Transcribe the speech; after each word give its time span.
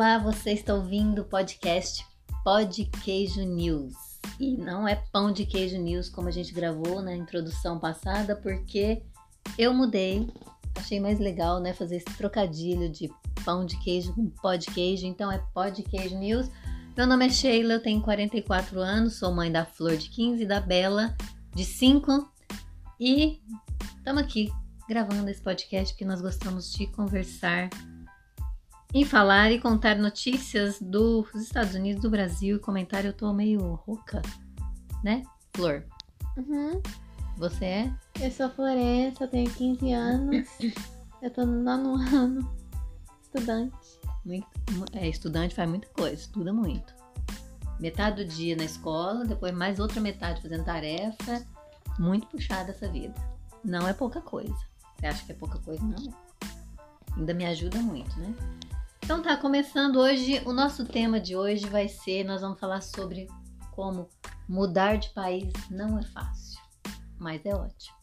Olá, 0.00 0.16
você 0.16 0.52
está 0.52 0.72
ouvindo 0.72 1.20
o 1.20 1.24
podcast 1.26 2.06
Pod 2.42 2.86
Queijo 3.04 3.42
News. 3.42 3.92
E 4.40 4.56
não 4.56 4.88
é 4.88 4.94
pão 5.12 5.30
de 5.30 5.44
queijo 5.44 5.76
news 5.76 6.08
como 6.08 6.26
a 6.26 6.30
gente 6.30 6.54
gravou 6.54 7.02
na 7.02 7.14
introdução 7.14 7.78
passada, 7.78 8.34
porque 8.34 9.02
eu 9.58 9.74
mudei. 9.74 10.26
Achei 10.74 10.98
mais 10.98 11.18
legal, 11.18 11.60
né, 11.60 11.74
fazer 11.74 11.96
esse 11.96 12.16
trocadilho 12.16 12.88
de 12.88 13.10
pão 13.44 13.66
de 13.66 13.78
queijo 13.80 14.14
com 14.14 14.30
pod 14.30 14.64
queijo. 14.72 15.04
Então 15.04 15.30
é 15.30 15.36
Pod 15.52 15.82
Queijo 15.82 16.16
News. 16.16 16.48
Meu 16.96 17.06
nome 17.06 17.26
é 17.26 17.28
Sheila, 17.28 17.74
eu 17.74 17.82
tenho 17.82 18.00
44 18.00 18.80
anos, 18.80 19.16
sou 19.16 19.34
mãe 19.34 19.52
da 19.52 19.66
Flor 19.66 19.98
de 19.98 20.08
15 20.08 20.44
e 20.44 20.46
da 20.46 20.62
Bela 20.62 21.14
de 21.54 21.66
5. 21.66 22.26
E 22.98 23.38
estamos 23.98 24.22
aqui 24.22 24.50
gravando 24.88 25.28
esse 25.28 25.42
podcast 25.42 25.92
porque 25.92 26.06
nós 26.06 26.22
gostamos 26.22 26.72
de 26.72 26.86
conversar 26.86 27.68
em 28.92 29.04
falar 29.04 29.52
e 29.52 29.60
contar 29.60 29.96
notícias 29.96 30.80
dos 30.80 31.34
Estados 31.34 31.74
Unidos, 31.74 32.02
do 32.02 32.10
Brasil. 32.10 32.56
E 32.56 32.60
comentar, 32.60 33.04
eu 33.04 33.12
tô 33.12 33.32
meio 33.32 33.74
rouca, 33.74 34.20
né, 35.02 35.22
Flor? 35.54 35.84
Uhum. 36.36 36.80
Você 37.36 37.64
é? 37.64 37.94
Eu 38.20 38.30
sou 38.30 38.50
Florença, 38.50 39.24
eu 39.24 39.28
tenho 39.28 39.50
15 39.50 39.92
anos. 39.92 40.48
eu 41.22 41.30
tô 41.30 41.46
no 41.46 41.62
nono 41.62 41.94
ano. 41.94 42.60
Estudante. 43.22 44.00
Muito, 44.24 44.46
é, 44.92 45.08
estudante 45.08 45.54
faz 45.54 45.68
muita 45.68 45.88
coisa, 45.88 46.14
estuda 46.14 46.52
muito. 46.52 46.94
Metade 47.78 48.22
do 48.22 48.28
dia 48.28 48.54
na 48.56 48.64
escola, 48.64 49.24
depois 49.24 49.54
mais 49.54 49.78
outra 49.78 50.00
metade 50.00 50.42
fazendo 50.42 50.64
tarefa. 50.64 51.46
Muito 51.98 52.26
puxada 52.26 52.70
essa 52.70 52.88
vida. 52.88 53.14
Não 53.64 53.88
é 53.88 53.92
pouca 53.92 54.20
coisa. 54.20 54.54
Você 54.98 55.06
acha 55.06 55.24
que 55.24 55.32
é 55.32 55.34
pouca 55.34 55.58
coisa? 55.60 55.82
Não. 55.82 56.14
Ainda 57.16 57.32
me 57.32 57.46
ajuda 57.46 57.78
muito, 57.78 58.18
né? 58.20 58.34
Então 59.10 59.20
tá, 59.20 59.36
começando 59.36 59.96
hoje, 59.96 60.40
o 60.46 60.52
nosso 60.52 60.84
tema 60.84 61.18
de 61.18 61.34
hoje 61.34 61.66
vai 61.66 61.88
ser, 61.88 62.22
nós 62.22 62.42
vamos 62.42 62.60
falar 62.60 62.80
sobre 62.80 63.26
como 63.72 64.08
mudar 64.48 64.98
de 64.98 65.10
país 65.10 65.52
não 65.68 65.98
é 65.98 66.02
fácil, 66.04 66.60
mas 67.18 67.44
é 67.44 67.52
ótimo. 67.52 67.96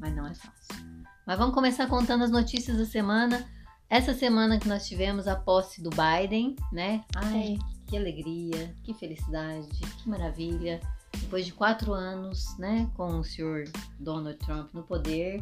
Mas 0.00 0.12
não 0.12 0.26
é 0.26 0.34
fácil. 0.34 0.84
Mas 1.24 1.38
vamos 1.38 1.54
começar 1.54 1.86
contando 1.86 2.24
as 2.24 2.32
notícias 2.32 2.76
da 2.76 2.84
semana. 2.84 3.48
Essa 3.88 4.12
semana 4.12 4.58
que 4.58 4.66
nós 4.66 4.88
tivemos 4.88 5.28
a 5.28 5.36
posse 5.36 5.80
do 5.80 5.90
Biden, 5.90 6.56
né? 6.72 7.04
Ai, 7.14 7.56
que 7.86 7.96
alegria, 7.96 8.76
que 8.82 8.92
felicidade, 8.92 9.68
que 10.02 10.08
maravilha. 10.08 10.80
Depois 11.16 11.46
de 11.46 11.52
quatro 11.52 11.92
anos, 11.92 12.58
né, 12.58 12.90
com 12.96 13.20
o 13.20 13.24
senhor 13.24 13.70
Donald 14.00 14.36
Trump 14.38 14.74
no 14.74 14.82
poder, 14.82 15.40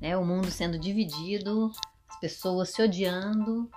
né, 0.00 0.16
o 0.16 0.24
mundo 0.24 0.50
sendo 0.50 0.80
dividido, 0.80 1.70
as 2.10 2.18
pessoas 2.18 2.70
se 2.70 2.82
odiando, 2.82 3.70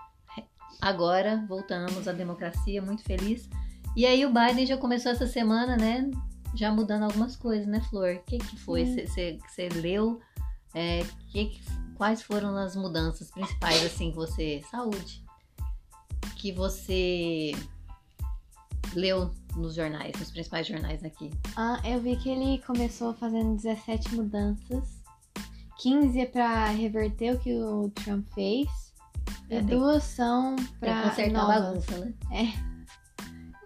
Agora 0.82 1.44
voltamos 1.48 2.08
à 2.08 2.12
democracia, 2.12 2.82
muito 2.82 3.04
feliz. 3.04 3.50
E 3.96 4.06
aí 4.06 4.26
o 4.26 4.34
Biden 4.34 4.66
já 4.66 4.78
começou 4.78 5.12
essa 5.12 5.26
semana, 5.26 5.78
né? 5.78 6.10
Já 6.54 6.72
mudando 6.72 7.04
algumas 7.04 7.36
coisas, 7.36 7.66
né, 7.68 7.82
Flor? 7.90 8.16
O 8.16 8.24
que, 8.24 8.38
que 8.38 8.58
foi? 8.58 8.86
Você 8.86 9.70
leu? 9.76 10.20
É, 10.74 11.06
que, 11.30 11.60
quais 11.96 12.22
foram 12.22 12.58
as 12.58 12.76
mudanças 12.76 13.32
principais, 13.32 13.84
assim, 13.86 14.12
que 14.12 14.16
você. 14.16 14.62
Saúde. 14.70 15.24
Que 16.36 16.52
você 16.52 17.54
leu 18.94 19.32
nos 19.56 19.76
jornais, 19.76 20.14
nos 20.20 20.32
principais 20.32 20.68
jornais 20.68 21.04
aqui? 21.04 21.32
Ah, 21.56 21.82
eu 21.86 22.00
vi 22.02 22.16
que 22.18 22.30
ele 22.30 22.62
começou 22.64 23.14
fazendo 23.14 23.56
17 23.56 24.16
mudanças. 24.16 25.02
15 25.80 26.20
é 26.20 26.26
pra 26.26 26.66
reverter 26.68 27.36
o 27.36 27.40
que 27.40 27.54
o 27.54 27.90
Trump 27.90 28.28
fez. 28.34 28.68
E 29.50 29.56
é, 29.56 29.62
duas 29.62 30.04
são 30.04 30.56
pra 30.80 31.04
consertar 31.04 31.34
novas. 31.34 31.58
a 31.58 31.62
bagunça, 31.62 31.98
né? 31.98 32.14
É. 32.32 32.76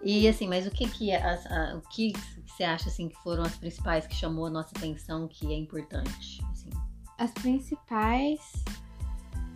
E 0.02 0.28
assim, 0.28 0.48
mas 0.48 0.66
o 0.66 0.70
que 0.70 0.88
que 0.88 1.12
a, 1.12 1.34
a, 1.34 1.76
o 1.76 1.80
que 1.82 2.12
você 2.46 2.64
acha 2.64 2.88
assim 2.88 3.08
que 3.08 3.16
foram 3.22 3.42
as 3.42 3.56
principais 3.56 4.06
que 4.06 4.14
chamou 4.14 4.46
a 4.46 4.50
nossa 4.50 4.70
atenção 4.76 5.28
que 5.28 5.52
é 5.52 5.56
importante? 5.56 6.42
Assim? 6.50 6.70
As 7.18 7.30
principais 7.32 8.40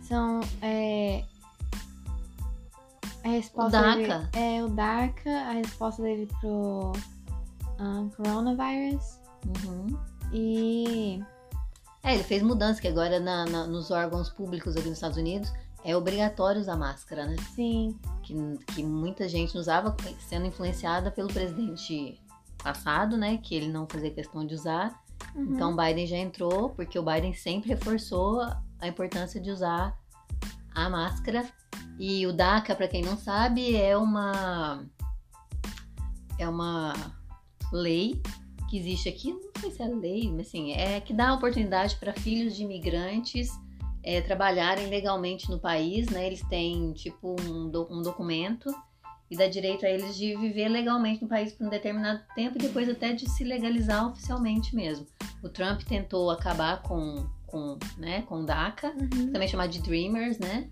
são 0.01 0.39
é, 0.61 1.23
a 3.23 3.29
resposta 3.29 3.79
o 3.79 3.81
DACA. 3.81 4.29
Dele, 4.31 4.45
é 4.45 4.63
o 4.63 4.69
DACA, 4.69 5.29
a 5.29 5.51
resposta 5.51 6.01
dele 6.01 6.27
pro 6.39 6.91
uh, 7.79 8.09
coronavirus 8.15 9.19
uhum. 9.65 9.99
e 10.31 11.23
é, 12.03 12.13
ele 12.13 12.23
fez 12.23 12.43
mudança 12.43 12.79
que 12.79 12.87
agora 12.87 13.19
na, 13.19 13.45
na, 13.45 13.65
nos 13.65 13.89
órgãos 13.89 14.29
públicos 14.29 14.75
aqui 14.75 14.87
nos 14.87 14.97
Estados 14.97 15.17
Unidos 15.17 15.51
é 15.85 15.95
obrigatório 15.95 16.59
usar 16.59 16.75
máscara, 16.75 17.27
né? 17.27 17.35
Sim. 17.53 17.95
Que, 18.23 18.33
que 18.73 18.83
muita 18.83 19.29
gente 19.29 19.55
usava 19.55 19.95
sendo 20.17 20.47
influenciada 20.47 21.11
pelo 21.11 21.27
presidente 21.27 22.19
passado, 22.57 23.15
né? 23.15 23.37
Que 23.37 23.53
ele 23.53 23.67
não 23.67 23.87
fazia 23.87 24.09
questão 24.09 24.43
de 24.45 24.55
usar. 24.55 24.99
Uhum. 25.35 25.53
Então 25.53 25.73
o 25.73 25.77
Biden 25.77 26.07
já 26.07 26.17
entrou, 26.17 26.71
porque 26.71 26.97
o 26.97 27.03
Biden 27.03 27.35
sempre 27.35 27.69
reforçou 27.69 28.41
a 28.79 28.87
importância 28.87 29.39
de 29.39 29.51
usar 29.51 29.95
a 30.73 30.89
máscara. 30.89 31.45
E 31.99 32.25
o 32.25 32.33
DACA, 32.33 32.75
para 32.75 32.87
quem 32.87 33.03
não 33.03 33.15
sabe, 33.15 33.75
é 33.75 33.95
uma 33.95 34.83
é 36.39 36.49
uma 36.49 36.93
lei 37.71 38.19
que 38.69 38.79
existe 38.79 39.07
aqui, 39.07 39.31
não 39.31 39.61
sei 39.61 39.69
se 39.69 39.83
é 39.83 39.87
lei, 39.87 40.31
mas 40.31 40.47
assim, 40.47 40.73
é 40.73 40.99
que 40.99 41.13
dá 41.13 41.31
oportunidade 41.33 41.95
para 41.97 42.11
filhos 42.11 42.55
de 42.55 42.63
imigrantes 42.63 43.51
é, 44.05 44.21
trabalharem 44.21 44.87
legalmente 44.87 45.49
no 45.49 45.59
país, 45.59 46.07
né? 46.09 46.27
Eles 46.27 46.41
têm 46.43 46.93
tipo 46.93 47.35
um, 47.41 47.67
do, 47.67 47.91
um 47.91 48.03
documento 48.03 48.73
e 49.29 49.35
dá 49.35 49.47
direito 49.47 49.83
a 49.83 49.89
eles 49.89 50.15
de 50.15 50.37
viver 50.37 50.69
legalmente 50.69 51.23
no 51.23 51.27
país 51.27 51.51
por 51.51 51.65
um 51.65 51.69
determinado 51.69 52.21
tempo 52.35 52.55
e 52.57 52.61
depois 52.61 52.87
até 52.87 53.13
de 53.13 53.27
se 53.27 53.43
legalizar 53.43 54.07
oficialmente 54.07 54.75
mesmo. 54.75 55.07
O 55.41 55.49
Trump 55.49 55.81
tentou 55.81 56.29
acabar 56.29 56.83
com, 56.83 57.27
com, 57.47 57.79
né, 57.97 58.21
com 58.21 58.45
DACA, 58.45 58.89
uhum. 58.89 59.31
também 59.31 59.47
chamado 59.47 59.71
de 59.71 59.81
Dreamers, 59.81 60.37
né? 60.37 60.69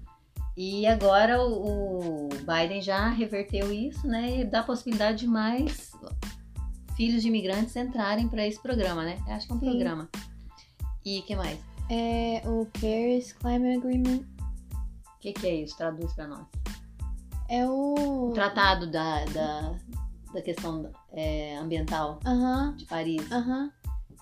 E 0.56 0.86
agora 0.86 1.42
o, 1.42 2.28
o 2.28 2.30
Biden 2.30 2.84
já 2.84 3.10
reverteu 3.10 3.74
isso, 3.74 4.06
né? 4.06 4.42
E 4.42 4.46
dá 4.46 4.60
a 4.60 4.64
possibilidade 4.64 5.22
de 5.22 5.28
mais 5.28 5.92
filhos 6.96 7.24
de 7.24 7.30
imigrantes 7.30 7.76
entrarem 7.76 8.28
para 8.28 8.46
esse 8.46 8.62
programa, 8.62 9.04
né? 9.04 9.18
Eu 9.28 9.34
acho 9.34 9.48
que 9.48 9.54
é 9.54 9.56
um 9.56 9.60
Sim. 9.60 9.66
programa. 9.72 10.08
E 11.04 11.20
o 11.20 11.24
que 11.24 11.36
mais? 11.36 11.73
É 11.90 12.42
o 12.46 12.66
Paris 12.80 13.34
Climate 13.34 13.78
Agreement. 13.78 14.26
O 15.16 15.20
que, 15.20 15.34
que, 15.34 15.48
é 15.48 15.56
isso? 15.56 15.78
Traduz 15.78 16.14
para 16.14 16.28
nós. 16.28 16.46
É 17.50 17.68
o... 17.68 18.30
o 18.30 18.34
tratado 18.34 18.90
da, 18.92 19.24
da, 19.26 19.76
da 20.34 20.42
questão 20.42 20.92
é, 21.12 21.58
ambiental 21.58 22.20
uh 22.26 22.30
-huh. 22.30 22.76
de 22.76 22.86
Paris. 22.86 23.22
Uh 23.28 23.36
-huh. 23.36 23.72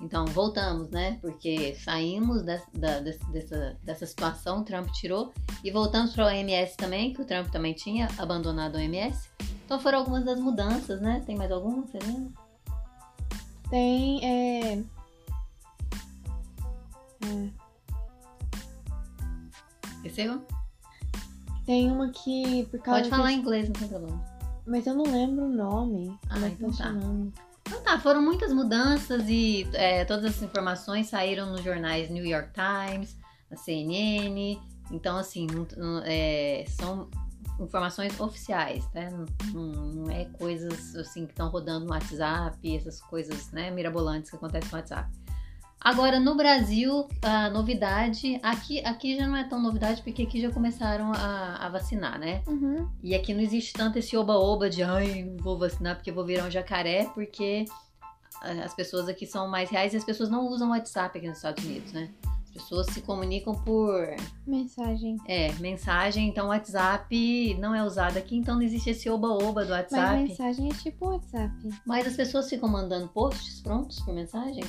Então, 0.01 0.25
voltamos, 0.25 0.89
né? 0.89 1.19
Porque 1.21 1.75
saímos 1.75 2.41
dessa, 2.41 2.65
dessa, 2.71 3.77
dessa 3.83 4.05
situação, 4.05 4.61
o 4.61 4.63
Trump 4.63 4.89
tirou, 4.91 5.31
e 5.63 5.69
voltamos 5.69 6.13
para 6.13 6.25
o 6.25 6.27
OMS 6.27 6.75
também, 6.75 7.13
que 7.13 7.21
o 7.21 7.25
Trump 7.25 7.49
também 7.49 7.73
tinha 7.73 8.07
abandonado 8.17 8.75
o 8.75 8.77
OMS. 8.79 9.29
Então, 9.63 9.79
foram 9.79 9.99
algumas 9.99 10.25
das 10.25 10.39
mudanças, 10.39 10.99
né? 10.99 11.21
Tem 11.25 11.35
mais 11.35 11.51
alguma, 11.51 11.83
você 11.83 11.99
lembra? 11.99 12.31
Tem, 13.69 14.25
é... 14.25 14.83
É. 17.25 17.49
Esqueceu? 19.97 20.41
Tem 21.65 21.91
uma 21.91 22.09
que 22.09 22.65
por 22.71 22.79
causa 22.79 23.01
Pode 23.01 23.09
falar 23.09 23.31
em 23.31 23.37
inglês, 23.37 23.67
não 23.67 23.73
tem 23.73 23.87
problema. 23.87 24.25
Mas 24.65 24.85
eu 24.87 24.95
não 24.95 25.03
lembro 25.03 25.45
o 25.45 25.49
nome. 25.49 26.17
Ah, 26.29 26.39
é 26.39 26.47
então 26.47 26.71
tá. 26.71 26.93
Então 27.67 27.81
tá, 27.83 27.99
foram 27.99 28.21
muitas 28.21 28.51
mudanças 28.51 29.29
e 29.29 29.67
é, 29.73 30.03
todas 30.05 30.25
as 30.25 30.41
informações 30.41 31.07
saíram 31.07 31.51
nos 31.51 31.63
jornais 31.63 32.09
New 32.09 32.25
York 32.25 32.49
Times, 32.53 33.15
na 33.49 33.57
CNN. 33.57 34.59
Então, 34.91 35.17
assim, 35.17 35.47
é, 36.03 36.65
são 36.67 37.09
informações 37.59 38.19
oficiais, 38.19 38.87
né? 38.93 39.09
Não, 39.53 39.63
não, 39.63 40.11
é 40.11 40.25
coisas 40.25 40.95
assim 40.95 41.25
que 41.25 41.31
estão 41.31 41.49
rodando 41.49 41.85
no 41.85 41.91
WhatsApp, 41.91 42.75
essas 42.75 42.99
coisas, 43.01 43.51
né, 43.51 43.69
mirabolantes 43.71 44.29
que 44.29 44.35
acontecem 44.35 44.69
no 44.69 44.77
WhatsApp. 44.77 45.09
Agora, 45.83 46.19
no 46.19 46.35
Brasil, 46.35 47.07
a 47.23 47.49
novidade, 47.49 48.39
aqui, 48.43 48.85
aqui 48.85 49.17
já 49.17 49.27
não 49.27 49.35
é 49.35 49.43
tão 49.43 49.59
novidade, 49.59 50.03
porque 50.03 50.21
aqui 50.21 50.39
já 50.39 50.51
começaram 50.51 51.11
a, 51.11 51.55
a 51.65 51.69
vacinar, 51.69 52.19
né? 52.19 52.43
Uhum. 52.47 52.87
E 53.01 53.15
aqui 53.15 53.33
não 53.33 53.41
existe 53.41 53.73
tanto 53.73 53.97
esse 53.97 54.15
oba-oba 54.15 54.69
de, 54.69 54.83
ai, 54.83 55.27
vou 55.39 55.57
vacinar 55.57 55.95
porque 55.95 56.11
vou 56.11 56.23
virar 56.23 56.45
um 56.45 56.51
jacaré, 56.51 57.09
porque 57.15 57.65
as 58.41 58.73
pessoas 58.75 59.09
aqui 59.09 59.25
são 59.25 59.47
mais 59.47 59.71
reais 59.71 59.93
e 59.93 59.97
as 59.97 60.03
pessoas 60.03 60.29
não 60.29 60.47
usam 60.47 60.69
WhatsApp 60.69 61.17
aqui 61.17 61.27
nos 61.27 61.37
Estados 61.37 61.63
Unidos, 61.65 61.91
né? 61.93 62.09
As 62.43 62.63
pessoas 62.63 62.87
se 62.87 63.01
comunicam 63.01 63.55
por... 63.55 64.07
Mensagem. 64.45 65.17
É, 65.25 65.53
mensagem, 65.53 66.27
então 66.27 66.47
o 66.47 66.49
WhatsApp 66.49 67.55
não 67.59 67.73
é 67.73 67.83
usado 67.83 68.17
aqui, 68.17 68.35
então 68.35 68.55
não 68.55 68.61
existe 68.61 68.89
esse 68.89 69.09
oba-oba 69.09 69.63
do 69.63 69.71
WhatsApp. 69.71 70.19
Mas 70.19 70.29
mensagem 70.29 70.69
é 70.69 70.73
tipo 70.73 71.05
WhatsApp. 71.07 71.53
Mas 71.85 72.05
as 72.05 72.15
pessoas 72.15 72.49
ficam 72.49 72.67
mandando 72.67 73.07
posts 73.07 73.61
prontos 73.61 73.99
por 74.01 74.13
mensagem? 74.13 74.63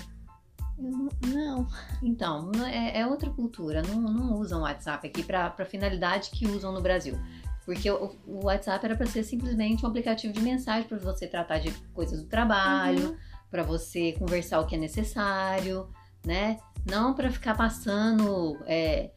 Não. 1.27 1.67
Então, 2.03 2.51
é, 2.67 3.01
é 3.01 3.07
outra 3.07 3.31
cultura. 3.31 3.83
Não, 3.83 4.01
não 4.01 4.35
usam 4.39 4.63
WhatsApp 4.63 5.07
aqui 5.07 5.23
para 5.23 5.65
finalidade 5.65 6.31
que 6.31 6.47
usam 6.47 6.73
no 6.73 6.81
Brasil. 6.81 7.19
Porque 7.65 7.89
o, 7.91 8.11
o 8.27 8.47
WhatsApp 8.47 8.85
era 8.85 8.97
para 8.97 9.07
ser 9.07 9.23
simplesmente 9.23 9.85
um 9.85 9.89
aplicativo 9.89 10.33
de 10.33 10.41
mensagem 10.41 10.89
para 10.89 10.99
você 10.99 11.27
tratar 11.29 11.59
de 11.59 11.71
coisas 11.95 12.21
do 12.23 12.29
trabalho, 12.29 13.11
Uhum. 13.11 13.17
para 13.51 13.63
você 13.63 14.13
conversar 14.19 14.61
o 14.61 14.67
que 14.67 14.75
é 14.75 14.79
necessário, 14.79 15.89
né? 16.27 16.59
Não 16.85 17.15
para 17.15 17.31
ficar 17.31 17.57
passando 17.57 18.59
é, 18.67 19.13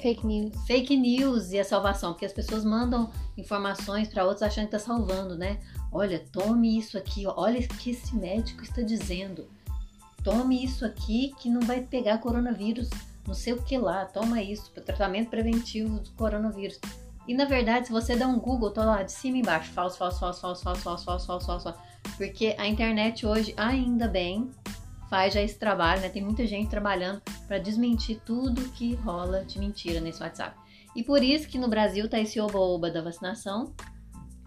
Fake 0.00 0.24
news. 0.26 0.54
fake 0.66 0.96
news 0.96 1.50
e 1.50 1.58
a 1.58 1.64
salvação, 1.64 2.12
porque 2.12 2.24
as 2.24 2.32
pessoas 2.32 2.64
mandam 2.64 3.10
informações 3.36 4.08
para 4.08 4.24
outros 4.24 4.42
achando 4.42 4.66
que 4.66 4.70
tá 4.70 4.78
salvando, 4.78 5.36
né? 5.36 5.58
Olha, 5.92 6.18
tome 6.32 6.78
isso 6.78 6.96
aqui, 6.96 7.26
olha 7.26 7.58
o 7.60 7.68
que 7.76 7.90
esse 7.90 8.14
médico 8.16 8.62
está 8.62 8.80
dizendo. 8.82 9.48
Tome 10.22 10.62
isso 10.62 10.84
aqui 10.84 11.34
que 11.40 11.48
não 11.48 11.60
vai 11.62 11.80
pegar 11.80 12.18
coronavírus, 12.18 12.90
não 13.26 13.34
sei 13.34 13.52
o 13.52 13.62
que 13.62 13.78
lá, 13.78 14.04
toma 14.04 14.42
isso 14.42 14.70
para 14.72 14.82
tratamento 14.82 15.30
preventivo 15.30 16.00
do 16.00 16.10
coronavírus. 16.12 16.78
E 17.26 17.34
na 17.34 17.44
verdade, 17.44 17.86
se 17.86 17.92
você 17.92 18.16
der 18.16 18.26
um 18.26 18.38
Google, 18.38 18.70
tá 18.70 18.84
lá 18.84 19.02
de 19.02 19.12
cima 19.12 19.36
e 19.36 19.40
embaixo, 19.40 19.72
falso, 19.72 19.96
falso, 19.98 20.18
falso, 20.18 20.40
falso, 20.40 20.62
falso, 20.62 20.84
falso, 20.84 21.04
falso, 21.04 21.26
falso, 21.26 21.46
falso, 21.46 21.64
falso. 21.64 21.80
Porque 22.16 22.54
a 22.58 22.66
internet 22.66 23.24
hoje, 23.24 23.54
ainda 23.56 24.08
bem, 24.08 24.50
faz 25.08 25.34
já 25.34 25.40
esse 25.40 25.58
trabalho, 25.58 26.00
né? 26.00 26.08
Tem 26.08 26.22
muita 26.22 26.46
gente 26.46 26.70
trabalhando 26.70 27.20
para 27.46 27.58
desmentir 27.58 28.20
tudo 28.24 28.70
que 28.70 28.94
rola 28.94 29.44
de 29.44 29.58
mentira 29.58 30.00
nesse 30.00 30.22
WhatsApp. 30.22 30.56
E 30.94 31.02
por 31.02 31.22
isso 31.22 31.48
que 31.48 31.58
no 31.58 31.68
Brasil 31.68 32.08
tá 32.08 32.18
esse 32.18 32.40
oba-oba 32.40 32.90
da 32.90 33.02
vacinação, 33.02 33.74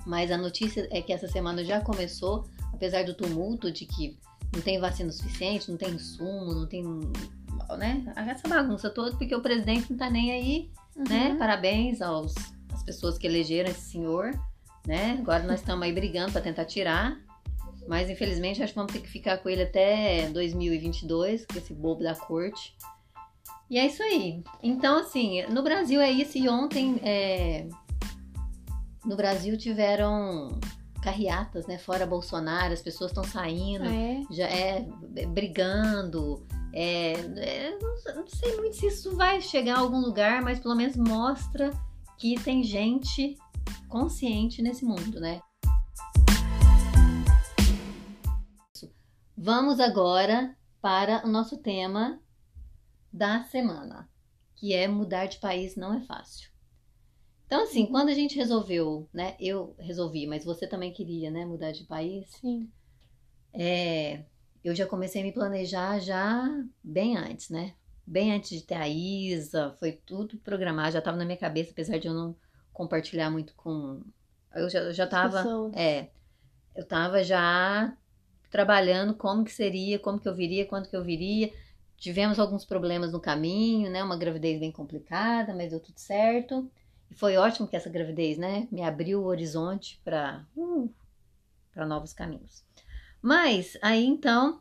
mas 0.06 0.32
a 0.32 0.38
notícia 0.38 0.88
é 0.92 1.02
que 1.02 1.14
essa 1.14 1.28
semana 1.28 1.64
já 1.64 1.82
começou, 1.82 2.46
apesar 2.74 3.04
do 3.04 3.14
tumulto 3.14 3.72
de 3.72 3.86
que 3.86 4.18
não 4.54 4.62
tem 4.62 4.80
vacina 4.80 5.12
suficiente, 5.12 5.70
não 5.70 5.78
tem 5.78 5.90
insumo, 5.90 6.54
não 6.54 6.68
tem, 6.68 6.84
né? 7.78 8.14
Essa 8.16 8.48
bagunça 8.48 8.90
toda, 8.90 9.16
porque 9.18 9.36
o 9.36 9.42
presidente 9.42 9.90
não 9.90 9.98
tá 9.98 10.10
nem 10.10 10.32
aí, 10.32 10.72
né? 10.96 11.32
Uhum. 11.32 11.38
Parabéns 11.38 12.02
aos 12.02 12.34
às 12.72 12.84
pessoas 12.84 13.18
que 13.18 13.28
elegeram 13.28 13.70
esse 13.70 13.92
senhor, 13.92 14.32
né? 14.86 15.18
Agora 15.20 15.44
nós 15.44 15.60
estamos 15.60 15.84
aí 15.84 15.92
brigando 15.92 16.32
para 16.32 16.42
tentar 16.42 16.66
tirar, 16.66 17.18
mas 17.88 18.10
infelizmente 18.10 18.62
acho 18.62 18.74
que 18.74 18.80
vamos 18.80 18.94
ter 18.94 19.02
que 19.02 19.10
ficar 19.10 19.38
com 19.38 19.50
ele 19.50 19.64
até 19.64 20.30
2022, 20.30 21.46
com 21.46 21.58
esse 21.58 21.74
bobo 21.74 22.04
da 22.04 22.16
corte. 22.16 22.76
E 23.70 23.78
é 23.78 23.88
isso 23.88 24.04
aí. 24.04 24.44
Então, 24.62 25.00
assim, 25.00 25.42
no 25.48 25.64
Brasil 25.64 26.00
é 26.00 26.12
isso. 26.12 26.38
E 26.38 26.48
ontem, 26.48 27.00
é, 27.02 27.68
no 29.04 29.16
Brasil 29.16 29.58
tiveram 29.58 30.60
carreatas, 31.04 31.68
né? 31.68 31.78
Fora 31.78 32.06
Bolsonaro, 32.06 32.74
as 32.74 32.82
pessoas 32.82 33.12
estão 33.12 33.24
saindo, 33.24 33.86
é? 33.86 34.22
já 34.32 34.48
é 34.48 34.88
brigando. 35.28 36.48
É, 36.72 37.14
é, 37.14 37.78
não, 37.80 38.16
não 38.16 38.28
sei 38.28 38.56
muito 38.56 38.78
se 38.78 38.88
isso 38.88 39.16
vai 39.16 39.42
chegar 39.42 39.76
a 39.76 39.80
algum 39.80 40.00
lugar, 40.00 40.42
mas 40.42 40.60
pelo 40.60 40.76
menos 40.76 40.96
mostra 40.96 41.72
que 42.18 42.40
tem 42.42 42.64
gente 42.64 43.38
consciente 43.90 44.62
nesse 44.62 44.86
mundo, 44.86 45.20
né? 45.20 45.42
Vamos 49.38 49.80
agora 49.82 50.56
para 50.82 51.26
o 51.26 51.30
nosso 51.30 51.58
tema 51.58 52.20
da 53.12 53.44
semana, 53.44 54.10
que 54.56 54.74
é 54.74 54.88
mudar 54.88 55.26
de 55.26 55.38
país 55.40 55.76
não 55.76 55.94
é 55.94 56.02
fácil. 56.02 56.53
Então, 57.54 57.66
assim, 57.66 57.86
quando 57.86 58.10
a 58.10 58.16
gente 58.16 58.36
resolveu, 58.36 59.08
né? 59.14 59.36
Eu 59.40 59.76
resolvi, 59.78 60.26
mas 60.26 60.44
você 60.44 60.66
também 60.66 60.92
queria, 60.92 61.30
né? 61.30 61.46
Mudar 61.46 61.72
de 61.72 61.84
país. 61.84 62.28
Sim. 62.42 62.68
É, 63.54 64.24
eu 64.64 64.74
já 64.74 64.88
comecei 64.88 65.22
a 65.22 65.24
me 65.24 65.32
planejar 65.32 66.00
já 66.00 66.50
bem 66.84 67.16
antes, 67.16 67.52
né? 67.52 67.76
Bem 68.08 68.34
antes 68.34 68.50
de 68.60 68.66
ter 68.66 68.74
a 68.74 68.88
Isa, 68.88 69.78
foi 69.80 69.92
tudo 69.92 70.36
programado, 70.40 70.94
já 70.94 70.98
estava 70.98 71.16
na 71.16 71.26
minha 71.26 71.38
cabeça, 71.38 71.70
apesar 71.70 72.00
de 72.00 72.08
eu 72.08 72.14
não 72.16 72.36
compartilhar 72.74 73.30
muito 73.30 73.54
com. 73.54 74.02
Eu 74.56 74.68
já, 74.68 74.80
eu 74.80 74.92
já 74.92 75.06
tava. 75.06 75.46
É, 75.76 76.10
eu 76.76 76.88
tava 76.88 77.24
já 77.24 77.96
trabalhando 78.50 79.14
como 79.14 79.44
que 79.44 79.52
seria, 79.52 80.00
como 80.00 80.20
que 80.20 80.28
eu 80.28 80.34
viria, 80.34 80.66
quando 80.66 80.90
que 80.90 80.98
eu 80.98 81.04
viria. 81.04 81.54
Tivemos 81.98 82.40
alguns 82.40 82.66
problemas 82.66 83.12
no 83.12 83.20
caminho, 83.20 83.92
né? 83.92 84.04
Uma 84.04 84.18
gravidez 84.18 84.60
bem 84.60 84.72
complicada, 84.72 85.54
mas 85.54 85.70
deu 85.70 85.80
tudo 85.80 86.00
certo. 86.00 86.68
E 87.14 87.16
foi 87.16 87.38
ótimo 87.38 87.68
que 87.68 87.76
essa 87.76 87.92
gravidez, 87.92 88.40
né, 88.40 88.68
me 88.72 88.82
abriu 88.82 89.22
o 89.22 89.26
horizonte 89.26 90.02
para 90.04 90.44
uh, 90.58 90.92
para 91.72 91.86
novos 91.86 92.12
caminhos. 92.12 92.64
Mas 93.22 93.78
aí 93.84 94.04
então, 94.04 94.60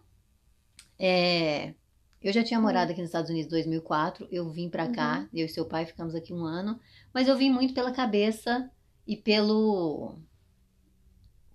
é, 0.98 1.72
eu 2.20 2.30
já 2.30 2.44
tinha 2.44 2.60
morado 2.60 2.92
aqui 2.92 3.00
nos 3.00 3.08
Estados 3.08 3.30
Unidos 3.30 3.46
em 3.46 3.56
2004, 3.56 4.28
eu 4.30 4.50
vim 4.50 4.68
pra 4.68 4.92
cá, 4.92 5.26
eu 5.32 5.46
e 5.46 5.48
seu 5.48 5.64
pai 5.64 5.86
ficamos 5.86 6.14
aqui 6.14 6.30
um 6.30 6.44
ano, 6.44 6.78
mas 7.12 7.26
eu 7.26 7.38
vim 7.38 7.50
muito 7.50 7.72
pela 7.72 7.90
cabeça 7.90 8.70
e 9.06 9.16
pelo 9.16 10.18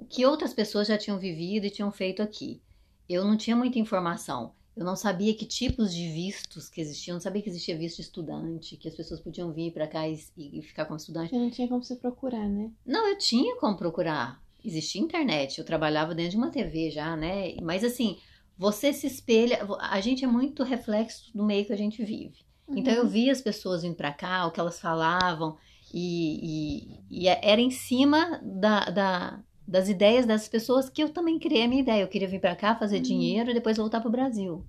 que 0.09 0.25
outras 0.25 0.51
pessoas 0.51 0.87
já 0.87 0.97
tinham 0.97 1.19
vivido 1.19 1.67
e 1.67 1.71
tinham 1.71 1.91
feito 1.91 2.23
aqui. 2.23 2.59
Eu 3.07 3.23
não 3.23 3.37
tinha 3.37 3.55
muita 3.55 3.77
informação. 3.77 4.55
Eu 4.77 4.85
não 4.85 4.95
sabia 4.95 5.33
que 5.33 5.45
tipos 5.45 5.91
de 5.93 6.07
vistos 6.11 6.69
que 6.69 6.79
existiam, 6.79 7.15
não 7.15 7.21
sabia 7.21 7.41
que 7.41 7.49
existia 7.49 7.75
visto 7.75 7.95
de 7.97 8.03
estudante, 8.03 8.77
que 8.77 8.87
as 8.87 8.95
pessoas 8.95 9.19
podiam 9.19 9.51
vir 9.51 9.73
pra 9.73 9.87
cá 9.87 10.07
e, 10.07 10.19
e 10.37 10.61
ficar 10.61 10.85
como 10.85 10.97
estudante. 10.97 11.33
Eu 11.33 11.39
não 11.41 11.49
tinha 11.49 11.67
como 11.67 11.83
você 11.83 11.95
procurar, 11.95 12.47
né? 12.47 12.71
Não, 12.85 13.07
eu 13.07 13.17
tinha 13.17 13.55
como 13.57 13.75
procurar. 13.75 14.39
Existia 14.63 15.01
internet, 15.01 15.57
eu 15.57 15.65
trabalhava 15.65 16.13
dentro 16.13 16.31
de 16.31 16.37
uma 16.37 16.51
TV 16.51 16.91
já, 16.91 17.15
né? 17.15 17.55
Mas 17.61 17.83
assim, 17.83 18.17
você 18.55 18.93
se 18.93 19.07
espelha, 19.07 19.67
a 19.79 19.99
gente 19.99 20.23
é 20.23 20.27
muito 20.27 20.61
reflexo 20.63 21.35
do 21.35 21.43
meio 21.43 21.65
que 21.65 21.73
a 21.73 21.77
gente 21.77 22.03
vive. 22.05 22.45
Então 22.69 22.93
eu 22.93 23.03
Uhum. 23.03 23.09
via 23.09 23.31
as 23.31 23.41
pessoas 23.41 23.81
vindo 23.81 23.95
pra 23.95 24.11
cá, 24.13 24.45
o 24.45 24.51
que 24.51 24.59
elas 24.59 24.79
falavam, 24.79 25.57
e, 25.93 26.99
e- 27.09 27.23
e 27.23 27.27
era 27.27 27.61
em 27.61 27.71
cima 27.71 28.39
da, 28.43 28.81
da- 28.89 29.43
das 29.67 29.89
ideias 29.89 30.25
dessas 30.25 30.47
pessoas 30.49 30.89
que 30.89 31.03
eu 31.03 31.09
também 31.13 31.39
criei 31.39 31.63
a 31.63 31.67
minha 31.67 31.81
ideia. 31.81 32.01
Eu 32.03 32.07
queria 32.07 32.27
vir 32.27 32.39
pra 32.41 32.55
cá, 32.55 32.75
fazer 32.75 32.99
Uhum. 32.99 33.01
dinheiro 33.01 33.51
e 33.51 33.53
depois 33.53 33.77
voltar 33.77 34.01
pro 34.01 34.09
Brasil. 34.11 34.65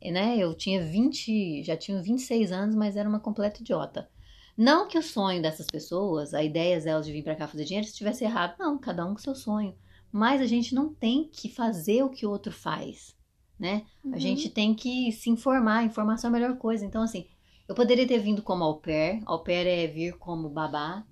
E, 0.00 0.10
né? 0.10 0.36
Eu 0.38 0.54
tinha 0.54 0.82
20, 0.84 1.62
já 1.64 1.76
tinha 1.76 2.00
26 2.02 2.52
anos, 2.52 2.74
mas 2.76 2.96
era 2.96 3.08
uma 3.08 3.20
completa 3.20 3.60
idiota. 3.60 4.08
Não 4.56 4.88
que 4.88 4.98
o 4.98 5.02
sonho 5.02 5.40
dessas 5.42 5.66
pessoas, 5.66 6.34
a 6.34 6.42
ideia 6.42 6.80
delas 6.80 7.06
de 7.06 7.12
vir 7.12 7.22
pra 7.22 7.36
cá 7.36 7.46
fazer 7.48 7.64
dinheiro, 7.64 7.86
estivesse 7.86 8.24
errado. 8.24 8.56
Não, 8.58 8.78
cada 8.78 9.04
um 9.06 9.10
com 9.14 9.18
seu 9.18 9.34
sonho. 9.34 9.76
Mas 10.10 10.40
a 10.40 10.46
gente 10.46 10.74
não 10.74 10.92
tem 10.94 11.28
que 11.28 11.48
fazer 11.48 12.02
o 12.02 12.10
que 12.10 12.26
o 12.26 12.30
outro 12.30 12.52
faz, 12.52 13.14
né? 13.58 13.86
A 14.10 14.18
Uhum. 14.18 14.18
gente 14.18 14.48
tem 14.50 14.74
que 14.74 15.12
se 15.12 15.30
informar, 15.30 15.84
informação 15.84 16.28
é 16.28 16.30
a 16.30 16.40
melhor 16.40 16.58
coisa. 16.58 16.84
Então, 16.84 17.02
assim, 17.02 17.26
eu 17.68 17.74
poderia 17.74 18.06
ter 18.06 18.18
vindo 18.18 18.42
como 18.42 18.64
au 18.64 18.80
pair. 18.80 19.20
Au 19.26 19.42
pair 19.42 19.66
é 19.66 19.86
vir 19.86 20.16
como 20.18 20.48
babá, 20.48 21.04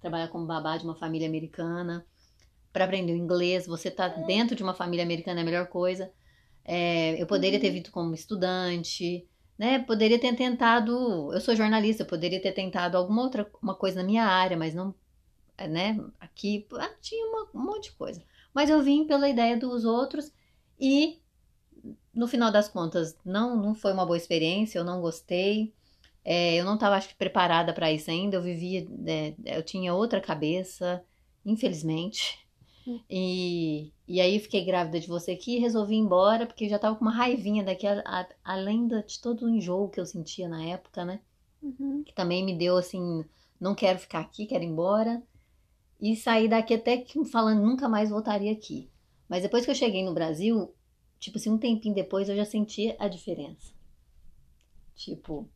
trabalhar 0.00 0.28
como 0.28 0.46
babá 0.46 0.76
de 0.76 0.84
uma 0.84 0.96
família 0.96 1.28
americana, 1.28 2.04
para 2.72 2.84
aprender 2.84 3.12
o 3.12 3.16
inglês. 3.16 3.66
Você 3.66 3.90
tá 3.90 4.08
dentro 4.08 4.54
de 4.56 4.62
uma 4.62 4.74
família 4.74 5.04
americana 5.04 5.40
é 5.40 5.42
a 5.42 5.44
melhor 5.46 5.66
coisa. 5.68 6.12
É, 6.64 7.20
eu 7.20 7.26
poderia 7.26 7.60
ter 7.60 7.68
Uhum. 7.68 7.74
vindo 7.74 7.90
como 7.90 8.14
estudante, 8.14 9.26
né? 9.58 9.80
Poderia 9.80 10.18
ter 10.20 10.34
tentado. 10.36 11.32
Eu 11.32 11.40
sou 11.40 11.56
jornalista, 11.56 12.02
eu 12.02 12.06
poderia 12.06 12.40
ter 12.42 12.52
tentado 12.52 12.96
alguma 12.96 13.22
outra 13.22 13.50
uma 13.62 13.74
coisa 13.74 14.00
na 14.02 14.06
minha 14.06 14.24
área, 14.24 14.56
mas 14.56 14.74
não, 14.74 14.94
é, 15.58 15.68
né? 15.68 15.98
Aqui 16.20 16.66
ah, 16.74 16.90
tinha 17.00 17.26
uma- 17.26 17.48
um 17.54 17.64
monte 17.66 17.84
de 17.90 17.92
coisa. 17.96 18.22
Mas 18.54 18.70
eu 18.70 18.82
vim 18.82 19.06
pela 19.06 19.28
ideia 19.28 19.56
dos 19.58 19.84
outros 19.84 20.32
e 20.80 21.20
no 22.14 22.26
final 22.28 22.50
das 22.50 22.68
contas, 22.68 23.16
não, 23.24 23.56
não 23.56 23.74
foi 23.74 23.92
uma 23.92 24.04
boa 24.06 24.16
experiência, 24.16 24.78
eu 24.78 24.84
não 24.84 25.00
gostei. 25.00 25.72
É, 26.24 26.56
eu 26.56 26.64
não 26.64 26.74
estava, 26.74 26.96
acho 26.96 27.08
que, 27.08 27.14
preparada 27.16 27.72
para 27.72 27.92
isso 27.92 28.10
ainda. 28.10 28.36
Eu 28.36 28.42
vivia, 28.42 28.86
é, 29.06 29.34
eu 29.58 29.62
tinha 29.62 29.94
outra 29.94 30.20
cabeça, 30.20 31.04
infelizmente. 31.44 32.39
Hum. 32.86 33.00
E, 33.10 33.92
e 34.08 34.20
aí 34.20 34.38
fiquei 34.40 34.64
grávida 34.64 35.00
de 35.00 35.08
você 35.08 35.32
aqui 35.32 35.56
e 35.56 35.60
resolvi 35.60 35.94
ir 35.96 35.98
embora, 35.98 36.46
porque 36.46 36.64
eu 36.64 36.68
já 36.68 36.78
tava 36.78 36.96
com 36.96 37.02
uma 37.04 37.12
raivinha 37.14 37.64
daqui, 37.64 37.86
a- 37.86 38.02
a- 38.06 38.28
além 38.44 38.86
da- 38.88 39.02
de 39.02 39.20
todo 39.20 39.44
o 39.46 39.48
enjoo 39.50 39.88
que 39.90 40.00
eu 40.00 40.06
sentia 40.06 40.48
na 40.48 40.64
época, 40.64 41.04
né? 41.04 41.20
Uhum. 41.62 42.04
que 42.04 42.14
também 42.14 42.44
me 42.44 42.56
deu 42.56 42.76
assim, 42.78 43.24
não 43.60 43.74
quero 43.74 43.98
ficar 43.98 44.20
aqui, 44.20 44.46
quero 44.46 44.64
ir 44.64 44.68
embora. 44.68 45.22
E 46.00 46.16
saí 46.16 46.48
daqui 46.48 46.74
até 46.74 46.98
que 46.98 47.24
falando 47.26 47.62
nunca 47.62 47.88
mais 47.88 48.10
voltaria 48.10 48.52
aqui. 48.52 48.90
Mas 49.28 49.42
depois 49.42 49.64
que 49.64 49.70
eu 49.70 49.74
cheguei 49.74 50.04
no 50.04 50.14
Brasil, 50.14 50.74
tipo 51.20 51.38
assim, 51.38 51.50
um 51.50 51.58
tempinho 51.58 51.94
depois 51.94 52.28
eu 52.28 52.36
já 52.36 52.44
senti 52.44 52.96
a 52.98 53.08
diferença. 53.08 53.72
Tipo, 54.94 55.48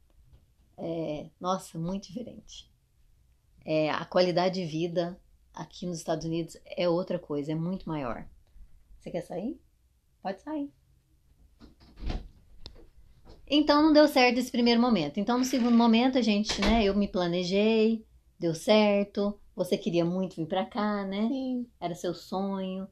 é, 0.79 1.31
nossa, 1.41 1.79
muito 1.79 2.09
diferente. 2.09 2.71
É, 3.65 3.91
a 3.91 4.05
qualidade 4.07 4.57
de 4.61 4.67
vida 4.67 5.21
aqui 5.55 5.87
nos 5.87 5.99
Estados 5.99 6.27
Unidos 6.27 6.57
é 6.65 6.89
outra 6.89 7.19
coisa, 7.19 7.53
é 7.53 7.55
muito 7.55 7.89
maior. 7.89 8.27
Você 8.99 9.11
quer 9.11 9.23
sair? 9.23 9.61
Pode 10.23 10.43
sair. 10.43 10.73
Então 13.47 13.83
não 13.83 13.93
deu 13.93 14.09
certo 14.09 14.39
esse 14.39 14.51
primeiro 14.51 14.81
momento. 14.81 15.21
Então 15.21 15.39
no 15.39 15.45
segundo 15.45 15.77
momento 15.77 16.19
a 16.19 16.23
gente, 16.23 16.61
né, 16.61 16.85
eu 16.85 16.95
me 16.95 17.07
planejei, 17.07 18.05
deu 18.39 18.55
certo. 18.55 19.39
Você 19.55 19.79
queria 19.79 20.05
muito 20.05 20.37
vir 20.37 20.47
pra 20.47 20.65
cá, 20.65 21.05
né? 21.05 21.29
Sim. 21.29 21.67
Era 21.79 21.95
seu 21.95 22.15
sonho. 22.15 22.89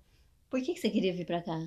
Por 0.48 0.62
que 0.62 0.74
que 0.74 0.80
você 0.80 0.90
queria 0.90 1.14
vir 1.14 1.26
pra 1.26 1.42
cá? 1.42 1.58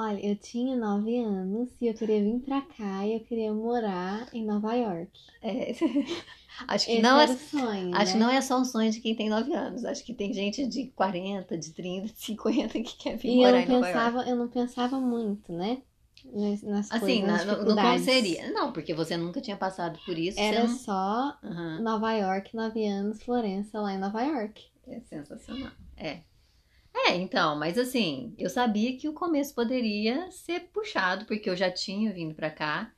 Olha, 0.00 0.26
eu 0.26 0.36
tinha 0.36 0.76
nove 0.76 1.18
anos 1.18 1.68
e 1.80 1.86
eu 1.86 1.94
queria 1.94 2.22
vir 2.22 2.40
pra 2.40 2.62
cá 2.62 3.06
e 3.06 3.14
eu 3.14 3.20
queria 3.20 3.52
morar 3.52 4.28
em 4.32 4.44
Nova 4.44 4.74
York. 4.74 5.10
É, 5.42 5.72
acho 6.68 6.86
que 6.86 6.92
Esse 6.92 7.02
não 7.02 7.20
é, 7.20 7.26
sonho, 7.36 7.90
acho 7.92 8.12
né? 8.14 8.18
não 8.18 8.30
é 8.30 8.40
só 8.40 8.58
um 8.58 8.64
sonho 8.64 8.90
de 8.90 9.00
quem 9.00 9.14
tem 9.14 9.28
9 9.28 9.52
anos. 9.54 9.84
Acho 9.84 10.04
que 10.04 10.14
tem 10.14 10.32
gente 10.32 10.66
de 10.66 10.86
40, 10.92 11.58
de 11.58 11.72
30, 11.72 12.06
de 12.06 12.18
50 12.18 12.72
que 12.82 12.96
quer 12.96 13.16
vir 13.16 13.28
E 13.28 13.42
eu 13.42 13.46
morar 13.46 13.52
não 13.52 13.62
em 13.62 13.68
Nova 13.68 13.88
York. 13.88 13.94
pensava, 13.94 14.28
eu 14.30 14.36
não 14.36 14.48
pensava 14.48 15.00
muito, 15.00 15.52
né? 15.52 15.82
Nas, 16.24 16.62
nas 16.62 16.90
Assim, 16.90 17.22
coisas, 17.22 17.44
na- 17.44 17.56
no, 17.56 17.74
como 17.76 17.98
seria. 17.98 18.50
Não, 18.52 18.72
porque 18.72 18.94
você 18.94 19.16
nunca 19.16 19.40
tinha 19.40 19.56
passado 19.56 19.98
por 20.04 20.18
isso. 20.18 20.38
Era 20.38 20.66
não- 20.66 20.78
só 20.78 21.38
Aham, 21.42 21.80
Nova 21.82 22.12
York, 22.12 22.54
nove 22.54 22.86
anos, 22.86 23.22
Florença, 23.22 23.80
lá 23.80 23.92
em 23.92 23.98
Nova 23.98 24.22
York. 24.22 24.70
é 24.86 25.00
sensacional. 25.00 25.72
É. 25.96 26.20
É, 26.94 27.14
então, 27.16 27.56
mas 27.56 27.78
assim, 27.78 28.34
eu 28.38 28.50
sabia 28.50 28.96
que 28.96 29.08
o 29.08 29.12
começo 29.14 29.54
poderia 29.54 30.30
ser 30.30 30.68
puxado, 30.72 31.24
porque 31.24 31.48
eu 31.48 31.56
já 31.56 31.70
tinha 31.70 32.12
vindo 32.12 32.34
pra 32.34 32.50
cá. 32.50 32.92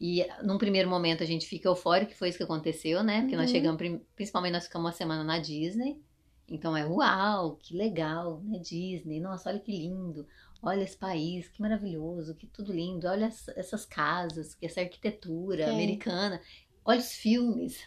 E 0.00 0.26
num 0.42 0.58
primeiro 0.58 0.90
momento 0.90 1.22
a 1.22 1.26
gente 1.26 1.46
fica 1.46 1.68
eufórico, 1.68 2.12
que 2.12 2.18
foi 2.18 2.28
isso 2.28 2.38
que 2.38 2.44
aconteceu, 2.44 3.02
né? 3.02 3.22
Porque 3.22 3.36
nós 3.36 3.46
Uhum. 3.48 3.52
chegamos, 3.56 3.78
prim- 3.78 4.00
principalmente 4.14 4.52
nós 4.52 4.64
ficamos 4.64 4.86
uma 4.86 4.92
semana 4.92 5.24
na 5.24 5.38
Disney. 5.38 6.00
Então 6.48 6.76
é 6.76 6.86
uau, 6.86 7.56
que 7.56 7.74
legal, 7.76 8.40
né? 8.44 8.58
Disney, 8.58 9.20
nossa, 9.20 9.48
olha 9.50 9.58
que 9.60 9.72
lindo. 9.72 10.26
Olha 10.62 10.82
esse 10.82 10.96
país, 10.96 11.48
que 11.48 11.60
maravilhoso, 11.62 12.34
que 12.34 12.46
tudo 12.46 12.72
lindo. 12.72 13.06
Olha 13.08 13.26
essa- 13.26 13.52
essas 13.56 13.84
casas, 13.86 14.56
essa 14.62 14.80
arquitetura 14.80 15.64
É. 15.64 15.70
americana. 15.70 16.40
Olha 16.84 17.00
os 17.00 17.12
filmes. 17.12 17.78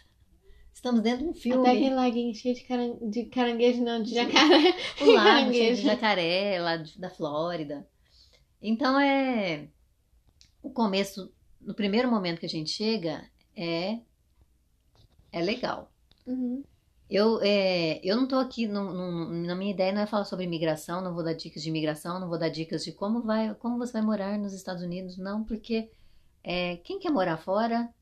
Estamos 0.80 1.02
dentro 1.02 1.24
de 1.24 1.30
um 1.30 1.34
filme. 1.34 1.60
Até 1.68 1.76
aquele 1.76 1.94
laguinho 1.94 2.34
cheio 2.34 2.54
de, 2.54 2.62
caran... 2.62 2.96
de 3.02 3.24
caranguejo, 3.26 3.84
não, 3.84 4.02
de 4.02 4.14
jacaré. 4.14 4.74
O 5.02 5.10
lago 5.12 5.52
cheio 5.52 5.76
de 5.76 5.82
jacaré 5.82 6.58
lá 6.58 6.82
da 6.96 7.10
Flórida. 7.10 7.86
Então 8.62 8.98
é. 8.98 9.68
O 10.62 10.70
começo, 10.70 11.30
no 11.60 11.74
primeiro 11.74 12.10
momento 12.10 12.40
que 12.40 12.46
a 12.46 12.48
gente 12.48 12.70
chega, 12.70 13.22
é. 13.54 13.98
É 15.30 15.42
legal. 15.42 15.92
Uhum. 16.26 16.64
Eu, 17.10 17.40
é, 17.42 18.00
eu 18.02 18.16
não 18.16 18.26
tô 18.26 18.36
aqui, 18.36 18.66
não- 18.66 18.90
não- 18.94 19.28
na 19.28 19.54
minha 19.54 19.72
ideia 19.72 19.92
não 19.92 20.00
é 20.00 20.06
falar 20.06 20.24
sobre 20.24 20.46
imigração, 20.46 21.02
não 21.02 21.12
vou 21.12 21.22
dar 21.22 21.34
dicas 21.34 21.62
de 21.62 21.68
imigração, 21.68 22.18
não 22.18 22.28
vou 22.28 22.38
dar 22.38 22.48
dicas 22.48 22.82
de 22.84 22.92
como 22.92 23.20
vai, 23.20 23.54
como 23.56 23.76
você 23.76 23.92
vai 23.92 24.02
morar 24.02 24.38
nos 24.38 24.54
Estados 24.54 24.82
Unidos, 24.82 25.18
não, 25.18 25.44
porque 25.44 25.90
é, 26.42 26.76
quem 26.78 26.98
quer 26.98 27.10
morar 27.10 27.36
fora, 27.36 27.92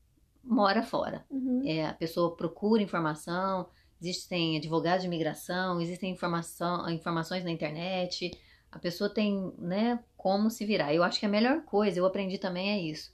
mora 0.43 0.83
fora. 0.83 1.25
Uhum. 1.29 1.61
É, 1.65 1.85
a 1.85 1.93
pessoa 1.93 2.35
procura 2.35 2.81
informação, 2.81 3.67
existem 4.01 4.57
advogados 4.57 5.01
de 5.01 5.07
imigração, 5.07 5.79
existem 5.81 6.11
informação, 6.11 6.89
informações 6.89 7.43
na 7.43 7.51
internet, 7.51 8.31
a 8.71 8.79
pessoa 8.79 9.09
tem, 9.09 9.53
né, 9.57 9.99
como 10.15 10.49
se 10.49 10.65
virar. 10.65 10.93
Eu 10.93 11.03
acho 11.03 11.19
que 11.19 11.25
a 11.25 11.29
melhor 11.29 11.63
coisa, 11.63 11.99
eu 11.99 12.05
aprendi 12.05 12.37
também 12.37 12.71
é 12.71 12.79
isso. 12.79 13.11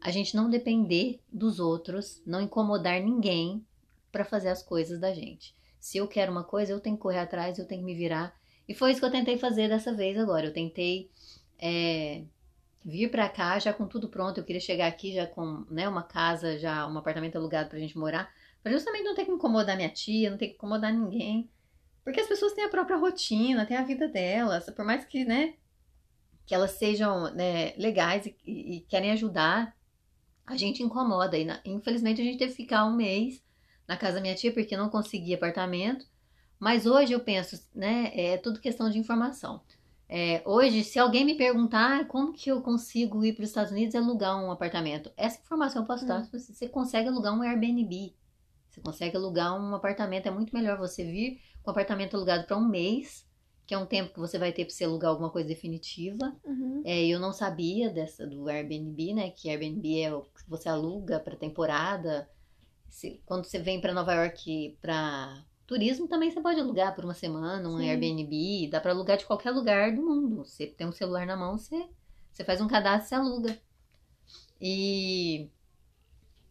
A 0.00 0.10
gente 0.10 0.36
não 0.36 0.48
depender 0.48 1.20
dos 1.32 1.58
outros, 1.58 2.22
não 2.26 2.40
incomodar 2.40 3.00
ninguém 3.00 3.64
para 4.12 4.24
fazer 4.24 4.48
as 4.48 4.62
coisas 4.62 5.00
da 5.00 5.12
gente. 5.12 5.56
Se 5.80 5.98
eu 5.98 6.06
quero 6.06 6.30
uma 6.30 6.44
coisa, 6.44 6.72
eu 6.72 6.80
tenho 6.80 6.96
que 6.96 7.02
correr 7.02 7.18
atrás, 7.18 7.58
eu 7.58 7.66
tenho 7.66 7.80
que 7.80 7.86
me 7.86 7.94
virar. 7.94 8.34
E 8.68 8.74
foi 8.74 8.90
isso 8.90 9.00
que 9.00 9.06
eu 9.06 9.10
tentei 9.10 9.38
fazer 9.38 9.68
dessa 9.68 9.92
vez 9.94 10.16
agora. 10.18 10.46
Eu 10.46 10.52
tentei 10.52 11.10
é, 11.58 12.22
vir 12.84 13.10
pra 13.10 13.28
cá 13.28 13.58
já 13.58 13.72
com 13.72 13.86
tudo 13.86 14.08
pronto. 14.08 14.38
Eu 14.38 14.44
queria 14.44 14.60
chegar 14.60 14.86
aqui 14.86 15.12
já 15.14 15.26
com 15.26 15.64
né, 15.70 15.88
uma 15.88 16.02
casa, 16.02 16.58
já 16.58 16.86
um 16.86 16.96
apartamento 16.98 17.36
alugado 17.36 17.68
pra 17.70 17.78
gente 17.78 17.98
morar. 17.98 18.32
Pra 18.62 18.72
justamente 18.72 19.04
não 19.04 19.14
ter 19.14 19.24
que 19.24 19.30
incomodar 19.32 19.76
minha 19.76 19.88
tia, 19.90 20.30
não 20.30 20.38
ter 20.38 20.48
que 20.48 20.54
incomodar 20.54 20.92
ninguém. 20.92 21.50
Porque 22.04 22.20
as 22.20 22.28
pessoas 22.28 22.54
têm 22.54 22.64
a 22.64 22.68
própria 22.70 22.96
rotina, 22.96 23.66
têm 23.66 23.76
a 23.76 23.84
vida 23.84 24.08
delas. 24.08 24.68
Por 24.70 24.84
mais 24.84 25.04
que, 25.04 25.24
né, 25.24 25.54
que 26.46 26.54
elas 26.54 26.72
sejam 26.72 27.32
né, 27.34 27.74
legais 27.76 28.26
e, 28.26 28.36
e- 28.44 28.76
e 28.76 28.80
querem 28.82 29.10
ajudar, 29.12 29.76
a 30.46 30.56
gente 30.56 30.82
incomoda. 30.82 31.36
E 31.38 31.44
na- 31.44 31.60
infelizmente 31.64 32.20
a 32.20 32.24
gente 32.24 32.38
teve 32.38 32.52
que 32.52 32.56
ficar 32.62 32.84
um 32.86 32.96
mês 32.96 33.42
na 33.88 33.96
casa 33.96 34.16
da 34.16 34.20
minha 34.22 34.34
tia 34.34 34.52
porque 34.52 34.76
não 34.76 34.88
conseguia 34.90 35.36
apartamento. 35.36 36.06
Mas 36.58 36.86
hoje 36.86 37.12
eu 37.12 37.20
penso, 37.20 37.62
né, 37.74 38.12
é 38.14 38.36
tudo 38.38 38.60
questão 38.60 38.90
de 38.90 38.98
informação. 38.98 39.62
É, 40.08 40.42
hoje, 40.46 40.82
se 40.84 40.98
alguém 40.98 41.24
me 41.24 41.36
perguntar 41.36 42.00
"Ah, 42.00 42.04
como 42.04 42.32
que 42.32 42.50
eu 42.50 42.62
consigo 42.62 43.24
ir 43.24 43.34
para 43.34 43.42
os 43.42 43.50
Estados 43.50 43.72
Unidos 43.72 43.94
e 43.94 43.98
alugar 43.98 44.42
um 44.42 44.50
apartamento, 44.50 45.12
essa 45.16 45.38
informação 45.40 45.82
eu 45.82 45.86
posso 45.86 46.06
dar. 46.06 46.24
Você 46.24 46.52
você 46.54 46.68
consegue 46.68 47.08
alugar 47.08 47.34
um 47.36 47.42
Airbnb, 47.42 48.14
você 48.70 48.80
consegue 48.80 49.16
alugar 49.16 49.54
um 49.60 49.74
apartamento. 49.74 50.26
É 50.26 50.30
muito 50.30 50.54
melhor 50.54 50.78
você 50.78 51.04
vir 51.04 51.40
com 51.62 51.70
o 51.70 51.72
apartamento 51.72 52.16
alugado 52.16 52.46
para 52.46 52.56
um 52.56 52.66
mês, 52.68 53.26
que 53.66 53.74
é 53.74 53.78
um 53.78 53.86
tempo 53.86 54.12
que 54.14 54.20
você 54.20 54.38
vai 54.38 54.52
ter 54.52 54.64
para 54.64 54.74
você 54.74 54.84
alugar 54.84 55.10
alguma 55.10 55.30
coisa 55.30 55.48
definitiva. 55.48 56.34
Uhum. 56.44 56.82
É, 56.84 57.06
eu 57.06 57.20
não 57.20 57.32
sabia 57.32 57.90
dessa 57.90 58.26
do 58.26 58.48
Airbnb, 58.48 59.14
né? 59.14 59.30
Que 59.30 59.50
Airbnb 59.50 60.00
é 60.00 60.14
o 60.14 60.22
que 60.22 60.48
você 60.48 60.68
aluga 60.70 61.20
para 61.20 61.36
temporada. 61.36 62.28
Se- 62.88 63.20
quando 63.26 63.44
você 63.44 63.58
vem 63.58 63.80
para 63.80 63.92
Nova 63.94 64.14
York 64.14 64.78
para 64.80 65.44
turismo, 65.68 66.08
também 66.08 66.30
você 66.30 66.40
pode 66.40 66.58
alugar 66.58 66.94
por 66.94 67.04
uma 67.04 67.14
semana 67.14 67.68
um 67.68 67.76
Sim. 67.76 67.90
Airbnb. 67.90 68.68
Dá 68.70 68.80
para 68.80 68.90
alugar 68.90 69.18
de 69.18 69.26
qualquer 69.26 69.50
lugar 69.50 69.94
do 69.94 70.02
mundo. 70.02 70.44
Você 70.44 70.66
tem 70.66 70.86
um 70.86 70.92
celular 70.92 71.26
na 71.26 71.36
mão, 71.36 71.58
você, 71.58 71.86
você 72.32 72.42
faz 72.42 72.60
um 72.60 72.66
cadastro, 72.66 73.08
você 73.08 73.14
aluga. 73.14 73.58
E 74.60 75.48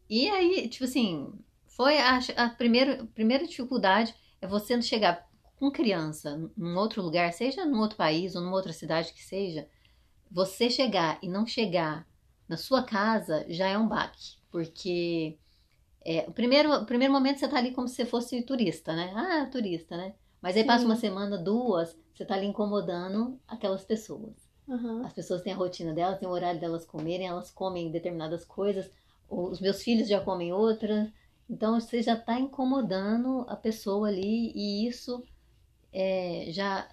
e 0.09 0.29
aí, 0.29 0.69
tipo 0.69 0.85
assim, 0.85 1.33
foi 1.65 1.97
a, 1.97 2.19
a 2.37 2.49
primeira, 2.49 3.05
primeira 3.13 3.45
dificuldade 3.45 4.15
é 4.39 4.47
você 4.47 4.75
não 4.75 4.83
chegar 4.83 5.27
com 5.57 5.71
criança 5.71 6.49
num 6.55 6.77
outro 6.77 7.01
lugar, 7.01 7.33
seja 7.33 7.65
num 7.65 7.79
outro 7.79 7.97
país 7.97 8.35
ou 8.35 8.41
numa 8.41 8.55
outra 8.55 8.71
cidade 8.71 9.11
que 9.11 9.23
seja, 9.23 9.67
você 10.31 10.69
chegar 10.69 11.19
e 11.21 11.27
não 11.27 11.45
chegar 11.45 12.07
na 12.47 12.55
sua 12.55 12.83
casa 12.83 13.45
já 13.49 13.67
é 13.67 13.77
um 13.77 13.87
baque, 13.87 14.37
porque 14.51 15.37
é, 16.07 16.25
o, 16.27 16.31
primeiro, 16.31 16.73
o 16.73 16.85
primeiro 16.85 17.13
momento 17.13 17.39
você 17.39 17.47
tá 17.47 17.57
ali 17.57 17.71
como 17.71 17.87
se 17.87 17.95
você 17.95 18.05
fosse 18.05 18.41
turista, 18.41 18.95
né? 18.95 19.11
Ah, 19.13 19.45
turista, 19.51 19.97
né? 19.97 20.13
Mas 20.41 20.55
aí 20.55 20.63
passa 20.63 20.79
Sim. 20.79 20.85
uma 20.85 20.95
semana, 20.95 21.37
duas, 21.37 21.97
você 22.15 22.23
tá 22.23 22.35
ali 22.35 22.47
incomodando 22.47 23.37
aquelas 23.47 23.83
pessoas. 23.83 24.47
Uhum. 24.67 25.05
As 25.05 25.11
pessoas 25.11 25.41
têm 25.41 25.51
a 25.51 25.55
rotina 25.57 25.93
delas, 25.93 26.17
têm 26.19 26.27
o 26.27 26.31
horário 26.31 26.59
delas 26.59 26.85
comerem, 26.85 27.27
elas 27.27 27.51
comem 27.51 27.91
determinadas 27.91 28.45
coisas, 28.45 28.89
os 29.29 29.59
meus 29.59 29.83
filhos 29.83 30.07
já 30.07 30.21
comem 30.21 30.53
outras, 30.53 31.09
então 31.49 31.79
você 31.79 32.01
já 32.01 32.13
está 32.13 32.39
incomodando 32.39 33.45
a 33.47 33.55
pessoa 33.55 34.07
ali 34.07 34.51
e 34.55 34.87
isso 34.87 35.23
é, 35.91 36.45
já, 36.49 36.87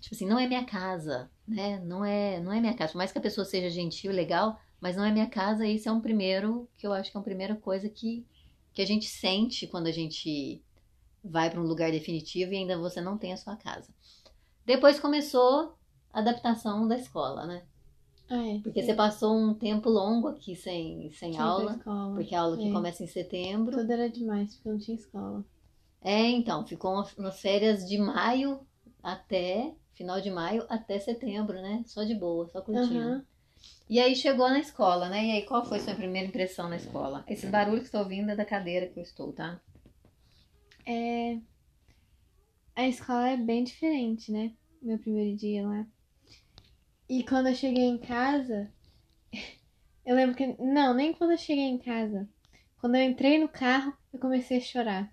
tipo 0.00 0.14
assim, 0.14 0.26
não 0.26 0.38
é 0.38 0.46
minha 0.46 0.64
casa, 0.64 1.30
né? 1.46 1.78
Não 1.80 2.04
é, 2.04 2.40
não 2.40 2.52
é 2.52 2.60
minha 2.60 2.74
casa. 2.74 2.92
Por 2.92 2.98
mais 2.98 3.12
que 3.12 3.18
a 3.18 3.22
pessoa 3.22 3.44
seja 3.44 3.70
gentil, 3.70 4.12
legal, 4.12 4.58
mas 4.80 4.96
não 4.96 5.04
é 5.04 5.10
minha 5.10 5.28
casa, 5.28 5.66
e 5.66 5.76
isso 5.76 5.88
é 5.88 5.92
um 5.92 6.00
primeiro, 6.00 6.68
que 6.76 6.86
eu 6.86 6.92
acho 6.92 7.10
que 7.10 7.16
é 7.16 7.18
uma 7.18 7.24
primeira 7.24 7.56
coisa 7.56 7.88
que, 7.88 8.26
que 8.78 8.82
a 8.82 8.86
gente 8.86 9.06
sente 9.06 9.66
quando 9.66 9.88
a 9.88 9.92
gente 9.92 10.62
vai 11.24 11.50
para 11.50 11.60
um 11.60 11.64
lugar 11.64 11.90
definitivo 11.90 12.52
e 12.52 12.58
ainda 12.58 12.78
você 12.78 13.00
não 13.00 13.18
tem 13.18 13.32
a 13.32 13.36
sua 13.36 13.56
casa. 13.56 13.88
Depois 14.64 15.00
começou 15.00 15.74
a 16.12 16.20
adaptação 16.20 16.86
da 16.86 16.96
escola, 16.96 17.44
né? 17.44 17.64
É, 18.30 18.60
Porque 18.62 18.80
você 18.80 18.94
passou 18.94 19.36
um 19.36 19.52
tempo 19.52 19.90
longo 19.90 20.28
aqui 20.28 20.54
sem, 20.54 21.10
sem 21.10 21.36
aula, 21.38 21.74
escola. 21.74 22.14
porque 22.14 22.36
a 22.36 22.40
aula 22.40 22.56
É. 22.62 22.70
começa 22.70 23.02
em 23.02 23.08
setembro. 23.08 23.76
Tudo 23.76 23.90
era 23.90 24.08
demais, 24.08 24.54
porque 24.54 24.68
não 24.68 24.78
tinha 24.78 24.96
escola. 24.96 25.44
É, 26.00 26.28
então, 26.30 26.64
ficou 26.64 27.04
umas 27.18 27.40
férias 27.40 27.84
de 27.84 27.98
maio 27.98 28.60
até, 29.02 29.74
final 29.94 30.20
de 30.20 30.30
maio 30.30 30.64
até 30.68 31.00
setembro, 31.00 31.60
né? 31.60 31.82
Só 31.84 32.04
de 32.04 32.14
boa, 32.14 32.46
só 32.46 32.60
curtindo. 32.60 33.00
Aham. 33.00 33.26
E 33.88 33.98
aí 33.98 34.14
chegou 34.14 34.48
na 34.48 34.58
escola, 34.60 35.08
né? 35.08 35.24
E 35.24 35.30
aí, 35.32 35.42
qual 35.46 35.64
foi 35.64 35.80
sua 35.80 35.94
primeira 35.94 36.28
impressão 36.28 36.68
na 36.68 36.76
escola? 36.76 37.24
Esse 37.26 37.46
barulho 37.46 37.78
que 37.78 37.86
estou 37.86 38.02
ouvindo 38.02 38.30
é 38.30 38.36
da 38.36 38.44
cadeira 38.44 38.86
que 38.86 38.98
eu 38.98 39.02
estou, 39.02 39.32
tá? 39.32 39.60
É... 40.84 41.38
A 42.76 42.86
escola 42.86 43.30
é 43.30 43.36
bem 43.36 43.64
diferente, 43.64 44.30
né? 44.30 44.52
Meu 44.82 44.98
primeiro 44.98 45.36
dia 45.36 45.66
lá. 45.66 45.86
E 47.08 47.24
quando 47.24 47.48
eu 47.48 47.54
cheguei 47.54 47.84
em 47.84 47.98
casa, 47.98 48.70
eu 50.04 50.14
lembro 50.14 50.36
que. 50.36 50.46
Não, 50.62 50.92
nem 50.92 51.14
quando 51.14 51.32
eu 51.32 51.38
cheguei 51.38 51.64
em 51.64 51.78
casa. 51.78 52.28
Quando 52.80 52.94
eu 52.96 53.02
entrei 53.02 53.38
no 53.38 53.48
carro, 53.48 53.96
eu 54.12 54.20
comecei 54.20 54.58
a 54.58 54.60
chorar. 54.60 55.12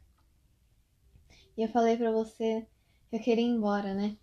E 1.57 1.63
eu 1.63 1.69
falei 1.69 1.95
pra 1.95 2.11
você 2.11 2.67
que 3.09 3.15
eu 3.15 3.19
queria 3.21 3.43
ir 3.43 3.47
embora, 3.47 3.93
né? 3.93 4.17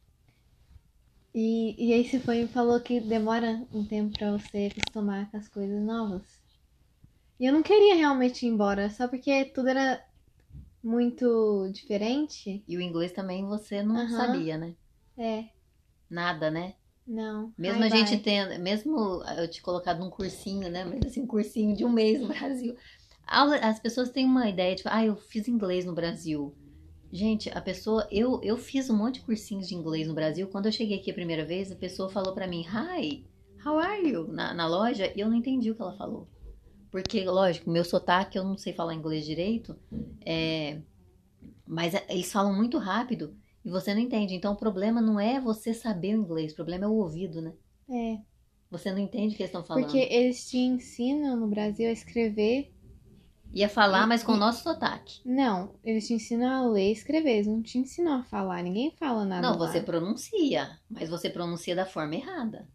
E, 1.35 1.89
e 1.89 1.93
aí 1.95 2.07
você 2.07 2.21
foi 2.21 2.43
e 2.43 2.49
falou 2.49 2.79
que 2.81 3.01
demora 3.01 3.67
um 3.73 3.85
tempo 3.85 4.17
pra 4.19 4.33
você 4.33 4.71
acostumar 4.71 5.31
com 5.31 5.37
as 5.37 5.49
coisas 5.49 5.83
novas. 5.83 6.23
E 7.41 7.47
eu 7.47 7.53
não 7.53 7.63
queria 7.63 7.95
realmente 7.95 8.45
ir 8.45 8.51
embora, 8.51 8.91
só 8.91 9.09
porque 9.09 9.47
tudo 9.47 9.69
era 9.69 10.05
muito 10.83 11.71
diferente. 11.73 12.63
E 12.69 12.77
o 12.77 12.81
inglês 12.81 13.13
também 13.13 13.47
você 13.47 13.83
não 13.83 14.09
sabia, 14.09 14.59
né? 14.59 14.75
É, 15.17 15.45
Nada, 16.09 16.51
né? 16.51 16.75
não. 17.07 17.53
Mesmo 17.57 17.81
Bye, 17.81 17.93
a 17.93 17.97
gente 17.97 18.23
tendo, 18.23 18.59
mesmo 18.61 19.23
eu 19.39 19.49
te 19.49 19.63
colocado 19.63 19.99
num 19.99 20.11
cursinho, 20.11 20.69
né? 20.71 20.85
Mas 20.85 21.07
assim, 21.07 21.23
um 21.23 21.27
cursinho 21.27 21.77
de 21.77 21.85
um 21.85 21.91
mês 21.91 22.21
no 22.21 22.29
Brasil. 22.29 22.77
As 23.27 23.81
pessoas 23.81 24.11
têm 24.11 24.27
uma 24.27 24.49
ideia, 24.49 24.75
tipo, 24.75 24.89
ah, 24.91 25.05
eu 25.05 25.17
fiz 25.17 25.49
inglês 25.49 25.85
no 25.85 25.95
Brasil. 25.95 26.55
Gente, 27.13 27.51
a 27.51 27.61
pessoa, 27.61 28.09
eu, 28.11 28.41
eu 28.43 28.57
fiz 28.57 28.89
um 28.89 28.97
monte 28.97 29.17
de 29.17 29.27
cursinhos 29.27 29.69
de 29.69 29.75
inglês 29.75 30.09
no 30.09 30.15
Brasil. 30.15 30.49
Quando 30.49 30.67
eu 30.67 30.73
cheguei 30.73 30.99
aqui 30.99 31.11
a 31.11 31.15
primeira 31.15 31.45
vez, 31.45 31.71
a 31.71 31.77
pessoa 31.77 32.09
falou 32.09 32.33
pra 32.33 32.47
mim, 32.47 32.65
hi, 32.67 33.27
How 33.65 33.79
are 33.79 34.09
you? 34.09 34.27
Na, 34.27 34.53
na 34.53 34.67
loja, 34.67 35.13
e 35.15 35.21
eu 35.21 35.29
não 35.29 35.37
entendi 35.37 35.71
o 35.71 35.75
que 35.75 35.83
ela 35.83 35.97
falou. 35.97 36.29
Porque, 36.91 37.25
lógico, 37.25 37.71
meu 37.71 37.85
sotaque, 37.85 38.37
eu 38.37 38.45
não 38.45 38.59
sei 38.59 38.73
falar 38.73 38.95
inglês 38.95 39.25
direito, 39.25 39.77
é... 40.27 40.83
mas 41.67 41.95
eles 42.09 42.31
falam 42.31 42.55
muito 42.55 42.77
rápido 42.77 43.35
e 43.65 43.71
você 43.71 43.95
não 43.95 44.01
entende. 44.01 44.35
Então, 44.35 44.53
o 44.53 44.57
problema 44.57 45.01
não 45.01 45.19
é 45.19 45.41
você 45.41 45.73
saber 45.73 46.17
o 46.17 46.23
inglês, 46.23 46.53
o 46.53 46.57
problema 46.57 46.85
é 46.85 46.89
o 46.89 46.95
ouvido, 46.95 47.41
né? 47.41 47.55
É. 47.89 48.19
Você 48.71 48.91
não 48.91 48.99
entende 48.99 49.35
o 49.35 49.37
que 49.37 49.43
eles 49.43 49.51
estão 49.51 49.65
falando. 49.65 49.85
Porque 49.85 49.99
eles 49.99 50.49
te 50.51 50.59
ensinam 50.59 51.37
no 51.37 51.47
Brasil 51.47 51.89
a 51.89 51.93
escrever. 51.93 52.75
Ia 53.55 53.69
falar, 53.69 54.07
mas 54.07 54.23
com 54.23 54.33
o 54.33 54.37
nosso 54.37 54.63
sotaque. 54.63 55.21
Não, 55.25 55.75
eles 55.85 56.07
te 56.07 56.15
ensinam 56.15 56.51
a 56.51 56.71
ler 56.71 56.89
e 56.89 56.93
escrever, 56.93 57.33
eles 57.33 57.47
não 57.47 57.63
te 57.63 57.79
ensinam 57.79 58.15
a 58.15 58.23
falar. 58.23 58.63
Ninguém 58.63 58.91
fala 58.93 59.25
nada. 59.25 59.47
Não, 59.47 59.59
lá. 59.59 59.67
você 59.67 59.81
pronuncia, 59.81 60.79
mas 60.89 61.11
você 61.11 61.29
pronuncia 61.29 61.77
da 61.77 61.85
forma 61.85 62.15
errada. 62.15 62.67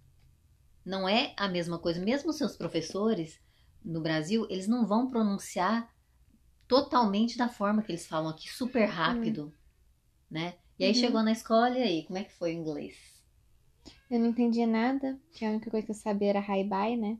Não 0.85 1.09
é 1.09 1.33
a 1.35 1.47
mesma 1.47 1.79
coisa. 1.79 1.99
Mesmo 1.99 2.31
seus 2.31 2.55
professores 2.55 3.39
no 3.83 4.01
Brasil, 4.01 4.45
eles 4.49 4.67
não 4.67 4.85
vão 4.85 5.09
pronunciar 5.09 5.89
totalmente 6.67 7.37
da 7.37 7.49
forma 7.49 7.81
que 7.81 7.91
eles 7.91 8.07
falam 8.07 8.29
aqui, 8.29 8.49
super 8.49 8.85
rápido, 8.85 9.53
né? 10.29 10.55
E 10.77 10.85
aí 10.85 10.93
Uhum. 10.93 10.99
chegou 10.99 11.23
na 11.23 11.31
escola 11.31 11.77
e 11.77 11.81
aí, 11.81 12.03
como 12.03 12.19
é 12.19 12.23
que 12.23 12.33
foi 12.33 12.51
o 12.51 12.59
inglês? 12.59 12.95
Eu 14.09 14.19
não 14.19 14.27
entendia 14.27 14.67
nada, 14.67 15.19
que 15.33 15.43
a 15.43 15.49
única 15.49 15.69
coisa 15.69 15.85
que 15.85 15.91
eu 15.91 15.95
sabia 15.95 16.29
era 16.29 16.39
hi 16.39 16.63
bye, 16.63 16.95
né? 16.97 17.17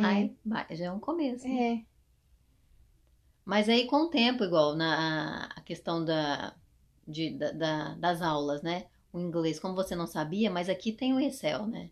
É, 0.00 0.28
Ai, 0.50 0.66
já 0.70 0.84
é 0.86 0.92
um 0.92 1.00
começo. 1.00 1.52
né? 1.54 1.64
é, 1.72 1.86
Mas 3.44 3.68
aí 3.68 3.86
com 3.86 4.04
o 4.04 4.10
tempo, 4.10 4.44
igual 4.44 4.74
na 4.76 5.46
a 5.56 5.60
questão 5.62 6.04
da, 6.04 6.54
de, 7.06 7.30
da, 7.30 7.52
da- 7.52 7.94
das 7.96 8.22
aulas, 8.22 8.62
né? 8.62 8.86
O 9.12 9.20
inglês, 9.20 9.58
como 9.60 9.74
você 9.74 9.94
não 9.94 10.06
sabia, 10.06 10.50
mas 10.50 10.68
aqui 10.68 10.92
tem 10.92 11.14
o 11.14 11.20
Excel, 11.20 11.66
né? 11.66 11.90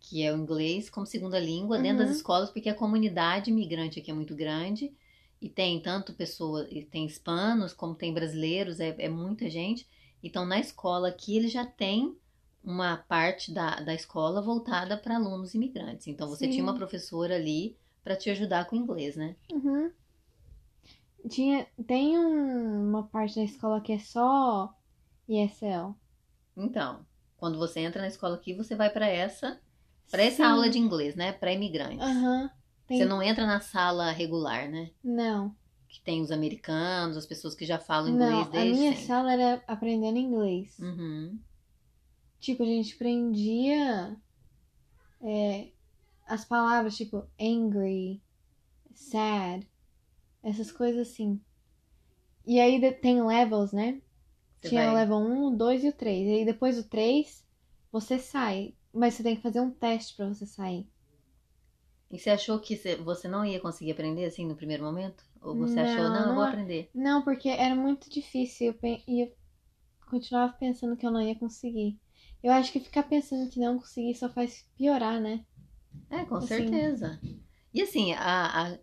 Que 0.00 0.22
é 0.24 0.32
o 0.34 0.38
inglês 0.38 0.90
como 0.90 1.06
segunda 1.06 1.38
língua 1.40 1.78
dentro 1.80 1.98
das 2.06 2.10
Uhum. 2.10 2.16
escolas, 2.16 2.50
porque 2.50 2.68
a 2.70 2.74
comunidade 2.76 3.50
imigrante 3.50 4.00
aqui 4.00 4.10
é 4.12 4.14
muito 4.14 4.36
grande 4.36 4.92
e 5.42 5.50
tem 5.50 5.80
tanto 5.82 6.14
pessoas, 6.14 6.68
e 6.72 6.84
tem 6.84 7.06
hispanos 7.06 7.72
como 7.74 7.94
tem 7.96 8.14
brasileiros, 8.14 8.80
é, 8.80 8.94
é 8.98 9.08
muita 9.10 9.50
gente. 9.50 9.88
Então 10.22 10.46
na 10.46 10.60
escola 10.60 11.08
aqui 11.10 11.36
eles 11.38 11.52
já 11.52 11.66
têm 11.66 12.16
uma 12.62 12.96
parte 12.98 13.52
da, 13.52 13.76
da 13.80 13.94
escola 13.94 14.40
voltada 14.42 14.96
para 14.96 15.16
alunos 15.16 15.54
imigrantes. 15.54 16.06
Então 16.06 16.28
você 16.28 16.44
Sim. 16.46 16.50
tinha 16.52 16.62
uma 16.62 16.74
professora 16.74 17.34
ali 17.36 17.76
para 18.04 18.16
te 18.16 18.30
ajudar 18.30 18.66
com 18.66 18.76
o 18.76 18.78
inglês, 18.78 19.16
né? 19.16 19.36
Uhum. 19.52 19.90
Tinha, 21.28 21.66
tem 21.86 22.18
um- 22.18 22.88
uma 22.88 23.02
parte 23.06 23.36
da 23.36 23.42
escola 23.44 23.80
que 23.80 23.92
é 23.92 23.98
só 23.98 24.74
ESL. 25.28 25.94
Então, 26.56 27.04
quando 27.36 27.58
você 27.58 27.80
entra 27.80 28.00
na 28.00 28.08
escola 28.08 28.36
aqui, 28.36 28.54
você 28.54 28.74
vai 28.74 28.90
para 28.90 29.06
essa, 29.06 29.60
para 30.10 30.22
essa 30.22 30.46
aula 30.46 30.68
de 30.68 30.78
inglês, 30.78 31.14
né? 31.14 31.32
Para 31.32 31.52
imigrantes. 31.52 32.00
Aham. 32.00 32.50
Tem- 32.86 32.98
Você 32.98 33.04
não 33.04 33.22
entra 33.22 33.46
na 33.46 33.60
sala 33.60 34.10
regular, 34.10 34.68
né? 34.68 34.90
Não, 35.04 35.54
Que 35.88 36.00
tem 36.00 36.20
os 36.22 36.30
americanos, 36.32 37.16
as 37.16 37.26
pessoas 37.26 37.54
que 37.54 37.64
já 37.66 37.78
falam 37.78 38.12
não. 38.12 38.26
inglês 38.26 38.46
A 38.46 38.50
desde 38.50 38.78
minha 38.80 38.92
sempre. 38.92 39.06
sala 39.06 39.32
era 39.32 39.62
aprendendo 39.68 40.18
inglês. 40.18 40.76
Uhum. 40.78 41.38
Tipo, 42.40 42.62
a 42.62 42.66
gente 42.66 42.94
aprendia 42.94 44.16
é, 45.22 45.68
as 46.26 46.44
palavras 46.44 46.96
tipo 46.96 47.24
angry, 47.40 48.22
sad, 48.94 49.66
essas 50.42 50.72
coisas 50.72 51.08
assim. 51.08 51.40
E 52.46 52.58
aí 52.58 52.80
tem 52.94 53.22
levels, 53.22 53.72
né? 53.72 54.00
Você 54.60 54.70
Tinha 54.70 54.82
o 54.82 54.86
vai- 54.86 54.94
level 54.96 55.18
1, 55.18 55.46
o 55.48 55.56
2 55.56 55.84
e 55.84 55.88
o 55.88 55.92
3. 55.92 56.26
E 56.28 56.32
aí 56.36 56.44
depois 56.44 56.76
do 56.76 56.84
3, 56.84 57.44
você 57.92 58.18
sai. 58.18 58.74
Mas 58.92 59.14
você 59.14 59.22
tem 59.22 59.36
que 59.36 59.42
fazer 59.42 59.60
um 59.60 59.70
teste 59.70 60.16
pra 60.16 60.28
você 60.28 60.44
sair. 60.46 60.86
E 62.10 62.18
você 62.18 62.30
achou 62.30 62.58
que 62.58 62.74
você- 62.76 63.28
não 63.28 63.44
ia 63.44 63.60
conseguir 63.60 63.92
aprender 63.92 64.24
assim 64.24 64.44
no 64.44 64.56
primeiro 64.56 64.82
momento? 64.82 65.22
Ou 65.40 65.54
você 65.54 65.78
achou, 65.80 66.04
Não, 66.04 66.10
não, 66.10 66.20
eu 66.20 66.26
não 66.26 66.34
vou 66.34 66.44
aprender? 66.44 66.90
Não, 66.92 67.22
porque 67.22 67.48
era 67.48 67.74
muito 67.74 68.10
difícil 68.10 68.68
eu 68.68 68.74
pe- 68.74 69.02
e 69.06 69.22
eu 69.22 69.32
continuava 70.08 70.52
pensando 70.54 70.96
que 70.96 71.06
eu 71.06 71.10
não 71.10 71.22
ia 71.22 71.36
conseguir. 71.36 71.96
Eu 72.42 72.52
acho 72.52 72.70
que 72.72 72.80
ficar 72.80 73.04
pensando 73.04 73.50
que 73.50 73.58
não 73.60 73.78
conseguir 73.78 74.14
só 74.14 74.28
faz 74.28 74.66
piorar, 74.76 75.18
né? 75.20 75.44
É, 76.10 76.24
com 76.24 76.40
Assim. 76.40 76.40
certeza. 76.40 77.18
E 77.74 77.82
assim, 77.82 78.12
a, 78.14 78.68
a- 78.74 78.78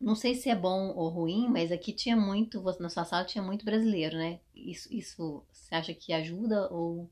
não 0.00 0.14
sei 0.16 0.34
se 0.34 0.50
é 0.50 0.56
bom 0.56 0.90
ou 0.96 1.08
ruim, 1.10 1.48
mas 1.50 1.72
aqui 1.72 1.92
tinha 1.92 2.16
muito, 2.16 2.62
você- 2.62 2.82
na 2.82 2.88
sua 2.90 3.04
sala 3.04 3.24
tinha 3.26 3.42
muito 3.44 3.64
brasileiro, 3.64 4.16
né? 4.18 4.40
Isso, 4.54 4.88
isso 4.92 5.44
você 5.52 5.74
acha 5.74 5.94
que 5.94 6.12
ajuda 6.12 6.68
ou 6.72 7.10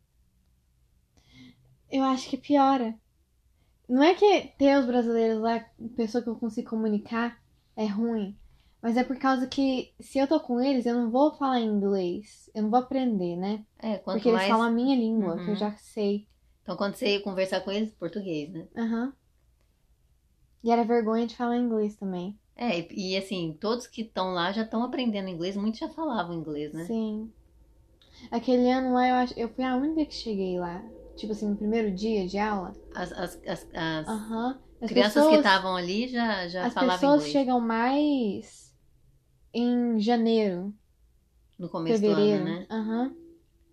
Eu 1.90 2.02
acho 2.04 2.28
que 2.28 2.36
piora. 2.36 2.94
Não 3.88 4.02
é 4.02 4.14
que 4.14 4.48
ter 4.58 4.78
os 4.78 4.86
brasileiros 4.86 5.40
lá, 5.42 5.60
pessoa 5.96 6.22
que 6.22 6.30
eu 6.30 6.36
consigo 6.36 6.70
comunicar, 6.70 7.42
é 7.76 7.86
ruim. 7.86 8.36
Mas 8.84 8.98
é 8.98 9.02
por 9.02 9.16
causa 9.18 9.46
que 9.46 9.94
se 9.98 10.18
eu 10.18 10.28
tô 10.28 10.38
com 10.38 10.60
eles, 10.60 10.84
eu 10.84 10.94
não 10.94 11.10
vou 11.10 11.32
falar 11.32 11.58
inglês. 11.58 12.50
Eu 12.54 12.64
não 12.64 12.70
vou 12.70 12.80
aprender, 12.80 13.34
né? 13.34 13.64
é, 13.78 13.96
quanto 13.96 14.16
Porque 14.16 14.28
eles 14.28 14.38
mais 14.40 14.50
falam 14.50 14.66
a 14.66 14.70
minha 14.70 14.94
língua, 14.94 15.36
que 15.36 15.44
eu 15.44 15.48
Uhum. 15.48 15.56
já 15.56 15.74
sei. 15.76 16.28
Então, 16.62 16.76
quando 16.76 16.94
você 16.94 17.14
ia 17.14 17.20
conversar 17.22 17.62
com 17.62 17.72
eles, 17.72 17.94
português, 17.94 18.52
né? 18.52 18.68
Aham. 18.76 19.14
E 20.62 20.70
era 20.70 20.84
vergonha 20.84 21.26
de 21.26 21.34
falar 21.34 21.56
inglês 21.56 21.96
também. 21.96 22.38
É, 22.56 22.78
e, 22.80 23.12
e, 23.12 23.16
assim, 23.16 23.56
todos 23.58 23.86
que 23.86 24.02
estão 24.02 24.34
lá 24.34 24.52
já 24.52 24.62
estão 24.64 24.84
aprendendo 24.84 25.30
inglês, 25.30 25.56
muitos 25.56 25.80
já 25.80 25.88
falavam 25.88 26.34
inglês, 26.34 26.70
né? 26.74 26.84
Sim. 26.84 27.32
Aquele 28.30 28.70
ano 28.70 28.92
lá, 28.92 29.08
eu 29.08 29.14
acho. 29.14 29.38
Eu 29.38 29.48
fui 29.48 29.64
a 29.64 29.76
única 29.76 30.04
que 30.04 30.14
cheguei 30.14 30.58
lá. 30.58 30.82
Tipo 31.16 31.32
assim, 31.32 31.48
no 31.48 31.56
primeiro 31.56 31.90
dia 31.90 32.26
de 32.26 32.36
aula. 32.38 32.74
As, 32.94 33.12
as, 33.12 33.40
as, 33.46 33.66
as. 33.74 34.08
As 34.08 34.90
crianças 34.90 35.24
que 35.24 35.30
pessoas- 35.30 35.36
estavam 35.36 35.74
ali 35.74 36.08
já, 36.08 36.48
já 36.48 36.66
As 36.66 36.74
falavam 36.74 36.96
pessoas 36.96 37.14
inglês 37.20 37.32
chegam 37.32 37.60
mais 37.60 38.63
em 39.54 40.00
janeiro, 40.00 40.74
no 41.58 41.68
começo 41.68 42.00
fevereiro. 42.00 42.44
do 42.44 42.48
ano, 42.48 42.60
né? 42.60 42.66
Aham. 42.70 43.16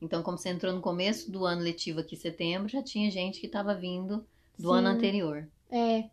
Então, 0.01 0.23
como 0.23 0.37
você 0.37 0.49
entrou 0.49 0.73
no 0.73 0.81
começo 0.81 1.31
do 1.31 1.45
ano 1.45 1.61
letivo 1.61 1.99
aqui, 1.99 2.15
setembro, 2.15 2.69
já 2.69 2.81
tinha 2.81 3.11
gente 3.11 3.39
que 3.39 3.47
estava 3.47 3.75
vindo 3.75 4.25
do 4.57 4.71
ano 4.71 4.87
Sim. 4.87 4.95
anterior. 4.95 5.47
É. 5.69 6.09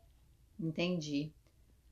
Entendi. 0.61 1.33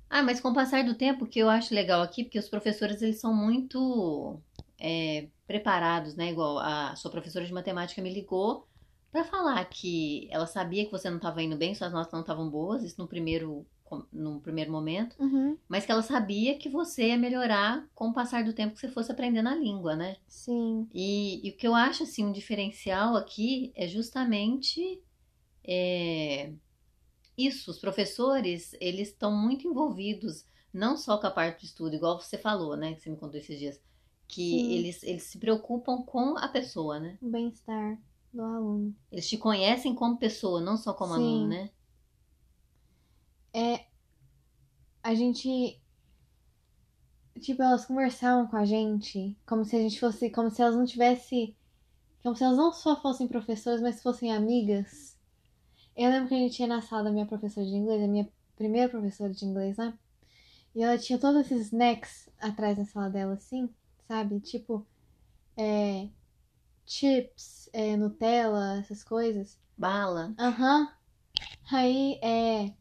Ah, 0.09 0.23
mas 0.23 0.41
com 0.41 0.51
o 0.51 0.55
passar 0.55 0.85
do 0.85 0.95
tempo, 0.95 1.25
o 1.25 1.29
que 1.29 1.39
eu 1.39 1.49
acho 1.49 1.75
legal 1.75 2.03
aqui, 2.03 2.25
porque 2.25 2.39
os 2.39 2.49
professores, 2.49 3.03
eles 3.03 3.21
são 3.21 3.35
muito 3.35 4.41
é, 4.79 5.29
preparados, 5.47 6.15
né? 6.15 6.31
Igual 6.31 6.59
a 6.59 6.95
sua 6.97 7.11
professora 7.11 7.45
de 7.45 7.53
matemática 7.53 8.03
me 8.03 8.13
ligou 8.13 8.67
para 9.11 9.25
falar 9.25 9.65
que 9.65 10.29
ela 10.31 10.47
sabia 10.47 10.85
que 10.85 10.93
você 10.93 11.09
não 11.09 11.17
estava 11.17 11.43
indo 11.43 11.57
bem, 11.57 11.75
suas 11.75 11.93
notas 11.93 12.13
não 12.13 12.21
estavam 12.21 12.49
boas, 12.49 12.85
isso 12.85 13.01
no 13.01 13.09
primeiro, 13.09 13.67
no 14.13 14.41
primeiro 14.41 14.71
momento, 14.73 15.17
Uhum. 15.19 15.57
mas 15.69 15.85
que 15.87 15.93
ela 15.93 16.03
sabia 16.03 16.59
que 16.59 16.69
você 16.69 17.09
ia 17.09 17.17
melhorar 17.19 17.89
com 17.95 18.09
o 18.09 18.13
passar 18.13 18.45
do 18.45 18.53
tempo 18.53 18.75
que 18.75 18.81
você 18.81 18.89
fosse 18.89 19.13
aprendendo 19.13 19.49
a 19.49 19.55
língua, 19.55 19.95
né? 19.97 20.17
Sim. 20.29 20.89
E, 20.93 21.47
e 21.47 21.51
o 21.51 21.57
que 21.57 21.67
eu 21.67 21.75
acho 21.75 22.03
assim 22.05 22.25
um 22.25 22.33
diferencial 22.33 23.17
aqui 23.17 23.73
é 23.75 23.87
justamente 23.89 25.03
é, 25.65 26.53
isso. 27.37 27.71
Os 27.71 27.79
professores 27.79 28.75
eles 28.81 29.09
estão 29.09 29.33
muito 29.33 29.67
envolvidos 29.69 30.45
não 30.73 30.97
só 30.97 31.19
com 31.19 31.27
a 31.27 31.31
parte 31.31 31.61
do 31.61 31.65
estudo, 31.65 31.95
igual 31.95 32.21
você 32.21 32.37
falou, 32.39 32.77
né? 32.77 32.95
Que 32.95 33.03
você 33.03 33.11
me 33.11 33.17
contou 33.17 33.39
esses 33.41 33.59
dias, 33.59 33.81
que 34.29 34.43
Sim. 34.61 34.73
eles, 34.75 35.03
eles 35.03 35.23
se 35.25 35.39
preocupam 35.39 36.03
com 36.03 36.37
a 36.37 36.49
pessoa, 36.49 36.99
né? 37.01 37.19
O 37.23 37.29
bem-estar 37.31 37.99
do 38.33 38.43
aluno. 38.43 38.95
Eles 39.11 39.29
te 39.29 39.39
conhecem 39.39 39.95
como 39.95 40.19
pessoa, 40.19 40.61
não 40.61 40.77
só 40.77 40.93
como 40.93 41.15
Sim. 41.15 41.21
aluno, 41.21 41.49
né? 41.49 41.71
É. 43.57 43.87
A 45.03 45.15
gente. 45.15 45.81
Tipo, 47.41 47.63
elas 47.63 47.87
conversavam 47.87 48.47
com 48.47 48.57
a 48.57 48.67
gente 48.67 49.35
como 49.47 49.65
se 49.65 49.75
a 49.77 49.79
gente 49.79 49.99
fosse. 49.99 50.29
Como 50.29 50.51
se 50.51 50.61
elas 50.61 50.77
não 50.77 50.85
tivessem. 50.85 51.57
Como 52.23 52.37
se 52.37 52.45
elas 52.45 52.59
não 52.59 52.71
só 52.71 53.01
fossem 53.01 53.27
professoras, 53.27 53.81
mas 53.81 54.03
fossem 54.03 54.31
amigas. 54.31 55.19
Eu 55.97 56.11
lembro 56.11 56.29
que 56.29 56.35
a 56.35 56.39
gente 56.39 56.61
ia 56.61 56.67
na 56.67 56.83
sala 56.83 57.05
da 57.05 57.11
minha 57.11 57.25
professora 57.25 57.67
de 57.67 57.73
inglês, 57.73 58.03
a 58.03 58.07
minha 58.07 58.29
primeira 58.57 58.91
professora 58.91 59.33
de 59.33 59.45
inglês, 59.47 59.79
né? 59.79 59.99
E 60.75 60.83
ela 60.83 60.99
tinha 60.99 61.19
todos 61.19 61.41
esses 61.41 61.69
snacks 61.69 62.29
atrás 62.39 62.77
na 62.77 62.85
sala 62.85 63.09
dela, 63.09 63.35
assim, 63.35 63.71
sabe? 64.07 64.39
Tipo, 64.41 64.87
é, 65.57 66.09
chips, 66.85 67.71
é, 67.73 67.97
Nutella, 67.97 68.81
essas 68.81 69.03
coisas. 69.03 69.59
Bala. 69.79 70.35
Aham. 70.39 70.93
Aí, 71.73 72.19
é. 72.23 72.75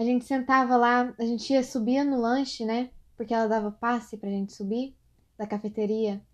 A 0.00 0.02
gente 0.02 0.24
sentava 0.24 0.78
lá, 0.78 1.14
a 1.18 1.24
gente 1.26 1.52
ia 1.52 1.62
subir 1.62 2.02
no 2.04 2.18
lanche, 2.18 2.64
né? 2.64 2.90
Porque 3.18 3.34
ela 3.34 3.46
dava 3.46 3.70
passe 3.70 4.16
pra 4.16 4.30
gente 4.30 4.50
subir 4.54 4.96
da 5.36 5.46
cafeteria 5.46 6.24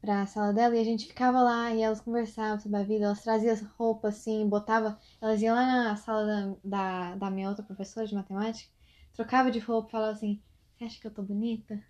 pra 0.00 0.26
sala 0.26 0.52
dela 0.52 0.76
e 0.76 0.80
a 0.80 0.84
gente 0.84 1.06
ficava 1.06 1.40
lá 1.42 1.72
e 1.72 1.82
elas 1.82 2.00
conversavam 2.00 2.58
sobre 2.60 2.78
a 2.78 2.84
vida, 2.84 3.04
elas 3.06 3.22
traziam 3.22 3.52
as 3.52 3.62
roupas 3.78 4.16
assim, 4.16 4.48
botava, 4.48 4.98
elas 5.22 5.40
iam 5.42 5.54
lá 5.54 5.84
na 5.84 5.96
sala 5.96 6.26
da, 6.26 6.56
da, 6.64 7.16
da 7.16 7.30
minha 7.30 7.48
outra 7.48 7.64
professora 7.64 8.06
de 8.08 8.14
matemática, 8.14 8.70
trocava 9.14 9.52
de 9.52 9.60
roupa, 9.60 9.90
falava 9.90 10.12
assim, 10.12 10.42
você 10.76 10.84
acha 10.84 11.00
que 11.00 11.06
eu 11.06 11.14
tô 11.14 11.22
bonita? 11.22 11.80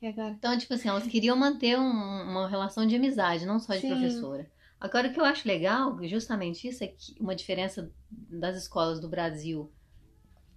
E 0.00 0.06
agora? 0.08 0.32
Então, 0.38 0.56
tipo 0.56 0.74
assim, 0.74 0.88
elas 0.88 1.06
queriam 1.06 1.36
manter 1.36 1.78
um- 1.78 1.82
uma 2.30 2.48
relação 2.48 2.86
de 2.86 2.96
amizade, 2.96 3.44
não 3.46 3.58
só 3.60 3.74
de 3.74 3.80
Sim. 3.80 3.88
professora. 3.88 4.50
Agora, 4.80 5.08
o 5.08 5.12
que 5.12 5.20
eu 5.20 5.26
acho 5.26 5.46
legal, 5.46 5.98
justamente 6.08 6.68
isso, 6.68 6.84
é 6.84 6.88
que 6.88 7.14
uma 7.20 7.34
diferença 7.36 7.92
das 8.10 8.56
escolas 8.56 9.00
do 9.00 9.08
Brasil 9.08 9.70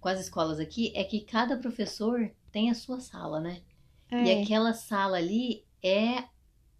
com 0.02 0.08
as 0.08 0.20
escolas 0.20 0.58
aqui 0.58 0.92
é 0.96 1.04
que 1.04 1.20
cada 1.20 1.56
professor 1.56 2.28
tem 2.50 2.70
a 2.70 2.74
sua 2.74 2.98
sala, 3.00 3.40
né? 3.40 3.62
É. 4.10 4.24
E 4.24 4.42
aquela 4.42 4.74
sala 4.74 5.16
ali 5.16 5.64
é 5.82 6.24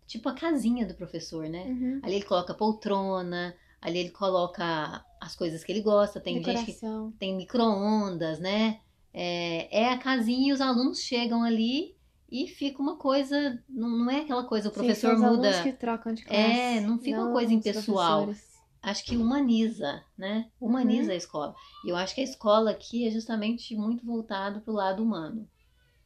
tipo 0.08 0.28
a 0.28 0.34
casinha 0.34 0.84
do 0.84 0.94
professor, 0.94 1.48
né? 1.48 1.64
Uhum. 1.64 2.00
Ali 2.02 2.16
ele 2.16 2.24
coloca 2.24 2.52
poltrona, 2.52 3.54
ali 3.80 4.00
ele 4.00 4.10
coloca 4.10 5.04
as 5.20 5.36
coisas 5.36 5.62
que 5.62 5.70
ele 5.70 5.80
gosta. 5.80 6.20
Tem 6.20 6.42
gente 6.42 6.64
que 6.64 6.72
Decoração. 6.72 7.12
tem 7.12 7.36
micro-ondas, 7.36 8.40
né? 8.40 8.80
É, 9.14 9.82
é 9.84 9.88
a 9.90 9.98
casinha 9.98 10.50
e 10.50 10.52
os 10.52 10.60
alunos 10.60 10.98
chegam 10.98 11.44
ali 11.44 11.94
e 12.28 12.48
fica 12.48 12.82
uma 12.82 12.96
coisa. 12.96 13.62
Não, 13.68 13.88
não 13.88 14.10
é 14.10 14.22
aquela 14.22 14.44
coisa, 14.44 14.68
o 14.68 14.72
Sim, 14.72 14.78
professor 14.78 15.10
são 15.10 15.14
os 15.14 15.36
muda. 15.36 15.48
alunos 15.48 15.60
que 15.62 15.72
trocam 15.72 16.12
de 16.12 16.24
classe. 16.24 16.42
É, 16.42 16.80
não 16.80 16.98
fica 16.98 17.20
uma 17.20 17.30
coisa 17.30 17.54
impessoal. 17.54 18.34
Acho 18.82 19.04
que 19.04 19.16
humaniza, 19.16 20.04
né? 20.18 20.50
Humaniza 20.60 21.08
Uhum. 21.08 21.14
a 21.14 21.16
escola. 21.16 21.54
E 21.84 21.88
eu 21.90 21.96
acho 21.96 22.14
que 22.14 22.20
a 22.20 22.24
escola 22.24 22.72
aqui 22.72 23.06
é 23.06 23.10
justamente 23.10 23.76
muito 23.76 24.04
voltado 24.04 24.60
para 24.60 24.72
o 24.72 24.76
lado 24.76 25.02
humano. 25.02 25.48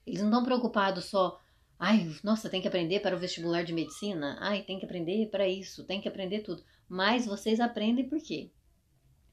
Eles 0.06 0.20
não 0.20 0.28
estão 0.28 0.44
preocupados 0.44 1.06
só. 1.06 1.40
Ai, 1.78 2.14
nossa, 2.22 2.50
tem 2.50 2.60
que 2.60 2.68
aprender 2.68 3.00
para 3.00 3.16
o 3.16 3.18
vestibular 3.18 3.62
de 3.64 3.72
medicina. 3.72 4.36
Ai, 4.40 4.62
tem 4.62 4.78
que 4.78 4.84
aprender 4.84 5.28
para 5.30 5.48
isso, 5.48 5.84
tem 5.84 6.00
que 6.00 6.08
aprender 6.08 6.40
tudo. 6.40 6.62
Mas 6.88 7.26
vocês 7.26 7.60
aprendem 7.60 8.08
por 8.08 8.20
quê? 8.20 8.50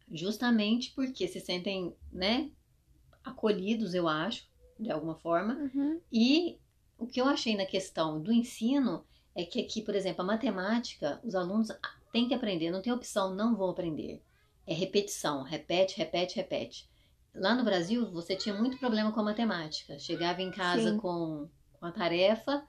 Justamente 0.10 0.92
porque 0.96 1.28
se 1.28 1.40
sentem, 1.40 1.96
né, 2.12 2.50
acolhidos, 3.24 3.94
eu 3.94 4.08
acho, 4.08 4.48
de 4.80 4.92
alguma 4.92 5.16
forma. 5.16 5.56
Uhum. 5.56 6.00
E 6.12 6.60
o 6.98 7.08
que 7.08 7.20
eu 7.20 7.26
achei 7.26 7.56
na 7.56 7.66
questão 7.66 8.22
do 8.22 8.32
ensino 8.32 9.06
é 9.36 9.44
que 9.44 9.60
aqui, 9.62 9.82
por 9.82 9.96
exemplo, 9.96 10.22
a 10.22 10.26
matemática, 10.26 11.20
os 11.24 11.36
alunos 11.36 11.70
têm 12.14 12.28
que 12.30 12.34
aprender, 12.34 12.72
não 12.72 12.82
tem 12.82 12.94
opção, 12.94 13.36
não 13.36 13.56
vou 13.58 13.72
aprender. 13.72 14.24
É 14.66 14.74
repetição, 14.74 15.44
repete, 15.44 15.98
repete, 15.98 16.38
repete. 16.38 16.90
Lá 17.36 17.56
no 17.56 17.64
Brasil, 17.66 18.10
você 18.12 18.36
tinha 18.36 18.56
muito 18.56 18.78
problema 18.78 19.12
com 19.12 19.20
a 19.20 19.24
matemática. 19.24 20.00
Chegava 20.00 20.42
em 20.42 20.52
casa 20.52 20.92
Sim. 20.92 20.98
com, 20.98 21.50
com 21.74 21.86
a 21.86 21.92
tarefa 21.92 22.66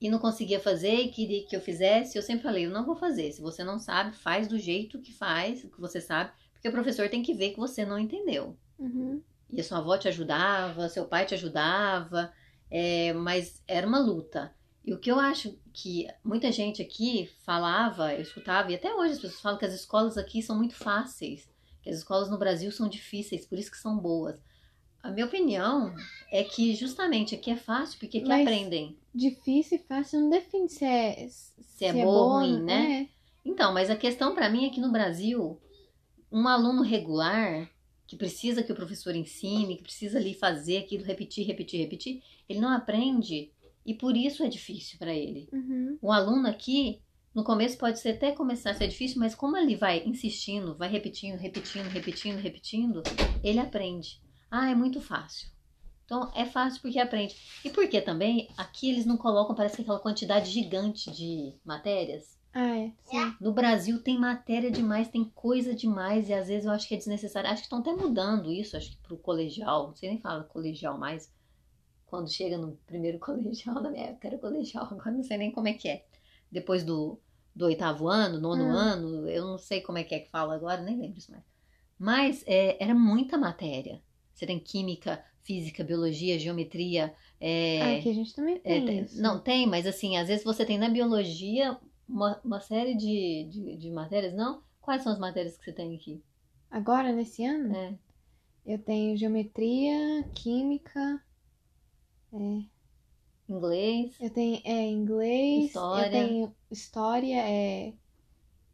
e 0.00 0.10
não 0.10 0.18
conseguia 0.18 0.60
fazer 0.60 0.94
e 1.00 1.10
queria 1.10 1.46
que 1.46 1.56
eu 1.56 1.60
fizesse. 1.60 2.16
Eu 2.18 2.22
sempre 2.22 2.42
falei, 2.42 2.66
eu 2.66 2.70
não 2.70 2.84
vou 2.84 2.94
fazer. 2.96 3.32
Se 3.32 3.40
você 3.40 3.64
não 3.64 3.78
sabe, 3.78 4.14
faz 4.16 4.46
do 4.48 4.58
jeito 4.58 5.00
que 5.00 5.12
faz, 5.12 5.62
que 5.62 5.80
você 5.80 6.00
sabe, 6.00 6.32
porque 6.52 6.68
o 6.68 6.72
professor 6.72 7.08
tem 7.08 7.22
que 7.22 7.34
ver 7.34 7.50
que 7.52 7.58
você 7.58 7.84
não 7.84 7.98
entendeu 7.98 8.56
Uhum. 8.78 9.22
e 9.50 9.60
a 9.60 9.64
sua 9.64 9.78
avó 9.78 9.96
te 9.96 10.08
ajudava, 10.08 10.88
seu 10.88 11.06
pai 11.06 11.24
te 11.26 11.34
ajudava, 11.34 12.32
é, 12.70 13.12
mas 13.14 13.62
era 13.66 13.86
uma 13.86 13.98
luta. 14.00 14.54
E 14.84 14.92
o 14.92 14.98
que 14.98 15.10
eu 15.10 15.18
acho 15.18 15.58
que 15.72 16.06
muita 16.22 16.52
gente 16.52 16.82
aqui 16.82 17.30
falava, 17.44 18.12
eu 18.12 18.20
escutava, 18.20 18.70
e 18.70 18.74
até 18.74 18.94
hoje 18.94 19.14
as 19.14 19.18
pessoas 19.18 19.40
falam 19.40 19.58
que 19.58 19.64
as 19.64 19.72
escolas 19.72 20.18
aqui 20.18 20.42
são 20.42 20.56
muito 20.56 20.74
fáceis, 20.74 21.48
que 21.82 21.88
as 21.88 21.96
escolas 21.96 22.30
no 22.30 22.38
Brasil 22.38 22.70
são 22.70 22.86
difíceis, 22.88 23.46
por 23.46 23.58
isso 23.58 23.70
que 23.70 23.78
são 23.78 23.98
boas. 23.98 24.38
A 25.02 25.10
minha 25.10 25.26
opinião 25.26 25.94
é 26.30 26.44
que 26.44 26.74
justamente 26.74 27.34
aqui 27.34 27.50
é 27.50 27.56
fácil 27.56 27.98
porque 27.98 28.18
aqui 28.18 28.28
Mas- 28.28 28.42
aprendem. 28.42 28.96
Difícil 29.14 29.78
e 29.78 29.82
fácil 29.86 30.20
não 30.20 30.30
define 30.30 30.68
se 30.68 30.84
é, 30.84 31.28
se 31.28 31.84
é 31.84 31.92
boa 31.92 32.06
ou 32.06 32.12
boa, 32.12 32.40
ruim, 32.40 32.62
né? 32.62 33.02
É. 33.02 33.48
Então, 33.48 33.72
mas 33.72 33.88
a 33.88 33.96
questão 33.96 34.34
para 34.34 34.48
mim 34.50 34.66
é 34.66 34.70
que 34.70 34.80
no 34.80 34.90
Brasil, 34.90 35.60
um 36.32 36.48
aluno 36.48 36.82
regular, 36.82 37.70
que 38.06 38.16
precisa 38.16 38.62
que 38.62 38.72
o 38.72 38.74
professor 38.74 39.14
ensine, 39.14 39.76
que 39.76 39.82
precisa 39.82 40.18
ali 40.18 40.34
fazer 40.34 40.78
aquilo, 40.78 41.04
repetir, 41.04 41.46
repetir, 41.46 41.80
repetir, 41.80 42.22
ele 42.48 42.60
não 42.60 42.70
aprende 42.70 43.52
e 43.84 43.94
por 43.94 44.16
isso 44.16 44.42
é 44.42 44.48
difícil 44.48 44.98
para 44.98 45.14
ele. 45.14 45.48
Uhum. 45.52 45.98
Um 46.02 46.12
aluno 46.12 46.48
aqui, 46.48 47.02
no 47.34 47.42
começo 47.44 47.76
pode 47.76 47.98
ser 47.98 48.10
até 48.10 48.32
começar 48.32 48.70
a 48.70 48.74
ser 48.74 48.88
difícil, 48.88 49.18
mas 49.18 49.34
como 49.34 49.56
ele 49.56 49.76
vai 49.76 50.04
insistindo, 50.06 50.76
vai 50.76 50.88
repetindo, 50.88 51.36
repetindo, 51.36 51.88
repetindo, 51.88 52.38
repetindo, 52.38 53.02
ele 53.42 53.58
aprende. 53.58 54.20
Ah, 54.50 54.70
é 54.70 54.74
muito 54.74 55.00
fácil. 55.00 55.48
Então 56.04 56.30
é 56.34 56.44
fácil 56.44 56.80
porque 56.82 56.98
aprende. 56.98 57.34
E 57.64 57.70
porque 57.70 58.00
também 58.00 58.48
aqui 58.56 58.90
eles 58.90 59.06
não 59.06 59.16
colocam, 59.16 59.54
parece 59.54 59.76
que 59.76 59.82
aquela 59.82 59.98
quantidade 59.98 60.50
gigante 60.50 61.10
de 61.10 61.54
matérias. 61.64 62.38
Ah, 62.52 62.78
é. 62.78 62.92
Sim. 63.02 63.34
No 63.40 63.52
Brasil 63.52 64.00
tem 64.00 64.16
matéria 64.16 64.70
demais, 64.70 65.08
tem 65.08 65.24
coisa 65.34 65.74
demais, 65.74 66.28
e 66.28 66.34
às 66.34 66.46
vezes 66.46 66.66
eu 66.66 66.70
acho 66.70 66.86
que 66.86 66.94
é 66.94 66.98
desnecessário. 66.98 67.50
Acho 67.50 67.62
que 67.62 67.66
estão 67.66 67.80
até 67.80 67.92
mudando 67.92 68.52
isso, 68.52 68.76
acho 68.76 68.90
que 68.90 68.98
pro 68.98 69.18
colegial, 69.18 69.88
não 69.88 69.96
sei 69.96 70.10
nem 70.10 70.20
fala 70.20 70.44
colegial 70.44 70.96
mais. 70.96 71.32
Quando 72.06 72.30
chega 72.30 72.58
no 72.58 72.76
primeiro 72.86 73.18
colegial, 73.20 73.82
na 73.82 73.90
minha 73.90 74.06
época 74.06 74.28
era 74.28 74.38
colegial, 74.38 74.84
agora 74.84 75.12
não 75.12 75.22
sei 75.22 75.38
nem 75.38 75.50
como 75.52 75.68
é 75.68 75.74
que 75.74 75.88
é. 75.88 76.04
Depois 76.50 76.84
do, 76.84 77.18
do 77.54 77.66
oitavo 77.66 78.08
ano, 78.08 78.40
nono 78.40 78.70
Hum. 78.70 78.74
ano, 78.74 79.28
eu 79.28 79.44
não 79.46 79.58
sei 79.58 79.80
como 79.80 79.98
é 79.98 80.04
que 80.04 80.14
é 80.14 80.20
que 80.20 80.30
fala 80.30 80.54
agora, 80.54 80.82
nem 80.82 80.98
lembro 80.98 81.18
isso 81.18 81.32
mais. 81.32 81.44
Mas 81.98 82.44
é, 82.46 82.82
era 82.82 82.94
muita 82.94 83.38
matéria. 83.38 84.02
Você 84.34 84.46
tem 84.46 84.58
química, 84.60 85.24
física, 85.42 85.84
biologia, 85.84 86.38
geometria. 86.38 87.14
é, 87.40 87.48
Ah, 87.78 87.92
aqui 87.92 88.08
a 88.08 88.12
gente 88.14 88.34
também 88.34 88.58
é, 88.64 88.80
tem 88.80 88.82
tem- 88.82 89.04
isso. 89.04 89.20
não, 89.20 89.40
tem, 89.40 89.66
mas 89.66 89.86
assim, 89.86 90.16
às 90.16 90.28
vezes 90.28 90.44
você 90.44 90.64
tem 90.66 90.78
na 90.78 90.88
biologia 90.88 91.78
uma, 92.08 92.40
uma 92.44 92.60
série 92.60 92.94
de, 92.96 93.44
de, 93.50 93.76
de 93.76 93.90
matérias, 93.90 94.34
não? 94.34 94.62
Quais 94.80 95.02
são 95.02 95.12
as 95.12 95.18
matérias 95.18 95.56
que 95.56 95.64
você 95.64 95.72
tem 95.72 95.94
aqui? 95.96 96.22
Agora, 96.70 97.10
nesse 97.10 97.42
ano, 97.46 97.80
É, 97.80 97.94
eu 98.66 98.78
tenho 98.78 99.16
geometria, 99.16 100.24
química, 100.34 101.22
inglês, 103.48 104.14
eu 104.20 104.30
tenho 104.30 104.60
é, 104.64 104.88
inglês, 104.90 105.66
História. 105.66 106.06
eu 106.06 106.10
tenho 106.10 106.56
história 106.70 107.36
é, 107.48 107.94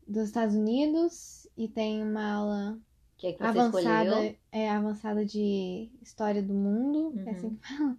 dos 0.07 0.25
Estados 0.29 0.55
Unidos 0.55 1.49
e 1.57 1.69
tenho 1.69 2.07
uma 2.07 2.33
aula 2.35 2.81
que 3.17 3.27
é 3.29 3.33
que 3.33 3.43
avançada, 3.43 4.11
escolheu. 4.11 4.39
é, 4.53 4.71
avançada 4.71 5.25
de 5.25 5.91
história 6.03 6.43
do 6.43 6.55
mundo, 6.55 7.19
Uhum. 7.19 7.29
é 7.29 7.31
assim 7.31 7.55
que 7.57 7.69
fala. 7.69 7.99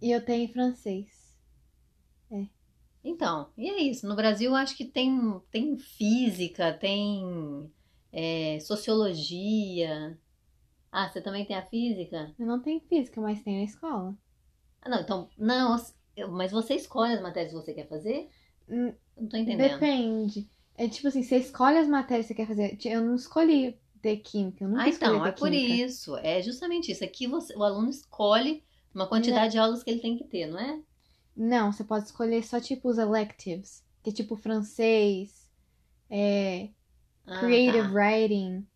E 0.00 0.10
eu 0.10 0.24
tenho 0.24 0.50
francês. 0.52 1.36
Então, 3.04 3.52
e 3.56 3.68
é 3.70 3.80
isso. 3.82 4.06
No 4.08 4.16
Brasil, 4.16 4.50
eu 4.50 4.56
acho 4.56 4.76
que 4.76 4.84
tem, 4.84 5.40
tem 5.50 5.76
física, 5.78 6.72
tem 6.76 7.70
é, 8.12 8.58
sociologia. 8.60 10.18
Ah, 10.90 11.08
você 11.08 11.20
também 11.22 11.46
tem 11.46 11.54
a 11.56 11.64
física? 11.64 12.34
Eu 12.38 12.46
não 12.46 12.62
tenho 12.62 12.80
física, 12.80 13.20
mas 13.20 13.42
tenho 13.42 13.58
na 13.58 13.64
escola. 13.64 14.16
Ah, 14.80 14.88
não, 14.88 15.00
então, 15.00 15.28
não, 15.36 15.76
eu- 16.16 16.30
mas 16.30 16.50
você 16.52 16.74
escolhe 16.76 17.12
as 17.14 17.20
matérias 17.20 17.52
que 17.52 17.58
você 17.60 17.74
quer 17.74 17.88
fazer? 17.88 18.30
Hum, 18.68 18.94
Não 19.16 19.28
tô 19.28 19.36
entendendo. 19.36 19.86
Depende. 19.88 20.48
É 20.76 20.88
tipo 20.88 21.08
assim, 21.08 21.22
você 21.22 21.38
escolhe 21.38 21.78
as 21.78 21.88
matérias 21.88 22.26
que 22.26 22.34
você 22.34 22.36
quer 22.36 22.46
fazer. 22.48 22.78
Eu 22.84 23.02
não 23.04 23.14
escolhi 23.16 23.80
ter 24.02 24.18
química, 24.18 24.64
eu 24.64 24.68
nunca 24.68 24.78
Ah, 24.78 24.88
escolhi 24.88 25.20
então, 25.20 25.26
é 25.26 25.32
por 25.32 25.52
química. 25.52 25.82
isso. 25.82 26.16
É 26.18 26.40
justamente 26.42 26.92
isso. 26.92 27.02
Aqui 27.04 27.26
você, 27.26 27.52
o 27.56 27.62
aluno 27.64 27.90
escolhe 27.90 28.64
uma 28.94 29.08
quantidade 29.08 29.52
de 29.52 29.58
aulas 29.58 29.82
que 29.82 29.90
ele 29.90 30.00
tem 30.00 30.16
que 30.16 30.24
ter, 30.24 30.46
não 30.46 30.58
é? 30.60 30.82
Não, 31.36 31.72
você 31.72 31.84
pode 31.84 32.06
escolher 32.06 32.42
só 32.44 32.60
tipo 32.60 32.88
os 32.88 32.98
electives, 32.98 33.84
que 34.02 34.10
é 34.10 34.12
tipo 34.12 34.36
francês, 34.36 35.48
é, 36.10 36.70
Ah, 37.26 37.60
creative 37.60 37.64
tá. 37.64 37.94
writing. 37.94 38.66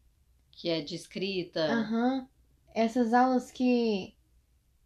Que 0.60 0.68
é 0.68 0.80
de 0.82 0.94
escrita. 0.94 1.60
Aham. 1.72 2.28
Essas 2.74 3.14
aulas 3.14 3.50
que 3.50 4.14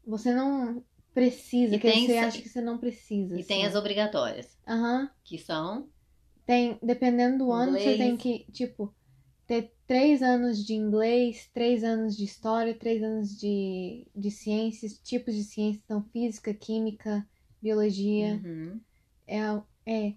você 0.07 0.33
não 0.33 0.85
precisa, 1.13 1.75
E 1.75 1.79
que 1.79 1.91
tem 1.91 2.07
você 2.07 2.17
acha 2.19 2.41
que 2.43 2.49
você 2.49 2.61
não 2.61 2.79
precisa. 2.79 3.39
E 3.39 3.43
tem 3.45 3.59
assim. 3.59 3.69
as 3.71 3.75
obrigatórias, 3.75 4.57
Aham. 4.67 5.11
que 5.25 5.37
são. 5.39 5.89
Tem, 6.47 6.79
dependendo 6.83 7.39
do 7.39 7.53
ano, 7.53 7.73
você 7.73 7.95
Inglês. 7.95 7.99
tem 7.99 8.17
que, 8.17 8.53
tipo, 8.53 8.95
ter 9.47 9.73
três 9.87 10.23
anos 10.23 10.65
de 10.65 10.75
inglês, 10.75 11.49
três 11.53 11.83
anos 11.85 12.17
de 12.17 12.25
história, 12.25 12.75
três 12.79 13.03
anos 13.03 13.37
de, 13.39 14.07
de 14.15 14.31
ciências, 14.31 14.99
tipos 14.99 15.35
de 15.35 15.45
ciências, 15.45 15.83
então 15.85 16.03
física, 16.13 16.55
química, 16.55 17.27
biologia. 17.63 18.35
Uhum. 18.45 18.81
É, 19.27 19.39
é, 19.87 20.15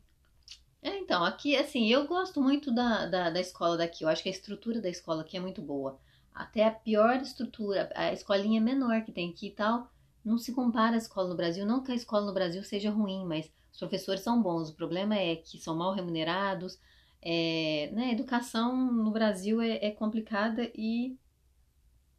É, 0.82 0.98
então, 1.00 1.24
aqui, 1.24 1.56
assim, 1.56 1.88
eu 1.88 2.08
gosto 2.08 2.42
muito 2.42 2.72
da, 2.74 3.06
da, 3.08 3.30
da 3.30 3.40
escola 3.40 3.78
daqui. 3.78 4.04
Eu 4.04 4.10
acho 4.10 4.24
que 4.24 4.30
a 4.30 4.32
estrutura 4.32 4.80
da 4.82 4.90
escola 4.90 5.22
aqui 5.22 5.36
é 5.38 5.40
muito 5.40 5.62
boa. 5.62 6.00
Até 6.34 6.64
a 6.66 6.72
pior 6.72 7.18
estrutura, 7.22 7.90
a 7.96 8.14
escolinha 8.14 8.62
menor 8.62 9.04
que 9.04 9.12
tem 9.12 9.32
aqui 9.32 9.48
e 9.48 9.52
tal, 9.52 9.92
não 10.24 10.38
se 10.38 10.54
compara 10.54 10.96
à 10.96 10.98
escola 10.98 11.30
no 11.30 11.36
Brasil. 11.36 11.66
Não 11.66 11.84
que 11.84 11.92
a 11.92 11.96
escola 11.96 12.26
no 12.26 12.34
Brasil 12.34 12.64
seja 12.64 12.92
ruim, 12.92 13.26
mas 13.26 13.52
os 13.72 13.80
professores 13.80 14.22
são 14.22 14.42
bons. 14.42 14.70
O 14.70 14.76
problema 14.76 15.16
é 15.16 15.36
que 15.36 15.58
são 15.60 15.76
mal 15.76 15.94
remunerados. 15.94 16.80
É, 17.22 17.90
né, 17.94 18.06
a 18.06 18.12
educação 18.12 18.76
no 18.92 19.12
Brasil 19.12 19.60
é, 19.62 19.80
é 19.88 19.92
complicada 19.92 20.72
e, 20.76 21.18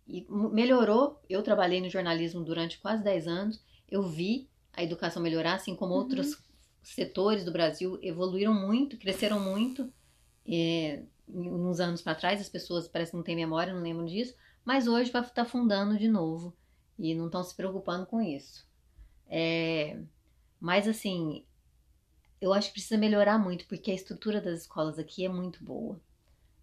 e 0.06 0.26
melhorou. 0.30 1.20
Eu 1.28 1.42
trabalhei 1.42 1.80
no 1.80 1.88
jornalismo 1.90 2.42
durante 2.42 2.78
quase 2.78 3.02
10 3.02 3.26
anos. 3.28 3.62
Eu 3.90 4.02
vi 4.02 4.48
a 4.72 4.82
educação 4.82 5.22
melhorar, 5.22 5.54
assim 5.54 5.74
como 5.76 5.94
Uhum. 5.94 5.98
outros 6.00 6.42
setores 6.94 7.44
do 7.44 7.52
Brasil 7.52 7.98
evoluíram 8.02 8.54
muito, 8.54 8.96
cresceram 8.96 9.40
muito. 9.40 9.92
É, 10.46 11.02
uns 11.28 11.80
anos 11.80 12.00
para 12.00 12.14
trás, 12.14 12.40
as 12.40 12.48
pessoas 12.48 12.88
parece 12.88 13.10
que 13.10 13.16
não 13.16 13.24
têm 13.24 13.36
memória, 13.36 13.74
não 13.74 13.82
lembram 13.82 14.06
disso, 14.06 14.34
mas 14.64 14.88
hoje 14.88 15.10
vai 15.10 15.22
estar 15.22 15.44
fundando 15.44 15.98
de 15.98 16.08
novo 16.08 16.54
e 16.98 17.14
não 17.14 17.26
estão 17.26 17.42
se 17.44 17.54
preocupando 17.54 18.06
com 18.06 18.20
isso. 18.20 18.66
É, 19.28 20.00
mas 20.58 20.88
assim, 20.88 21.44
eu 22.40 22.52
acho 22.52 22.68
que 22.68 22.74
precisa 22.74 22.96
melhorar 22.96 23.38
muito, 23.38 23.66
porque 23.66 23.90
a 23.90 23.94
estrutura 23.94 24.40
das 24.40 24.62
escolas 24.62 24.98
aqui 24.98 25.24
é 25.24 25.28
muito 25.28 25.62
boa. 25.62 26.00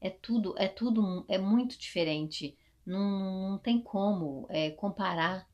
É 0.02 0.10
tudo, 0.10 0.56
é 0.58 0.68
tudo, 0.68 1.26
é 1.28 1.38
muito 1.38 1.78
diferente. 1.78 2.58
Não, 2.86 3.52
não 3.52 3.58
tem 3.58 3.82
como 3.82 4.46
é, 4.50 4.72
comparar 4.72 5.48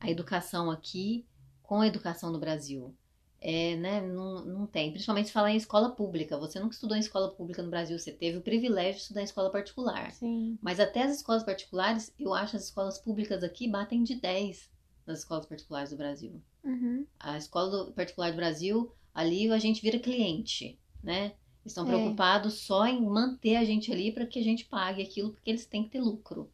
a 0.00 0.10
educação 0.10 0.70
aqui 0.70 1.26
com 1.62 1.80
a 1.80 1.86
educação 1.86 2.30
no 2.30 2.38
Brasil. 2.38 2.94
É, 3.44 3.74
né, 3.74 4.00
não, 4.00 4.44
não 4.44 4.66
tem. 4.68 4.92
Principalmente 4.92 5.26
se 5.26 5.32
falar 5.32 5.50
em 5.50 5.56
escola 5.56 5.90
pública. 5.90 6.38
Você 6.38 6.60
nunca 6.60 6.74
estudou 6.74 6.96
em 6.96 7.00
escola 7.00 7.28
pública 7.34 7.60
no 7.60 7.70
Brasil, 7.70 7.98
você 7.98 8.12
teve 8.12 8.38
o 8.38 8.42
privilégio 8.42 8.94
de 8.94 9.00
estudar 9.00 9.20
em 9.20 9.24
escola 9.24 9.50
particular. 9.50 10.12
Sim. 10.12 10.56
Mas 10.62 10.78
até 10.78 11.02
as 11.02 11.16
escolas 11.16 11.42
particulares, 11.42 12.14
eu 12.16 12.32
acho 12.32 12.56
as 12.56 12.64
escolas 12.64 12.98
públicas 12.98 13.42
aqui 13.42 13.66
batem 13.68 14.04
de 14.04 14.14
10 14.14 14.70
nas 15.04 15.18
escolas 15.18 15.44
particulares 15.44 15.90
do 15.90 15.96
Brasil. 15.96 16.40
Uhum. 16.62 17.04
A 17.18 17.36
escola 17.36 17.90
particular 17.90 18.30
do 18.30 18.36
Brasil, 18.36 18.92
ali 19.12 19.50
a 19.50 19.58
gente 19.58 19.82
vira 19.82 19.98
cliente, 19.98 20.78
né? 21.02 21.32
Estão 21.66 21.84
É. 21.84 21.88
preocupados 21.88 22.54
só 22.60 22.86
em 22.86 23.04
manter 23.04 23.56
a 23.56 23.64
gente 23.64 23.92
ali 23.92 24.12
para 24.12 24.24
que 24.26 24.38
a 24.38 24.44
gente 24.44 24.66
pague 24.66 25.02
aquilo, 25.02 25.32
porque 25.32 25.50
eles 25.50 25.66
têm 25.66 25.82
que 25.82 25.90
ter 25.90 26.00
lucro. 26.00 26.48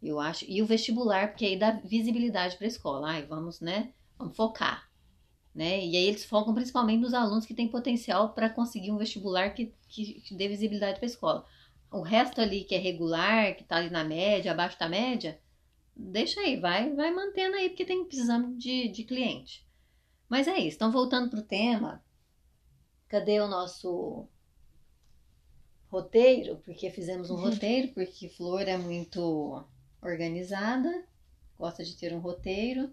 Eu 0.00 0.20
acho. 0.20 0.44
E 0.48 0.62
o 0.62 0.66
vestibular, 0.66 1.28
porque 1.28 1.44
aí 1.46 1.58
dá 1.58 1.72
visibilidade 1.72 2.56
para 2.56 2.66
a 2.66 2.68
escola. 2.68 3.08
Ai, 3.08 3.26
vamos, 3.26 3.60
né? 3.60 3.92
Vamos 4.16 4.36
focar. 4.36 4.88
Né? 5.54 5.84
E 5.86 5.96
aí 5.96 6.06
eles 6.06 6.24
focam 6.24 6.52
principalmente 6.52 7.00
nos 7.00 7.14
alunos 7.14 7.46
que 7.46 7.54
têm 7.54 7.68
potencial 7.68 8.34
para 8.34 8.50
conseguir 8.50 8.90
um 8.90 8.98
vestibular 8.98 9.54
que, 9.54 9.72
que, 9.88 10.20
que 10.20 10.34
dê 10.34 10.48
visibilidade 10.48 10.98
para 10.98 11.06
a 11.06 11.10
escola. 11.10 11.46
O 11.92 12.00
resto 12.00 12.40
ali 12.40 12.64
que 12.64 12.74
é 12.74 12.78
regular, 12.78 13.54
que 13.54 13.62
está 13.62 13.76
ali 13.76 13.88
na 13.88 14.02
média, 14.02 14.50
abaixo 14.50 14.78
da 14.78 14.88
média, 14.88 15.40
deixa 15.94 16.40
aí, 16.40 16.58
vai, 16.58 16.92
vai 16.94 17.12
mantendo 17.12 17.56
aí, 17.56 17.68
porque 17.68 17.84
tem 17.84 18.04
precisando 18.04 18.56
de, 18.56 18.88
de 18.88 19.04
cliente. 19.04 19.64
Mas 20.28 20.48
é 20.48 20.58
isso, 20.58 20.76
então 20.76 20.90
voltando 20.90 21.30
pro 21.30 21.42
tema, 21.42 22.04
cadê 23.08 23.40
o 23.40 23.46
nosso 23.46 24.26
roteiro? 25.88 26.56
Porque 26.64 26.90
fizemos 26.90 27.30
um 27.30 27.36
roteiro, 27.36 27.92
porque 27.94 28.28
Flor 28.28 28.62
é 28.62 28.76
muito 28.76 29.64
organizada, 30.02 31.06
gosta 31.56 31.84
de 31.84 31.96
ter 31.96 32.12
um 32.12 32.18
roteiro, 32.18 32.92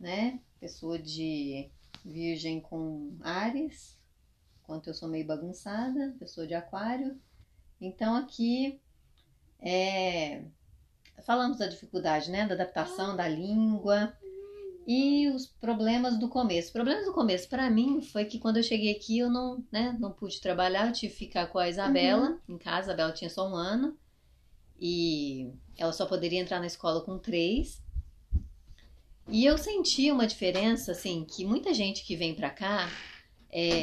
né? 0.00 0.40
Pessoa 0.60 0.98
de 0.98 1.70
virgem 2.04 2.60
com 2.60 3.16
Ares, 3.20 3.98
enquanto 4.62 4.88
eu 4.88 4.94
sou 4.94 5.08
meio 5.08 5.26
bagunçada, 5.26 6.14
pessoa 6.18 6.46
de 6.46 6.54
aquário. 6.54 7.20
Então 7.80 8.16
aqui 8.16 8.80
é, 9.60 10.42
falamos 11.24 11.58
da 11.58 11.66
dificuldade, 11.66 12.30
né? 12.30 12.46
Da 12.46 12.54
adaptação 12.54 13.16
da 13.16 13.28
língua 13.28 14.12
e 14.86 15.28
os 15.28 15.46
problemas 15.46 16.18
do 16.18 16.28
começo. 16.28 16.72
Problemas 16.72 17.04
do 17.04 17.12
começo 17.12 17.48
para 17.48 17.68
mim 17.68 18.00
foi 18.00 18.24
que 18.24 18.38
quando 18.38 18.56
eu 18.56 18.62
cheguei 18.62 18.90
aqui 18.90 19.18
eu 19.18 19.28
não, 19.28 19.62
né, 19.70 19.94
não 20.00 20.10
pude 20.10 20.40
trabalhar, 20.40 20.86
eu 20.86 20.92
tive 20.92 21.12
que 21.12 21.18
ficar 21.18 21.46
com 21.48 21.58
a 21.58 21.68
Isabela 21.68 22.40
em 22.48 22.56
casa. 22.56 22.78
A 22.78 22.94
Isabela 22.94 23.12
tinha 23.12 23.28
só 23.28 23.46
um 23.46 23.54
ano 23.54 23.98
e 24.80 25.52
ela 25.76 25.92
só 25.92 26.06
poderia 26.06 26.40
entrar 26.40 26.60
na 26.60 26.66
escola 26.66 27.02
com 27.02 27.18
três. 27.18 27.82
E 29.30 29.44
eu 29.44 29.58
senti 29.58 30.10
uma 30.10 30.26
diferença, 30.26 30.92
assim, 30.92 31.24
que 31.24 31.44
muita 31.44 31.74
gente 31.74 32.02
que 32.04 32.16
vem 32.16 32.34
pra 32.34 32.48
cá, 32.48 32.88
é, 33.50 33.80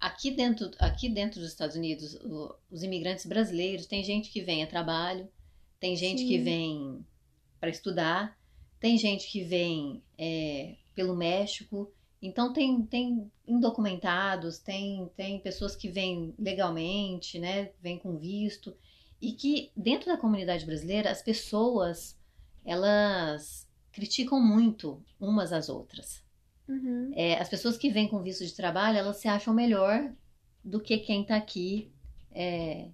aqui 0.00 0.30
dentro, 0.30 0.70
aqui 0.78 1.08
dentro 1.10 1.40
dos 1.40 1.50
Estados 1.50 1.76
Unidos, 1.76 2.14
o- 2.14 2.54
os 2.70 2.82
imigrantes 2.82 3.26
brasileiros, 3.26 3.86
tem 3.86 4.02
gente 4.02 4.30
que 4.30 4.40
vem 4.40 4.62
a 4.62 4.66
trabalho, 4.66 5.28
tem 5.78 5.94
gente 5.94 6.24
que 6.24 6.38
Sim. 6.38 6.42
vem 6.42 7.06
para 7.60 7.68
estudar, 7.68 8.38
tem 8.80 8.96
gente 8.96 9.30
que 9.30 9.44
vem 9.44 10.02
é, 10.16 10.74
pelo 10.94 11.14
México, 11.14 11.92
então 12.20 12.52
tem, 12.52 12.82
tem 12.86 13.30
indocumentados, 13.46 14.58
tem, 14.58 15.10
tem 15.16 15.38
pessoas 15.38 15.76
que 15.76 15.88
vêm 15.88 16.34
legalmente, 16.38 17.38
né, 17.38 17.72
vêm 17.80 17.98
com 17.98 18.16
visto, 18.16 18.74
e 19.20 19.32
que 19.32 19.70
dentro 19.76 20.06
da 20.06 20.16
comunidade 20.16 20.64
brasileira 20.64 21.10
as 21.10 21.20
pessoas, 21.22 22.18
elas 22.64 23.68
criticam 23.92 24.40
muito 24.40 25.02
umas 25.20 25.52
às 25.52 25.68
outras. 25.68 26.22
Uhum. 26.68 27.12
É, 27.14 27.34
as 27.38 27.48
pessoas 27.48 27.76
que 27.76 27.90
vêm 27.90 28.08
com 28.08 28.22
visto 28.22 28.44
de 28.44 28.54
trabalho, 28.54 28.98
elas 28.98 29.16
se 29.16 29.28
acham 29.28 29.52
melhor 29.52 30.10
do 30.64 30.80
que 30.80 30.98
quem 30.98 31.22
está 31.22 31.36
aqui 31.36 31.92
é, 32.30 32.88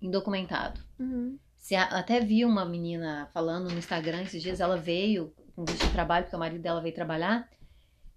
indocumentado. 0.00 0.80
Uhum. 0.98 1.38
Se 1.56 1.74
até 1.74 2.20
vi 2.20 2.44
uma 2.44 2.64
menina 2.64 3.28
falando 3.32 3.70
no 3.70 3.78
Instagram 3.78 4.22
esses 4.22 4.42
dias, 4.42 4.60
ela 4.60 4.76
veio 4.76 5.32
com 5.56 5.64
visto 5.64 5.86
de 5.86 5.92
trabalho, 5.92 6.24
porque 6.24 6.36
o 6.36 6.38
marido 6.38 6.60
dela 6.60 6.80
veio 6.80 6.94
trabalhar, 6.94 7.48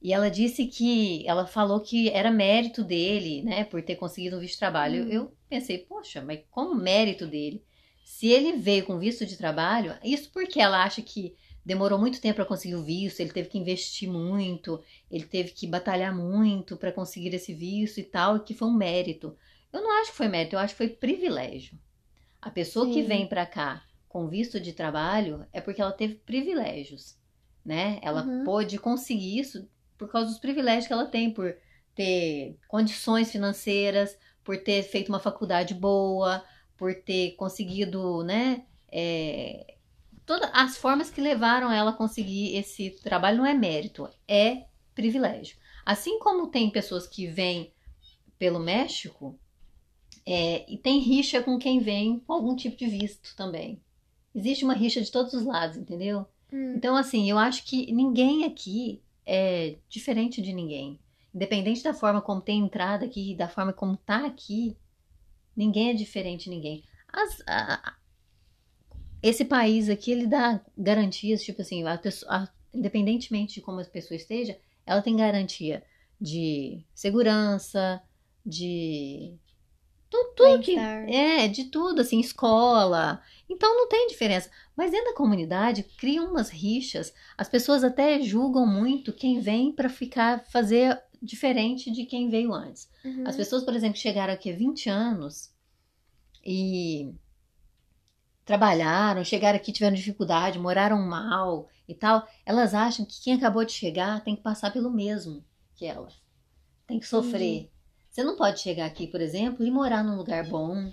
e 0.02 0.14
ela 0.14 0.30
disse 0.30 0.68
que 0.68 1.28
ela 1.28 1.48
falou 1.48 1.80
que 1.80 2.10
era 2.10 2.30
mérito 2.30 2.84
dele, 2.84 3.42
né, 3.44 3.64
por 3.64 3.82
ter 3.82 3.96
conseguido 3.96 4.38
um 4.38 4.40
visto 4.40 4.54
de 4.54 4.60
trabalho. 4.60 5.06
Hum. 5.06 5.10
Eu 5.10 5.34
pensei, 5.50 5.80
poxa, 5.80 6.22
mas 6.22 6.42
como 6.52 6.76
mérito 6.76 7.26
dele? 7.26 7.64
Se 8.04 8.28
ele 8.28 8.54
veio 8.54 8.86
com 8.86 9.00
visto 9.00 9.26
de 9.26 9.38
trabalho, 9.38 9.96
isso 10.04 10.30
porque 10.32 10.60
ela 10.60 10.84
acha 10.84 11.02
que 11.02 11.36
demorou 11.68 12.00
muito 12.00 12.22
tempo 12.22 12.38
para 12.38 12.46
conseguir 12.46 12.76
o 12.76 12.84
visto, 12.84 13.20
ele 13.20 13.32
teve 13.34 13.50
que 13.50 13.58
investir 13.58 14.10
muito, 14.10 14.82
ele 15.12 15.26
teve 15.26 15.52
que 15.52 15.68
batalhar 15.68 16.16
muito 16.16 16.78
para 16.78 16.94
conseguir 16.94 17.34
esse 17.36 17.54
visto 17.54 18.00
e 18.00 18.04
tal, 18.04 18.38
e 18.38 18.40
que 18.40 18.54
foi 18.54 18.70
um 18.70 18.74
mérito. 18.74 19.38
Eu 19.74 19.82
não 19.82 19.92
acho 20.00 20.12
que 20.12 20.18
foi 20.18 20.30
mérito, 20.30 20.56
eu 20.56 20.60
acho 20.60 20.74
que 20.74 20.78
foi 20.78 20.90
privilégio. 20.90 21.78
A 22.42 22.50
pessoa 22.50 22.90
que 22.90 23.04
Sim. 23.04 23.08
vem 23.08 23.28
para 23.28 23.46
cá 23.46 23.86
com 24.08 24.30
visto 24.30 24.60
de 24.62 24.72
trabalho 24.72 25.46
é 25.52 25.60
porque 25.60 25.82
ela 25.82 25.92
teve 25.92 26.16
privilégios, 26.16 27.18
né? 27.66 28.00
Ela 28.02 28.24
Uhum. 28.24 28.44
pôde 28.46 28.78
conseguir 28.78 29.40
isso 29.40 29.70
por 29.98 30.10
causa 30.10 30.30
dos 30.30 30.40
privilégios 30.40 30.88
que 30.88 30.94
ela 30.94 31.08
tem, 31.08 31.34
por 31.34 31.54
ter 31.96 32.58
condições 32.68 33.30
financeiras, 33.32 34.18
por 34.44 34.58
ter 34.58 34.84
feito 34.84 35.10
uma 35.10 35.20
faculdade 35.20 35.74
boa, 35.74 36.46
por 36.78 36.96
ter 36.96 37.32
conseguido, 37.36 38.24
né? 38.24 38.66
é, 38.90 39.77
todas 40.28 40.50
as 40.54 40.78
formas 40.78 41.10
que 41.10 41.22
levaram 41.22 41.72
ela 41.72 41.92
a 41.92 41.96
conseguir 41.96 42.56
esse 42.56 42.92
trabalho 43.02 43.38
não 43.38 43.46
é 43.46 43.54
mérito, 43.54 44.08
é 44.28 44.66
privilégio. 44.94 45.58
Assim 45.86 46.20
como 46.20 46.50
tem 46.50 46.70
pessoas 46.70 47.08
que 47.08 47.26
vêm 47.28 47.74
pelo 48.38 48.60
México 48.60 49.40
é, 50.26 50.70
e 50.72 50.78
tem 50.78 51.00
rixa 51.00 51.42
com 51.42 51.58
quem 51.58 51.80
vem 51.80 52.20
com 52.20 52.34
algum 52.34 52.56
tipo 52.56 52.76
de 52.76 52.88
visto 52.88 53.34
também. 53.38 53.82
Existe 54.36 54.66
uma 54.66 54.74
rixa 54.74 55.02
de 55.02 55.10
todos 55.10 55.34
os 55.34 55.46
lados, 55.46 55.78
entendeu? 55.78 56.26
Hum. 56.52 56.74
Então, 56.76 56.96
assim, 56.98 57.30
eu 57.30 57.38
acho 57.38 57.64
que 57.64 57.92
ninguém 57.94 58.44
aqui 58.44 59.02
é 59.26 59.78
diferente 59.88 60.42
de 60.42 60.52
ninguém. 60.52 61.00
Independente 61.34 61.84
da 61.84 61.94
forma 61.94 62.22
como 62.22 62.42
tem 62.42 62.60
entrado 62.60 63.06
aqui, 63.06 63.34
da 63.34 63.48
forma 63.48 63.72
como 63.72 63.96
tá 63.96 64.26
aqui, 64.26 64.76
ninguém 65.56 65.92
é 65.92 65.94
diferente 65.94 66.46
de 66.46 66.50
ninguém. 66.50 66.84
As- 67.08 67.42
a- 67.48 67.96
esse 69.28 69.46
país 69.46 69.90
aqui, 69.90 70.12
ele 70.12 70.28
dá 70.28 70.60
garantias, 70.78 71.44
tipo 71.44 71.62
assim, 71.62 71.84
a 71.86 71.98
pessoa- 71.98 72.32
a- 72.32 72.50
independentemente 72.74 73.56
de 73.56 73.62
como 73.62 73.80
a 73.80 73.86
pessoa 73.86 74.16
esteja, 74.16 74.58
ela 74.86 75.02
tem 75.02 75.16
garantia 75.16 75.84
de 76.20 76.84
segurança, 76.94 78.02
de 78.46 79.34
tudo, 80.10 80.34
tudo 80.36 80.64
que 80.64 80.76
é, 80.78 81.48
de 81.48 81.66
tudo, 81.66 82.02
assim, 82.02 82.20
escola. 82.20 83.22
Então 83.50 83.76
não 83.76 83.90
tem 83.90 84.08
diferença. 84.08 84.50
Mas 84.76 84.92
dentro 84.92 85.08
da 85.12 85.16
comunidade 85.18 85.84
criam 85.98 86.30
umas 86.32 86.50
rixas. 86.50 87.14
As 87.38 87.50
pessoas 87.50 87.84
até 87.84 88.22
julgam 88.22 88.66
muito 88.66 89.12
quem 89.12 89.40
vem 89.40 89.72
para 89.72 89.90
ficar 89.90 90.46
fazer 90.50 91.02
diferente 91.22 91.92
de 91.92 92.06
quem 92.06 92.30
veio 92.30 92.54
antes. 92.54 92.90
Uhum. 93.04 93.24
As 93.28 93.36
pessoas, 93.36 93.64
por 93.64 93.76
exemplo, 93.76 93.98
chegaram 93.98 94.34
aqui 94.34 94.52
há 94.52 94.56
20 94.56 94.88
anos 94.90 95.52
e 96.46 97.12
trabalharam, 98.48 99.24
chegaram 99.26 99.58
aqui, 99.58 99.74
tiveram 99.74 99.96
dificuldade, 99.96 100.58
moraram 100.58 101.00
mal 101.02 101.68
e 101.88 101.94
tal, 101.94 102.26
elas 102.46 102.74
acham 102.74 103.06
que 103.06 103.22
quem 103.22 103.34
acabou 103.34 103.66
de 103.66 103.74
chegar 103.74 104.24
tem 104.24 104.36
que 104.36 104.42
passar 104.42 104.72
pelo 104.72 104.90
mesmo 104.90 105.44
que 105.76 105.86
elas. 105.86 106.14
Tem 106.88 106.98
que 107.00 107.08
sofrer. 107.08 107.42
Entendi. 107.42 107.72
Você 108.10 108.24
não 108.24 108.38
pode 108.38 108.62
chegar 108.62 108.86
aqui, 108.86 109.06
por 109.06 109.22
exemplo, 109.22 109.66
e 109.66 109.70
morar 109.70 110.04
num 110.04 110.16
lugar 110.16 110.48
bom 110.48 110.90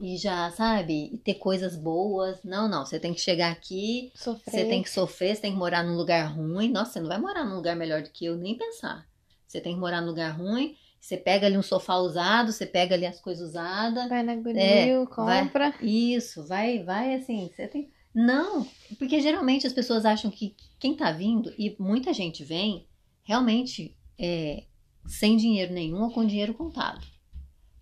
e 0.00 0.16
já, 0.16 0.50
sabe, 0.50 1.10
e 1.12 1.18
ter 1.18 1.34
coisas 1.34 1.76
boas. 1.76 2.42
Não, 2.42 2.66
não. 2.66 2.84
Você 2.84 2.98
tem 2.98 3.14
que 3.14 3.20
chegar 3.20 3.52
aqui, 3.52 4.10
Sofrer. 4.16 4.50
você 4.52 4.64
tem 4.64 4.82
que 4.82 4.90
sofrer, 4.90 5.36
você 5.36 5.42
tem 5.42 5.52
que 5.52 5.58
morar 5.58 5.84
num 5.84 5.94
lugar 5.94 6.34
ruim. 6.34 6.72
Nossa, 6.72 6.94
você 6.94 7.00
não 7.00 7.08
vai 7.08 7.18
morar 7.18 7.44
num 7.44 7.54
lugar 7.54 7.76
melhor 7.76 8.02
do 8.02 8.10
que 8.10 8.24
eu, 8.24 8.36
nem 8.36 8.56
pensar. 8.56 9.06
Você 9.46 9.60
tem 9.60 9.74
que 9.74 9.80
morar 9.80 10.00
num 10.00 10.08
lugar 10.08 10.30
ruim, 10.30 10.74
você 11.02 11.16
pega 11.16 11.48
ali 11.48 11.58
um 11.58 11.62
sofá 11.62 11.96
usado, 11.96 12.52
você 12.52 12.64
pega 12.64 12.94
ali 12.94 13.04
as 13.04 13.20
coisas 13.20 13.50
usadas. 13.50 14.08
Vai 14.08 14.22
na 14.22 14.36
Goodwill, 14.36 15.04
vai. 15.16 15.42
compra. 15.42 15.74
Isso, 15.82 16.46
vai, 16.46 16.80
vai 16.84 17.16
assim, 17.16 17.50
você 17.52 17.66
tem. 17.66 17.90
Não, 18.14 18.64
porque 18.98 19.20
geralmente 19.20 19.66
as 19.66 19.72
pessoas 19.72 20.04
acham 20.04 20.30
que 20.30 20.54
quem 20.78 20.94
tá 20.94 21.10
vindo, 21.10 21.52
e 21.58 21.74
muita 21.76 22.12
gente 22.12 22.44
vem, 22.44 22.86
realmente 23.24 23.96
é, 24.16 24.62
sem 25.04 25.36
dinheiro 25.36 25.74
nenhum 25.74 26.02
ou 26.04 26.12
com 26.12 26.24
dinheiro 26.24 26.54
contado. 26.54 27.04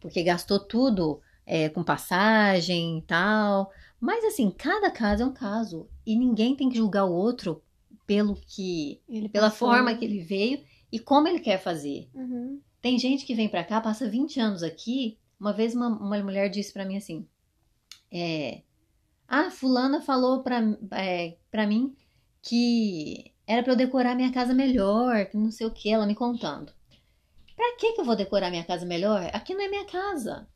Porque 0.01 0.23
gastou 0.23 0.59
tudo 0.59 1.21
é, 1.45 1.69
com 1.69 1.85
passagem 1.85 2.99
e 2.99 3.03
tal. 3.03 3.71
Mas 4.01 4.25
assim, 4.25 4.51
cada 4.51 4.91
caso 4.91 5.25
é 5.25 5.27
um 5.27 5.33
caso. 5.35 5.91
E 6.07 6.17
ninguém 6.17 6.57
tem 6.57 6.71
que 6.71 6.79
julgar 6.79 7.05
o 7.05 7.13
outro 7.13 7.63
pelo 8.07 8.35
que 8.35 9.03
Ele 9.07 9.29
pela 9.29 9.51
passou. 9.51 9.69
forma 9.69 9.95
que 9.95 10.07
ele 10.07 10.21
veio 10.21 10.65
e 10.91 10.99
como 10.99 11.29
ele 11.29 11.41
quer 11.41 11.59
fazer. 11.59 12.09
Uhum. 12.15 12.61
Tem 12.81 12.99
gente 12.99 13.25
que 13.25 13.35
vem 13.35 13.49
pra 13.49 13.65
cá, 13.65 13.81
passa 13.81 14.09
20 14.09 14.41
anos 14.41 14.63
aqui. 14.63 15.19
Uma 15.39 15.53
vez 15.53 15.75
uma, 15.75 15.89
uma 15.89 16.23
mulher 16.23 16.49
disse 16.49 16.73
pra 16.73 16.85
mim 16.85 16.97
assim: 16.97 17.27
é, 18.11 18.63
Ah, 19.29 19.51
Fulana 19.51 20.01
falou 20.01 20.43
pra, 20.43 20.61
é, 20.93 21.37
pra 21.51 21.67
mim 21.67 21.95
que 22.43 23.33
era 23.47 23.63
pra 23.63 23.73
eu 23.73 23.77
decorar 23.77 24.15
minha 24.15 24.33
casa 24.33 24.55
melhor, 24.55 25.27
que 25.27 25.37
não 25.37 25.51
sei 25.51 25.67
o 25.67 25.71
que, 25.71 25.91
ela 25.91 26.07
me 26.07 26.15
contando. 26.15 26.73
Pra 27.55 27.77
que, 27.77 27.93
que 27.93 28.01
eu 28.01 28.05
vou 28.05 28.17
decorar 28.17 28.51
minha 28.51 28.65
casa 28.65 28.87
melhor? 28.87 29.29
Aqui 29.35 29.55
não 29.55 29.65
é 29.65 29.69
minha 29.69 29.85
casa. 29.85 30.49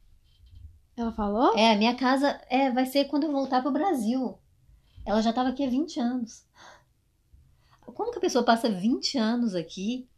Ela 0.96 1.12
falou? 1.12 1.56
É, 1.58 1.76
minha 1.76 1.94
casa 1.94 2.40
é, 2.48 2.70
vai 2.70 2.86
ser 2.86 3.06
quando 3.06 3.24
eu 3.24 3.32
voltar 3.32 3.60
pro 3.60 3.70
Brasil. 3.70 4.38
Ela 5.04 5.20
já 5.20 5.30
estava 5.30 5.50
aqui 5.50 5.64
há 5.64 5.68
20 5.68 6.00
anos. 6.00 6.46
Como 7.80 8.10
que 8.10 8.18
a 8.18 8.20
pessoa 8.20 8.44
passa 8.44 8.70
20 8.70 9.18
anos 9.18 9.54
aqui 9.54 10.08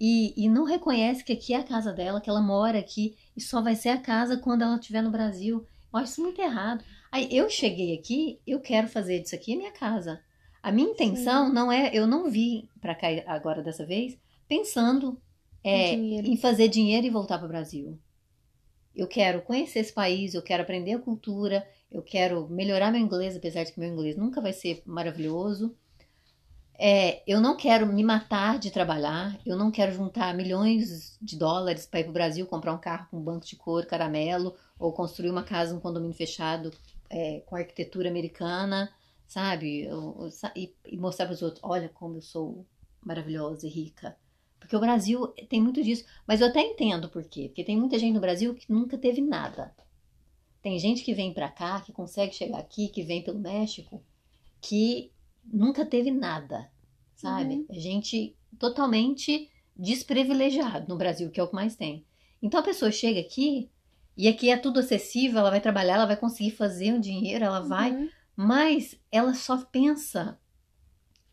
e, 0.00 0.34
e 0.36 0.48
não 0.48 0.64
reconhece 0.64 1.24
que 1.24 1.32
aqui 1.32 1.52
é 1.52 1.58
a 1.58 1.64
casa 1.64 1.92
dela, 1.92 2.20
que 2.20 2.30
ela 2.30 2.40
mora 2.40 2.78
aqui 2.78 3.16
e 3.36 3.40
só 3.40 3.60
vai 3.60 3.74
ser 3.74 3.90
a 3.90 3.98
casa 3.98 4.36
quando 4.36 4.62
ela 4.62 4.76
estiver 4.76 5.02
no 5.02 5.10
Brasil? 5.10 5.66
Eu 5.92 5.98
acho 5.98 6.12
isso 6.12 6.22
muito 6.22 6.40
errado. 6.40 6.84
Aí 7.10 7.28
eu 7.30 7.48
cheguei 7.48 7.94
aqui, 7.94 8.40
eu 8.46 8.60
quero 8.60 8.88
fazer 8.88 9.20
disso 9.20 9.34
aqui 9.34 9.54
a 9.54 9.56
minha 9.56 9.72
casa. 9.72 10.20
A 10.62 10.70
minha 10.70 10.90
intenção 10.90 11.48
Sim. 11.48 11.54
não 11.54 11.72
é, 11.72 11.90
eu 11.92 12.06
não 12.06 12.30
vim 12.30 12.68
para 12.80 12.94
cá 12.94 13.08
agora 13.26 13.62
dessa 13.62 13.86
vez 13.86 14.18
pensando 14.48 15.20
é, 15.62 15.92
em 15.92 16.36
fazer 16.36 16.68
dinheiro 16.68 17.06
e 17.06 17.10
voltar 17.10 17.38
para 17.38 17.46
o 17.46 17.50
Brasil. 17.50 17.98
Eu 18.94 19.06
quero 19.06 19.42
conhecer 19.42 19.80
esse 19.80 19.92
país, 19.92 20.34
eu 20.34 20.42
quero 20.42 20.62
aprender 20.62 20.94
a 20.94 20.98
cultura, 20.98 21.66
eu 21.90 22.02
quero 22.02 22.48
melhorar 22.48 22.90
meu 22.90 23.00
inglês, 23.00 23.36
apesar 23.36 23.64
de 23.64 23.72
que 23.72 23.78
meu 23.78 23.88
inglês 23.88 24.16
nunca 24.16 24.40
vai 24.40 24.52
ser 24.52 24.82
maravilhoso. 24.84 25.76
É, 26.80 27.22
eu 27.26 27.40
não 27.40 27.56
quero 27.56 27.86
me 27.86 28.04
matar 28.04 28.58
de 28.58 28.70
trabalhar, 28.70 29.36
eu 29.44 29.56
não 29.56 29.70
quero 29.70 29.92
juntar 29.92 30.32
milhões 30.34 31.18
de 31.20 31.36
dólares 31.36 31.86
para 31.86 32.00
ir 32.00 32.04
para 32.04 32.10
o 32.10 32.12
Brasil 32.14 32.46
comprar 32.46 32.72
um 32.72 32.78
carro 32.78 33.08
com 33.10 33.20
banco 33.20 33.44
de 33.46 33.56
couro, 33.56 33.86
caramelo, 33.86 34.54
ou 34.78 34.92
construir 34.92 35.30
uma 35.30 35.42
casa, 35.42 35.74
um 35.74 35.80
condomínio 35.80 36.14
fechado 36.16 36.70
é, 37.10 37.40
com 37.46 37.56
arquitetura 37.56 38.08
americana, 38.08 38.92
sabe? 39.26 39.82
Eu- 39.86 40.16
eu 40.20 40.28
e, 40.54 40.72
e 40.86 40.96
mostrar 40.96 41.26
para 41.26 41.34
os 41.34 41.42
outros: 41.42 41.60
olha 41.64 41.88
como 41.88 42.16
eu 42.18 42.22
sou 42.22 42.64
maravilhosa 43.04 43.66
e 43.66 43.70
rica. 43.70 44.16
Porque 44.60 44.76
o 44.76 44.80
Brasil 44.80 45.26
tem 45.48 45.60
muito 45.60 45.82
disso. 45.82 46.04
Mas 46.26 46.40
eu 46.40 46.46
até 46.48 46.60
entendo 46.60 47.08
por 47.08 47.24
quê. 47.24 47.48
Porque 47.48 47.64
tem 47.64 47.76
muita 47.78 47.98
gente 47.98 48.14
no 48.14 48.20
Brasil 48.20 48.54
que 48.54 48.70
nunca 48.72 48.96
teve 48.98 49.20
nada. 49.20 49.74
Tem 50.62 50.78
gente 50.78 51.02
que 51.04 51.14
vem 51.14 51.32
pra 51.32 51.48
cá, 51.48 51.80
que 51.80 51.92
consegue 51.92 52.34
chegar 52.34 52.58
aqui, 52.58 52.88
que 52.88 53.02
vem 53.02 53.22
pelo 53.22 53.38
México, 53.38 54.02
que 54.60 55.12
nunca 55.52 55.84
teve 55.86 56.10
nada, 56.10 56.70
sabe? 57.14 57.54
Uhum. 57.54 57.66
É 57.70 57.74
gente 57.78 58.36
totalmente 58.58 59.50
desprivilegiado 59.76 60.88
no 60.88 60.96
Brasil, 60.96 61.30
que 61.30 61.40
é 61.40 61.42
o 61.42 61.48
que 61.48 61.54
mais 61.54 61.76
tem. 61.76 62.04
Então 62.42 62.60
a 62.60 62.62
pessoa 62.62 62.90
chega 62.90 63.20
aqui 63.20 63.70
e 64.16 64.28
aqui 64.28 64.50
é 64.50 64.56
tudo 64.56 64.80
acessível, 64.80 65.38
ela 65.38 65.50
vai 65.50 65.60
trabalhar, 65.60 65.94
ela 65.94 66.06
vai 66.06 66.16
conseguir 66.16 66.50
fazer 66.52 66.92
um 66.92 67.00
dinheiro, 67.00 67.44
ela 67.44 67.60
vai 67.60 67.92
Uhum. 67.92 68.08
mas 68.36 68.98
ela 69.10 69.34
só 69.34 69.56
pensa 69.64 70.38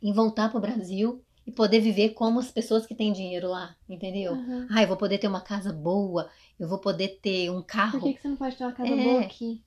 em 0.01 0.13
voltar 0.13 0.49
para 0.49 0.58
o 0.58 0.62
Brasil 0.62 1.21
e 1.45 1.51
poder 1.51 1.80
viver 1.80 2.10
como 2.10 2.39
as 2.39 2.51
pessoas 2.51 2.86
que 2.86 2.95
têm 2.95 3.13
dinheiro 3.13 3.49
lá, 3.49 3.75
entendeu? 3.88 4.34
Uhum. 4.34 4.67
Ah, 4.69 4.82
eu 4.82 4.88
vou 4.88 4.97
poder 4.97 5.17
ter 5.19 5.28
uma 5.28 5.41
casa 5.41 5.71
boa, 5.71 6.30
eu 6.60 6.67
vou 6.67 6.80
poder 6.80 7.19
ter 7.21 7.49
um 7.51 7.62
Por 7.62 7.65
carro 7.65 7.99
que, 8.01 8.13
que 8.13 8.21
você 8.21 8.28
não 8.28 8.36
pode 8.36 8.56
ter 8.56 8.63
uma 8.63 8.73
casa 8.73 8.93
É. 8.93 9.04
boa 9.04 9.21
aqui? 9.21 9.63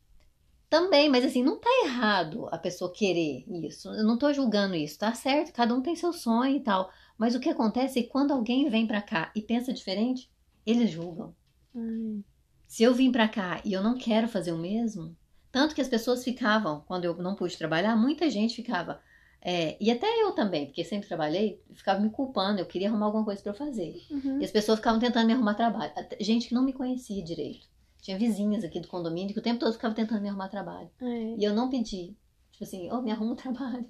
Também, 0.68 1.08
mas 1.08 1.24
assim, 1.24 1.42
não 1.42 1.58
tá 1.58 1.70
errado 1.84 2.46
a 2.52 2.58
pessoa 2.58 2.92
querer 2.92 3.44
isso. 3.66 3.88
Eu 3.88 4.04
não 4.04 4.18
tô 4.18 4.32
julgando 4.32 4.74
isso, 4.74 4.98
tá 4.98 5.12
certo? 5.14 5.52
Cada 5.52 5.74
um 5.74 5.80
tem 5.80 5.96
seu 5.96 6.12
sonho 6.12 6.56
e 6.56 6.60
tal. 6.60 6.90
Mas 7.16 7.34
o 7.34 7.40
que 7.40 7.48
acontece 7.48 7.98
é 7.98 8.02
que 8.02 8.08
quando 8.08 8.32
alguém 8.32 8.68
vem 8.68 8.86
para 8.86 9.00
cá 9.00 9.32
e 9.34 9.40
pensa 9.40 9.72
diferente, 9.72 10.30
eles 10.66 10.90
julgam. 10.90 11.34
Ai. 11.74 12.22
Se 12.66 12.82
eu 12.82 12.92
vim 12.92 13.10
pra 13.10 13.28
cá 13.28 13.62
e 13.64 13.72
eu 13.72 13.82
não 13.82 13.96
quero 13.96 14.28
fazer 14.28 14.52
o 14.52 14.58
mesmo, 14.58 15.16
tanto 15.50 15.74
que 15.74 15.80
as 15.80 15.88
pessoas 15.88 16.22
ficavam, 16.22 16.84
quando 16.86 17.06
eu 17.06 17.16
não 17.16 17.34
pude 17.34 17.56
trabalhar, 17.56 17.96
muita 17.96 18.30
gente 18.30 18.54
ficava, 18.54 19.00
é, 19.40 19.76
e 19.80 19.90
até 19.90 20.06
eu 20.22 20.32
também, 20.32 20.66
porque 20.66 20.84
sempre 20.84 21.08
trabalhei, 21.08 21.62
ficava 21.72 22.00
me 22.00 22.10
culpando, 22.10 22.60
eu 22.60 22.66
queria 22.66 22.88
arrumar 22.88 23.06
alguma 23.06 23.24
coisa 23.24 23.40
pra 23.40 23.52
eu 23.52 23.56
fazer. 23.56 24.02
Uhum. 24.10 24.40
E 24.40 24.44
as 24.44 24.50
pessoas 24.50 24.78
ficavam 24.78 25.00
tentando 25.00 25.26
me 25.26 25.32
arrumar 25.32 25.54
trabalho, 25.54 25.92
gente 26.20 26.48
que 26.48 26.54
não 26.54 26.62
me 26.62 26.74
conhecia 26.74 27.24
direito. 27.24 27.66
Tinha 28.00 28.18
vizinhas 28.18 28.64
aqui 28.64 28.80
do 28.80 28.88
condomínio 28.88 29.32
que 29.34 29.40
o 29.40 29.42
tempo 29.42 29.60
todo 29.60 29.72
ficavam 29.72 29.94
tentando 29.94 30.20
me 30.22 30.28
arrumar 30.28 30.48
trabalho. 30.48 30.90
É. 31.00 31.34
E 31.36 31.44
eu 31.44 31.54
não 31.54 31.68
pedi. 31.68 32.16
Tipo 32.52 32.64
assim, 32.64 32.90
oh, 32.90 33.00
me 33.02 33.10
arruma 33.12 33.32
um 33.32 33.36
trabalho. 33.36 33.86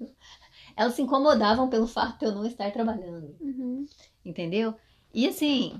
Elas 0.75 0.93
se 0.93 1.01
incomodavam 1.01 1.69
pelo 1.69 1.87
fato 1.87 2.19
de 2.19 2.25
eu 2.25 2.31
não 2.33 2.45
estar 2.45 2.71
trabalhando 2.71 3.35
Uhum. 3.39 3.85
entendeu? 4.23 4.75
E 5.13 5.27
assim, 5.27 5.79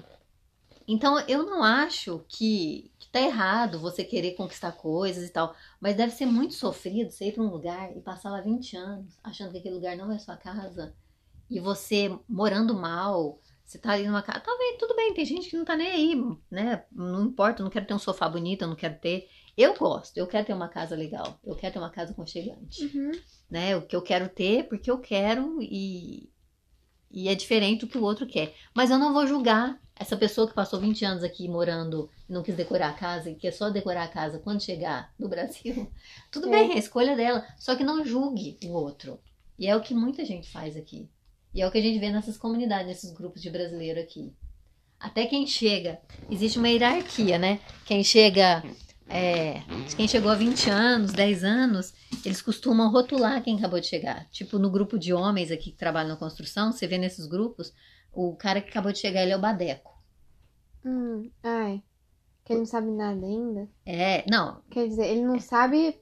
então 0.87 1.19
eu 1.27 1.45
não 1.45 1.63
acho 1.63 2.25
que, 2.27 2.91
que 2.97 3.09
tá 3.09 3.21
errado 3.21 3.79
você 3.79 4.03
querer 4.03 4.31
conquistar 4.33 4.71
coisas 4.71 5.29
e 5.29 5.31
tal, 5.31 5.55
mas 5.79 5.95
deve 5.95 6.11
ser 6.11 6.25
muito 6.25 6.55
sofrido 6.55 7.11
você 7.11 7.27
ir 7.27 7.33
pra 7.33 7.43
um 7.43 7.51
lugar 7.51 7.95
e 7.95 8.01
passar 8.01 8.31
lá 8.31 8.41
20 8.41 8.75
anos 8.75 9.19
achando 9.23 9.51
que 9.51 9.59
aquele 9.59 9.75
lugar 9.75 9.95
não 9.95 10.11
é 10.11 10.17
sua 10.17 10.35
casa 10.35 10.95
e 11.49 11.59
você 11.59 12.17
morando 12.27 12.73
mal. 12.73 13.39
Você 13.69 13.77
tá 13.77 13.91
ali 13.91 14.07
numa 14.07 14.23
casa. 14.23 14.39
Talvez, 14.39 14.77
tudo 14.79 14.95
bem, 14.95 15.13
tem 15.13 15.23
gente 15.23 15.47
que 15.47 15.55
não 15.55 15.63
tá 15.63 15.75
nem 15.75 15.91
aí, 15.91 16.15
né? 16.49 16.85
Não 16.91 17.25
importa, 17.25 17.61
eu 17.61 17.65
não 17.65 17.69
quero 17.69 17.85
ter 17.85 17.93
um 17.93 17.99
sofá 17.99 18.27
bonito, 18.27 18.63
eu 18.63 18.67
não 18.67 18.75
quero 18.75 18.97
ter. 18.97 19.29
Eu 19.55 19.75
gosto, 19.77 20.17
eu 20.17 20.25
quero 20.25 20.43
ter 20.47 20.53
uma 20.53 20.67
casa 20.67 20.95
legal, 20.95 21.39
eu 21.43 21.55
quero 21.55 21.73
ter 21.73 21.79
uma 21.79 21.91
casa 21.91 22.11
aconchegante 22.11 22.83
Uhum. 22.85 23.11
né? 23.47 23.77
O 23.77 23.83
que 23.83 23.95
eu 23.95 24.01
quero 24.01 24.27
ter, 24.27 24.67
porque 24.67 24.89
eu 24.89 24.97
quero 24.97 25.61
e, 25.61 26.31
e 27.11 27.29
é 27.29 27.35
diferente 27.35 27.81
do 27.81 27.87
que 27.87 27.97
o 27.99 28.01
outro 28.03 28.25
quer. 28.25 28.55
Mas 28.73 28.89
eu 28.89 28.97
não 28.97 29.13
vou 29.13 29.27
julgar 29.27 29.79
essa 29.95 30.17
pessoa 30.17 30.47
que 30.47 30.55
passou 30.55 30.79
20 30.79 31.05
anos 31.05 31.23
aqui 31.23 31.47
morando 31.47 32.09
e 32.27 32.33
não 32.33 32.41
quis 32.41 32.55
decorar 32.55 32.89
a 32.89 32.93
casa 32.93 33.29
e 33.29 33.35
quer 33.35 33.51
só 33.51 33.69
decorar 33.69 34.05
a 34.05 34.07
casa 34.07 34.39
quando 34.39 34.63
chegar 34.63 35.13
no 35.19 35.29
Brasil. 35.29 35.91
Tudo 36.31 36.47
É. 36.47 36.51
bem, 36.51 36.71
é 36.71 36.73
a 36.73 36.79
escolha 36.79 37.15
dela. 37.15 37.45
Só 37.59 37.75
que 37.75 37.83
não 37.83 38.03
julgue 38.03 38.57
o 38.63 38.71
outro. 38.71 39.19
E 39.59 39.67
é 39.67 39.75
o 39.75 39.81
que 39.81 39.93
muita 39.93 40.25
gente 40.25 40.49
faz 40.49 40.75
aqui. 40.75 41.07
E 41.53 41.61
é 41.61 41.67
o 41.67 41.71
que 41.71 41.77
a 41.77 41.81
gente 41.81 41.99
vê 41.99 42.11
nessas 42.11 42.37
comunidades, 42.37 42.87
nesses 42.87 43.11
grupos 43.11 43.41
de 43.41 43.49
brasileiro 43.49 43.99
aqui. 43.99 44.33
Até 44.99 45.25
quem 45.25 45.47
chega, 45.47 45.99
existe 46.29 46.59
uma 46.59 46.69
hierarquia, 46.69 47.37
né? 47.37 47.59
Quem 47.85 48.03
chega, 48.03 48.63
é, 49.07 49.61
quem 49.95 50.07
chegou 50.07 50.29
há 50.29 50.35
20 50.35 50.69
anos, 50.69 51.13
10 51.13 51.43
anos, 51.43 51.93
eles 52.25 52.41
costumam 52.41 52.91
rotular 52.91 53.41
quem 53.41 53.57
acabou 53.57 53.79
de 53.79 53.87
chegar. 53.87 54.29
Tipo, 54.29 54.59
no 54.59 54.69
grupo 54.69 54.99
de 54.99 55.13
homens 55.13 55.51
aqui 55.51 55.71
que 55.71 55.77
trabalham 55.77 56.09
na 56.09 56.17
construção, 56.17 56.71
você 56.71 56.85
vê 56.85 56.97
nesses 56.97 57.25
grupos, 57.25 57.73
o 58.11 58.35
cara 58.35 58.61
que 58.61 58.69
acabou 58.69 58.91
de 58.91 58.99
chegar, 58.99 59.23
ele 59.23 59.31
é 59.31 59.37
o 59.37 59.41
badeco. 59.41 59.97
Hum. 60.85 61.29
Ai. 61.43 61.81
Que 62.43 62.53
ele 62.53 62.59
não 62.59 62.65
sabe 62.65 62.91
nada 62.91 63.25
ainda. 63.25 63.69
É, 63.85 64.25
não, 64.29 64.61
Quer 64.69 64.87
dizer, 64.87 65.07
ele 65.07 65.21
não 65.21 65.39
sabe. 65.39 65.99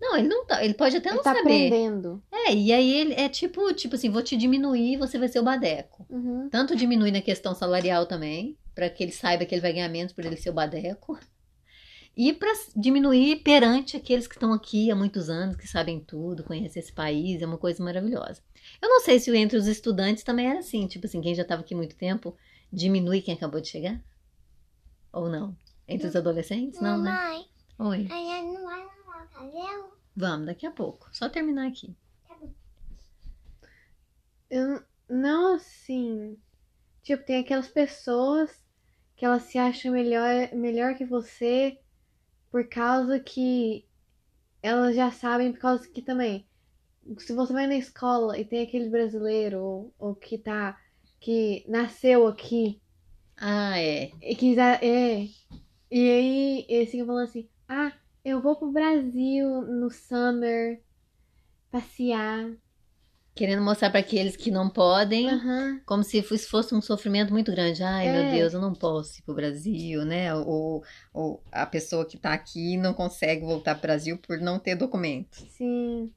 Não, 0.00 0.16
ele 0.16 0.28
não 0.28 0.46
tá, 0.46 0.64
ele 0.64 0.74
pode 0.74 0.96
até 0.96 1.10
Ele 1.10 1.16
não 1.16 1.22
tá 1.22 1.34
saber. 1.34 1.66
aprendendo. 1.66 2.22
É, 2.32 2.54
e 2.54 2.72
aí 2.72 2.92
ele 2.94 3.14
é 3.14 3.28
tipo, 3.28 3.72
tipo 3.74 3.94
assim, 3.96 4.10
vou 4.10 4.22
te 4.22 4.36
diminuir, 4.36 4.96
você 4.96 5.18
vai 5.18 5.28
ser 5.28 5.40
o 5.40 5.44
badeco. 5.44 6.06
Uhum. 6.08 6.48
Tanto 6.50 6.74
diminui 6.74 7.10
na 7.10 7.20
questão 7.20 7.54
salarial 7.54 8.06
também, 8.06 8.56
para 8.74 8.88
que 8.88 9.02
ele 9.02 9.12
saiba 9.12 9.44
que 9.44 9.54
ele 9.54 9.60
vai 9.60 9.72
ganhar 9.72 9.88
menos 9.88 10.12
por 10.12 10.24
ele 10.24 10.36
ser 10.36 10.50
o 10.50 10.54
badeco. 10.54 11.18
E 12.16 12.32
para 12.32 12.52
diminuir 12.74 13.36
perante 13.42 13.96
aqueles 13.96 14.26
que 14.26 14.34
estão 14.34 14.52
aqui 14.52 14.90
há 14.90 14.96
muitos 14.96 15.30
anos, 15.30 15.56
que 15.56 15.66
sabem 15.66 16.00
tudo, 16.00 16.42
conhecem 16.44 16.80
esse 16.80 16.92
país, 16.92 17.40
é 17.40 17.46
uma 17.46 17.56
coisa 17.58 17.82
maravilhosa. 17.82 18.42
Eu 18.82 18.88
não 18.88 19.00
sei 19.00 19.18
se 19.18 19.34
entre 19.36 19.56
os 19.56 19.66
estudantes 19.66 20.24
também 20.24 20.46
era 20.46 20.58
assim, 20.58 20.86
tipo 20.86 21.06
assim, 21.06 21.20
quem 21.20 21.34
já 21.34 21.42
estava 21.42 21.60
aqui 21.62 21.74
muito 21.74 21.94
tempo, 21.96 22.36
diminui 22.72 23.20
quem 23.20 23.34
acabou 23.34 23.60
de 23.60 23.68
chegar? 23.68 24.02
Ou 25.12 25.28
não? 25.28 25.56
Entre 25.86 26.06
os 26.06 26.16
adolescentes? 26.16 26.80
Não, 26.80 26.98
né? 26.98 27.10
Mamãe, 27.10 27.46
Oi. 27.78 28.08
a 28.10 28.16
gente 28.16 28.54
não 28.54 28.64
vai 28.64 28.86
o 29.44 29.50
cabelo? 29.52 29.92
Vamos, 30.16 30.46
daqui 30.46 30.66
a 30.66 30.70
pouco. 30.70 31.08
Só 31.12 31.28
terminar 31.28 31.68
aqui. 31.68 31.96
Eu 34.50 34.82
não 35.08 35.54
assim. 35.54 36.36
Tipo, 37.02 37.24
tem 37.24 37.38
aquelas 37.40 37.68
pessoas 37.68 38.62
que 39.16 39.24
elas 39.24 39.42
se 39.44 39.58
acham 39.58 39.92
melhor, 39.92 40.52
melhor 40.54 40.94
que 40.94 41.04
você 41.04 41.78
por 42.50 42.68
causa 42.68 43.20
que 43.20 43.86
elas 44.62 44.96
já 44.96 45.10
sabem, 45.10 45.52
por 45.52 45.60
causa 45.60 45.88
que 45.88 46.02
também. 46.02 46.46
Se 47.18 47.32
você 47.32 47.52
vai 47.52 47.66
na 47.66 47.76
escola 47.76 48.38
e 48.38 48.44
tem 48.44 48.62
aquele 48.62 48.88
brasileiro 48.90 49.58
ou, 49.60 49.94
ou 49.98 50.14
que 50.14 50.36
tá. 50.38 50.78
que 51.20 51.64
nasceu 51.68 52.26
aqui 52.26 52.80
Ah, 53.36 53.78
é. 53.80 54.12
e 54.22 54.34
que 54.36 54.54
já 54.54 54.74
é. 54.76 55.28
E 55.90 56.10
aí 56.10 56.66
eles 56.68 56.90
ficam 56.90 57.06
falando 57.06 57.24
assim, 57.28 57.48
ah, 57.68 57.92
eu 58.24 58.40
vou 58.40 58.56
pro 58.56 58.70
Brasil 58.72 59.62
no 59.62 59.90
summer 59.90 60.80
passear. 61.70 62.50
Querendo 63.34 63.62
mostrar 63.62 63.90
para 63.90 64.00
aqueles 64.00 64.36
que 64.36 64.50
não 64.50 64.68
podem. 64.68 65.28
Aham. 65.30 65.80
Como 65.86 66.02
se 66.02 66.20
fosse 66.22 66.46
fosse 66.46 66.74
um 66.74 66.82
sofrimento 66.82 67.32
muito 67.32 67.50
grande. 67.52 67.82
Ai, 67.82 68.10
meu 68.10 68.22
É. 68.22 68.34
Deus, 68.34 68.52
eu 68.52 68.60
não 68.60 68.74
posso 68.74 69.18
ir 69.18 69.22
pro 69.22 69.34
Brasil, 69.34 70.04
né? 70.04 70.34
Ou, 70.34 70.82
ou 71.14 71.42
a 71.50 71.64
pessoa 71.64 72.04
que 72.04 72.18
tá 72.18 72.32
aqui 72.34 72.76
não 72.76 72.92
consegue 72.92 73.44
voltar 73.44 73.74
pro 73.76 73.82
Brasil 73.82 74.18
por 74.18 74.38
não 74.38 74.58
ter 74.58 74.74
documento. 74.74 75.36
Sim. 75.56 76.10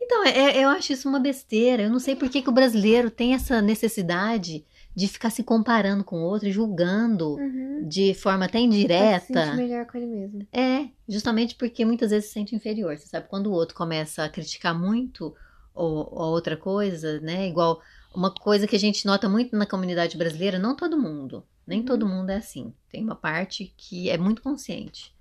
Então, 0.00 0.24
é- 0.24 0.62
eu 0.64 0.68
acho 0.68 0.92
isso 0.92 1.08
uma 1.08 1.20
besteira. 1.20 1.82
Eu 1.82 1.90
não 1.90 1.98
sei 1.98 2.16
por 2.16 2.28
que, 2.30 2.40
que 2.40 2.48
o 2.48 2.52
brasileiro 2.52 3.10
tem 3.10 3.34
essa 3.34 3.60
necessidade 3.60 4.64
de 4.94 5.08
ficar 5.08 5.30
se 5.30 5.42
comparando 5.42 6.04
com 6.04 6.16
o 6.16 6.24
outro, 6.24 6.50
julgando 6.50 7.34
Uhum. 7.36 7.88
de 7.88 8.12
forma 8.14 8.44
até 8.44 8.58
se 8.58 8.64
indireta. 8.64 9.20
sentir 9.26 9.56
melhor 9.56 9.86
com 9.86 9.96
ele 9.96 10.06
mesmo. 10.06 10.46
É, 10.52 10.88
justamente 11.08 11.54
porque 11.54 11.84
muitas 11.84 12.10
vezes 12.10 12.28
se 12.28 12.34
sente 12.34 12.54
inferior. 12.54 12.96
Você 12.96 13.06
sabe, 13.06 13.26
quando 13.28 13.46
o 13.46 13.52
outro 13.52 13.74
começa 13.74 14.24
a 14.24 14.28
criticar 14.28 14.78
muito 14.78 15.34
ou, 15.74 16.08
ou 16.12 16.30
outra 16.32 16.56
coisa, 16.56 17.20
né? 17.20 17.48
Igual 17.48 17.80
uma 18.14 18.30
coisa 18.30 18.66
que 18.66 18.76
a 18.76 18.78
gente 18.78 19.06
nota 19.06 19.28
muito 19.28 19.56
na 19.56 19.64
comunidade 19.64 20.18
brasileira, 20.18 20.58
não 20.58 20.76
todo 20.76 21.00
mundo, 21.00 21.42
nem 21.66 21.78
Uhum. 21.80 21.86
todo 21.86 22.06
mundo 22.06 22.28
é 22.30 22.36
assim. 22.36 22.74
Tem 22.90 23.02
uma 23.02 23.16
parte 23.16 23.72
que 23.76 24.10
é 24.10 24.18
muito 24.18 24.42
consciente, 24.42 25.14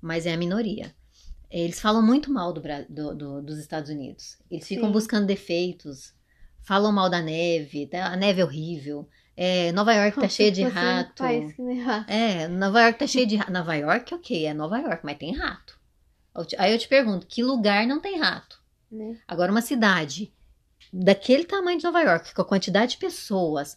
mas 0.00 0.26
é 0.26 0.32
a 0.34 0.36
minoria. 0.36 0.92
Eles 1.48 1.78
falam 1.78 2.02
muito 2.04 2.32
mal 2.32 2.52
do, 2.52 2.60
do- 2.88 3.14
do- 3.14 3.42
dos 3.42 3.58
Estados 3.58 3.90
Unidos. 3.90 4.38
Eles 4.50 4.66
ficam 4.66 4.86
Sim. 4.86 4.92
buscando 4.92 5.26
defeitos, 5.26 6.12
falam 6.62 6.92
mal 6.92 7.10
da 7.10 7.20
neve, 7.20 7.86
tá? 7.86 8.06
a 8.06 8.16
neve 8.16 8.40
é 8.40 8.44
horrível. 8.44 9.08
É, 9.36 9.72
Nova 9.72 9.92
York 9.94 10.20
tá 10.20 10.28
cheia 10.28 10.52
de 10.52 10.62
rato. 10.62 11.22
país 11.22 11.52
que 11.54 11.62
nem 11.62 11.80
rato. 11.80 12.10
É, 12.10 12.46
Nova 12.48 12.82
York 12.82 12.98
tá 12.98 13.06
cheio 13.06 13.26
de 13.26 13.36
rato. 13.36 13.50
Nova 13.50 13.74
York, 13.74 14.14
ok, 14.14 14.46
é 14.46 14.54
Nova 14.54 14.78
York, 14.78 15.00
mas 15.04 15.18
tem 15.18 15.34
rato. 15.34 15.80
Aí 16.58 16.72
eu 16.72 16.78
te 16.78 16.88
pergunto, 16.88 17.26
que 17.26 17.42
lugar 17.42 17.86
não 17.86 18.00
tem 18.00 18.18
rato? 18.18 18.60
Né? 18.90 19.18
Agora, 19.26 19.50
uma 19.50 19.62
cidade 19.62 20.32
daquele 20.92 21.44
tamanho 21.44 21.78
de 21.78 21.84
Nova 21.84 22.00
York, 22.02 22.34
com 22.34 22.42
a 22.42 22.44
quantidade 22.44 22.92
de 22.92 22.98
pessoas, 22.98 23.76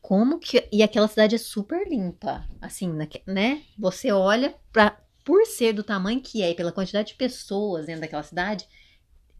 como 0.00 0.38
que. 0.38 0.66
E 0.72 0.82
aquela 0.82 1.06
cidade 1.06 1.34
é 1.34 1.38
super 1.38 1.86
limpa. 1.88 2.44
Assim, 2.60 2.92
né? 3.26 3.62
Você 3.78 4.10
olha 4.10 4.54
pra. 4.72 4.98
Por 5.24 5.44
ser 5.44 5.74
do 5.74 5.84
tamanho 5.84 6.22
que 6.22 6.42
é 6.42 6.50
e 6.50 6.54
pela 6.54 6.72
quantidade 6.72 7.08
de 7.08 7.14
pessoas 7.14 7.84
dentro 7.84 8.00
daquela 8.00 8.22
cidade, 8.22 8.66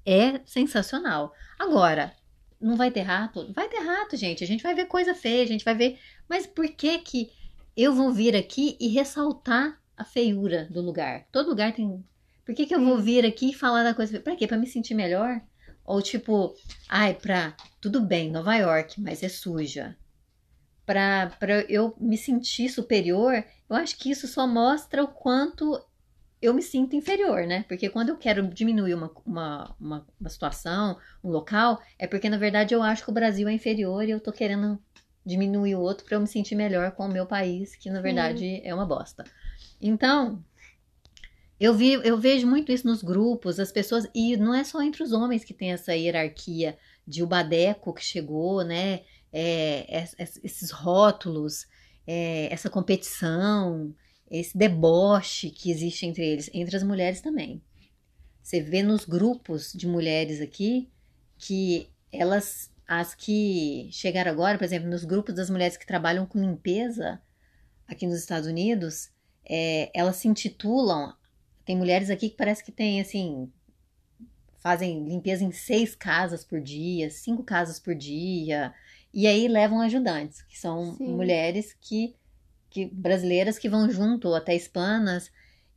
é 0.04 0.38
sensacional. 0.44 1.32
Agora, 1.58 2.12
não 2.60 2.76
vai 2.76 2.90
ter 2.90 3.02
rato? 3.02 3.52
Vai 3.52 3.68
ter 3.68 3.80
rato, 3.80 4.16
gente. 4.16 4.42
A 4.42 4.46
gente 4.46 4.62
vai 4.62 4.74
ver 4.74 4.86
coisa 4.86 5.14
feia, 5.14 5.42
a 5.42 5.46
gente 5.46 5.64
vai 5.64 5.74
ver. 5.74 5.98
Mas 6.28 6.46
por 6.46 6.68
que 6.68 6.98
que 6.98 7.30
eu 7.76 7.94
vou 7.94 8.12
vir 8.12 8.34
aqui 8.34 8.76
e 8.80 8.88
ressaltar 8.88 9.80
a 9.96 10.04
feiura 10.04 10.66
do 10.70 10.80
lugar? 10.80 11.26
Todo 11.30 11.50
lugar 11.50 11.72
tem. 11.72 12.04
Por 12.44 12.54
que 12.54 12.66
que 12.66 12.74
eu 12.74 12.84
vou 12.84 12.98
vir 12.98 13.24
aqui 13.24 13.50
e 13.50 13.54
falar 13.54 13.84
da 13.84 13.94
coisa? 13.94 14.20
Pra 14.20 14.36
quê? 14.36 14.46
Pra 14.46 14.56
me 14.56 14.66
sentir 14.66 14.94
melhor? 14.94 15.40
Ou 15.84 16.02
tipo, 16.02 16.54
ai, 16.88 17.14
pra. 17.14 17.56
Tudo 17.80 18.00
bem, 18.00 18.30
Nova 18.30 18.54
York, 18.56 19.00
mas 19.00 19.22
é 19.22 19.28
suja. 19.28 19.96
Pra, 20.84 21.30
pra 21.38 21.60
eu 21.62 21.94
me 22.00 22.16
sentir 22.16 22.68
superior, 22.68 23.44
eu 23.68 23.76
acho 23.76 23.96
que 23.96 24.10
isso 24.10 24.26
só 24.26 24.46
mostra 24.46 25.04
o 25.04 25.08
quanto 25.08 25.80
eu 26.40 26.54
me 26.54 26.62
sinto 26.62 26.94
inferior, 26.96 27.46
né? 27.46 27.64
Porque 27.68 27.88
quando 27.88 28.10
eu 28.10 28.16
quero 28.16 28.46
diminuir 28.48 28.94
uma, 28.94 29.10
uma, 29.26 29.76
uma, 29.80 30.06
uma 30.20 30.28
situação, 30.30 30.96
um 31.22 31.30
local, 31.30 31.80
é 31.98 32.06
porque 32.06 32.28
na 32.30 32.38
verdade 32.38 32.74
eu 32.74 32.82
acho 32.82 33.04
que 33.04 33.10
o 33.10 33.14
Brasil 33.14 33.48
é 33.48 33.52
inferior 33.52 34.04
e 34.04 34.10
eu 34.10 34.20
tô 34.20 34.32
querendo 34.32 34.78
diminuir 35.26 35.74
o 35.74 35.80
outro 35.80 36.04
pra 36.06 36.16
eu 36.16 36.20
me 36.20 36.26
sentir 36.26 36.54
melhor 36.54 36.92
com 36.92 37.04
o 37.06 37.12
meu 37.12 37.26
país, 37.26 37.76
que 37.76 37.90
na 37.90 38.00
verdade 38.00 38.60
é 38.64 38.74
uma 38.74 38.86
bosta. 38.86 39.24
Então, 39.80 40.42
eu, 41.60 41.74
vi, 41.74 41.92
eu 41.94 42.16
vejo 42.16 42.46
muito 42.46 42.70
isso 42.70 42.86
nos 42.86 43.02
grupos, 43.02 43.58
as 43.58 43.72
pessoas, 43.72 44.06
e 44.14 44.36
não 44.36 44.54
é 44.54 44.62
só 44.62 44.80
entre 44.80 45.02
os 45.02 45.12
homens 45.12 45.44
que 45.44 45.52
tem 45.52 45.72
essa 45.72 45.94
hierarquia 45.94 46.78
de 47.06 47.22
o 47.22 47.26
badeco 47.26 47.92
que 47.92 48.04
chegou, 48.04 48.62
né? 48.62 49.00
É, 49.32 50.02
es- 50.02 50.14
es- 50.18 50.40
esses 50.44 50.70
rótulos, 50.70 51.66
é, 52.06 52.48
essa 52.52 52.70
competição, 52.70 53.92
esse 54.30 54.56
deboche 54.56 55.50
que 55.50 55.70
existe 55.70 56.06
entre 56.06 56.24
eles, 56.26 56.50
entre 56.52 56.76
as 56.76 56.82
mulheres 56.82 57.20
também. 57.20 57.62
Você 58.42 58.60
vê 58.60 58.82
nos 58.82 59.04
grupos 59.04 59.72
de 59.72 59.86
mulheres 59.86 60.40
aqui 60.40 60.88
que 61.36 61.90
elas, 62.10 62.70
as 62.86 63.14
que 63.14 63.88
chegaram 63.92 64.30
agora, 64.30 64.58
por 64.58 64.64
exemplo, 64.64 64.88
nos 64.88 65.04
grupos 65.04 65.34
das 65.34 65.50
mulheres 65.50 65.76
que 65.76 65.86
trabalham 65.86 66.26
com 66.26 66.38
limpeza 66.38 67.20
aqui 67.86 68.06
nos 68.06 68.18
Estados 68.18 68.48
Unidos, 68.48 69.10
é, 69.44 69.90
elas 69.94 70.16
se 70.16 70.28
intitulam. 70.28 71.14
Tem 71.64 71.76
mulheres 71.76 72.10
aqui 72.10 72.28
que 72.28 72.36
parece 72.36 72.62
que 72.62 72.72
tem 72.72 73.00
assim. 73.00 73.50
Fazem 74.58 75.04
limpeza 75.04 75.44
em 75.44 75.52
seis 75.52 75.94
casas 75.94 76.44
por 76.44 76.60
dia, 76.60 77.10
cinco 77.10 77.42
casas 77.42 77.78
por 77.78 77.94
dia. 77.94 78.74
E 79.12 79.26
aí 79.26 79.48
levam 79.48 79.80
ajudantes, 79.80 80.42
que 80.42 80.58
são 80.58 80.94
Sim. 80.96 81.08
mulheres 81.08 81.76
que, 81.80 82.14
que 82.70 82.86
brasileiras 82.86 83.58
que 83.58 83.68
vão 83.68 83.90
junto, 83.90 84.28
ou 84.28 84.34
até 84.34 84.54
hispanas. 84.54 85.30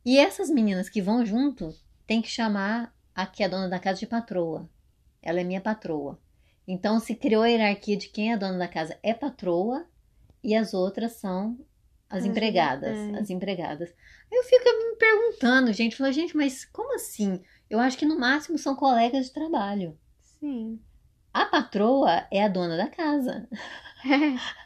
E 0.04 0.18
essas 0.18 0.50
meninas 0.50 0.88
que 0.88 1.00
vão 1.02 1.24
junto 1.24 1.74
tem 2.06 2.20
que 2.20 2.28
chamar 2.28 2.94
a 3.14 3.26
que 3.26 3.42
é 3.42 3.48
dona 3.48 3.68
da 3.68 3.78
casa 3.78 4.00
de 4.00 4.06
patroa. 4.06 4.68
Ela 5.22 5.40
é 5.40 5.44
minha 5.44 5.60
patroa. 5.60 6.18
Então 6.66 6.98
se 7.00 7.14
criou 7.14 7.42
a 7.42 7.48
hierarquia 7.48 7.96
de 7.96 8.08
quem 8.08 8.32
é 8.32 8.36
dona 8.36 8.58
da 8.58 8.68
casa 8.68 8.98
é 9.02 9.12
patroa 9.14 9.86
e 10.42 10.54
as 10.54 10.74
outras 10.74 11.12
são 11.12 11.58
as 12.08 12.20
As- 12.20 12.26
empregadas, 12.26 12.96
é. 12.96 13.18
as 13.18 13.30
empregadas. 13.30 13.88
Aí 14.30 14.38
eu 14.38 14.44
fico 14.44 14.64
me 14.64 14.96
perguntando, 14.96 15.72
gente, 15.72 15.96
falei, 15.96 16.12
gente, 16.12 16.36
mas 16.36 16.64
como 16.64 16.94
assim? 16.94 17.40
Eu 17.70 17.78
acho 17.78 17.96
que 17.98 18.04
no 18.04 18.18
máximo 18.18 18.58
são 18.58 18.74
colegas 18.76 19.26
de 19.26 19.32
trabalho. 19.32 19.98
Sim. 20.20 20.80
A 21.32 21.46
patroa 21.46 22.26
é 22.30 22.42
a 22.44 22.48
dona 22.48 22.76
da 22.76 22.88
casa. 22.88 23.48
É 24.04 24.36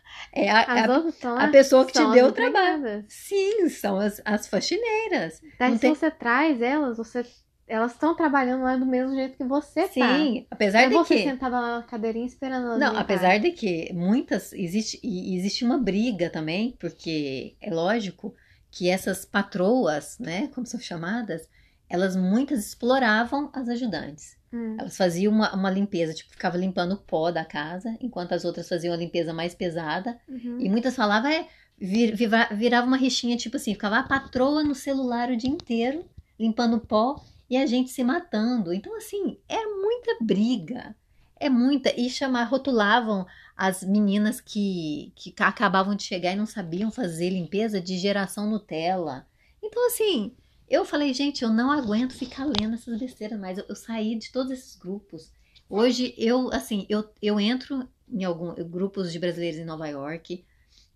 a, 0.48 0.60
As 0.60 0.88
a- 0.88 0.92
outras 0.94 1.14
estão 1.14 1.38
a 1.38 1.48
pessoa 1.48 1.84
que 1.86 1.92
te 1.92 2.10
deu 2.12 2.26
o 2.26 2.32
trabalho. 2.32 3.04
Sim, 3.08 3.68
são 3.68 3.98
as, 3.98 4.20
as 4.24 4.46
faxineiras. 4.48 5.40
Daí 5.58 5.70
Não 5.70 5.76
se 5.76 5.80
tem- 5.82 5.94
você 5.94 6.10
traz 6.10 6.60
elas, 6.60 6.96
você 6.98 7.24
elas 7.68 7.92
estão 7.92 8.14
trabalhando 8.14 8.62
lá 8.62 8.76
do 8.76 8.86
mesmo 8.86 9.12
jeito 9.14 9.36
que 9.36 9.42
você 9.44 9.82
tá. 9.82 9.88
Sim, 9.88 10.46
apesar 10.50 10.82
é 10.82 10.88
de 10.88 10.94
você 10.94 11.16
que. 11.16 11.24
sentada 11.24 11.58
lá 11.58 11.76
na 11.78 11.82
cadeirinha 11.82 12.26
esperando 12.26 12.66
elas 12.66 12.78
Não, 12.78 12.96
apesar 12.96 13.38
de 13.38 13.50
que 13.50 13.92
muitas 13.92 14.52
existe 14.52 15.00
e 15.02 15.36
existe 15.36 15.64
uma 15.64 15.76
briga 15.76 16.30
também, 16.30 16.76
porque 16.78 17.56
é 17.60 17.74
lógico 17.74 18.34
que 18.70 18.88
essas 18.88 19.24
patroas, 19.24 20.16
né, 20.20 20.48
como 20.54 20.64
são 20.66 20.78
chamadas, 20.78 21.48
elas 21.88 22.14
muitas 22.14 22.66
exploravam 22.66 23.50
as 23.52 23.68
ajudantes. 23.68 24.36
Hum. 24.56 24.76
Elas 24.78 24.96
faziam 24.96 25.32
uma, 25.32 25.54
uma 25.54 25.70
limpeza, 25.70 26.14
tipo, 26.14 26.30
ficava 26.30 26.56
limpando 26.56 26.92
o 26.92 26.96
pó 26.98 27.30
da 27.30 27.44
casa, 27.44 27.96
enquanto 28.00 28.32
as 28.32 28.44
outras 28.44 28.68
faziam 28.68 28.94
a 28.94 28.96
limpeza 28.96 29.32
mais 29.32 29.54
pesada. 29.54 30.18
Uhum. 30.28 30.58
E 30.60 30.68
muitas 30.68 30.96
falavam, 30.96 31.30
é, 31.30 31.46
vir- 31.78 32.14
virava 32.52 32.86
uma 32.86 32.96
rixinha, 32.96 33.36
tipo 33.36 33.56
assim, 33.56 33.74
ficava 33.74 33.98
a 33.98 34.02
patroa 34.02 34.62
no 34.64 34.74
celular 34.74 35.30
o 35.30 35.36
dia 35.36 35.50
inteiro, 35.50 36.04
limpando 36.38 36.80
pó, 36.80 37.22
e 37.48 37.56
a 37.56 37.66
gente 37.66 37.90
se 37.90 38.02
matando. 38.02 38.72
Então, 38.72 38.96
assim, 38.96 39.38
é 39.48 39.64
muita 39.66 40.16
briga. 40.20 40.96
É 41.38 41.48
muita. 41.48 41.92
E 42.00 42.08
chamar, 42.08 42.44
rotulavam 42.44 43.26
as 43.56 43.84
meninas 43.84 44.40
que, 44.40 45.12
que 45.14 45.30
ca- 45.30 45.48
acabavam 45.48 45.94
de 45.94 46.02
chegar 46.02 46.32
e 46.32 46.36
não 46.36 46.46
sabiam 46.46 46.90
fazer 46.90 47.30
limpeza 47.30 47.80
de 47.80 47.98
geração 47.98 48.48
Nutella. 48.50 49.26
Então, 49.62 49.86
assim, 49.86 50.32
eu 50.68 50.84
falei, 50.84 51.14
gente, 51.14 51.42
eu 51.42 51.48
não 51.48 51.70
aguento 51.70 52.14
ficar 52.14 52.44
lendo 52.44 52.74
essas 52.74 52.98
besteiras 52.98 53.38
mais. 53.38 53.58
Eu, 53.58 53.64
eu 53.68 53.76
saí 53.76 54.16
de 54.16 54.32
todos 54.32 54.50
esses 54.50 54.76
grupos. 54.76 55.32
Hoje, 55.68 56.14
eu, 56.16 56.52
assim, 56.52 56.86
eu, 56.88 57.08
eu 57.20 57.38
entro 57.40 57.88
em 58.08 58.24
alguns 58.24 58.54
grupos 58.68 59.12
de 59.12 59.18
brasileiros 59.18 59.58
em 59.58 59.64
Nova 59.64 59.86
York. 59.88 60.44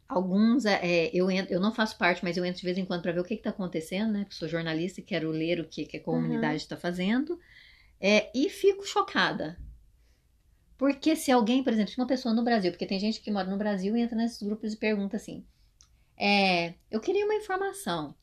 Alguns 0.08 0.64
é, 0.64 1.10
eu, 1.14 1.30
entro, 1.30 1.54
eu 1.54 1.60
não 1.60 1.72
faço 1.72 1.96
parte, 1.96 2.24
mas 2.24 2.36
eu 2.36 2.44
entro 2.44 2.60
de 2.60 2.66
vez 2.66 2.78
em 2.78 2.84
quando 2.84 3.02
para 3.02 3.12
ver 3.12 3.20
o 3.20 3.24
que 3.24 3.34
está 3.34 3.50
acontecendo, 3.50 4.12
né? 4.12 4.20
Porque 4.20 4.34
sou 4.34 4.48
jornalista 4.48 5.00
e 5.00 5.04
quero 5.04 5.30
ler 5.30 5.60
o 5.60 5.68
que, 5.68 5.86
que 5.86 5.96
a 5.96 6.02
comunidade 6.02 6.62
está 6.62 6.76
fazendo. 6.76 7.38
É, 8.00 8.30
e 8.34 8.48
fico 8.48 8.84
chocada. 8.84 9.56
Porque 10.76 11.14
se 11.14 11.30
alguém, 11.30 11.62
por 11.62 11.72
exemplo, 11.72 11.92
se 11.92 11.98
uma 11.98 12.06
pessoa 12.06 12.34
no 12.34 12.42
Brasil, 12.42 12.72
porque 12.72 12.86
tem 12.86 12.98
gente 12.98 13.20
que 13.20 13.30
mora 13.30 13.48
no 13.48 13.58
Brasil 13.58 13.96
e 13.96 14.00
entra 14.00 14.16
nesses 14.16 14.42
grupos 14.42 14.72
e 14.72 14.76
pergunta 14.76 15.16
assim: 15.16 15.44
é, 16.16 16.74
eu 16.90 17.00
queria 17.00 17.24
uma 17.24 17.34
informação. 17.34 18.14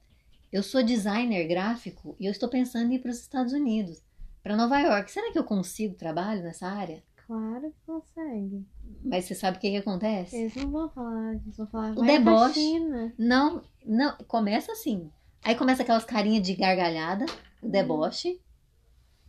Eu 0.52 0.64
sou 0.64 0.82
designer 0.82 1.46
gráfico 1.48 2.16
e 2.20 2.26
eu 2.26 2.32
estou 2.32 2.48
pensando 2.48 2.92
em 2.92 2.96
ir 2.96 3.00
para 3.00 3.12
os 3.12 3.20
Estados 3.20 3.52
Unidos, 3.52 4.02
para 4.42 4.56
Nova 4.56 4.80
York. 4.80 5.12
Será 5.12 5.32
que 5.32 5.38
eu 5.38 5.44
consigo 5.44 5.96
trabalho 5.96 6.42
nessa 6.42 6.68
área? 6.68 7.04
Claro 7.26 7.70
que 7.70 7.86
consegue. 7.86 8.66
Mas 9.04 9.26
você 9.26 9.36
sabe 9.36 9.58
o 9.58 9.60
que, 9.60 9.72
que 9.72 9.78
acontece? 9.78 10.36
Eles 10.38 10.56
não 10.56 10.72
vão 10.72 10.90
falar, 10.90 11.34
eles 11.34 11.58
vão 11.58 11.68
falar, 11.68 11.92
O 11.92 12.02
deboche. 12.02 12.80
Não, 13.18 13.62
não, 13.86 14.16
começa 14.28 14.72
assim. 14.72 15.12
Aí 15.44 15.54
começa 15.54 15.84
aquelas 15.84 16.06
carinhas 16.06 16.44
de 16.44 16.56
gargalhada, 16.56 17.26
o 17.62 17.68
deboche. 17.68 18.40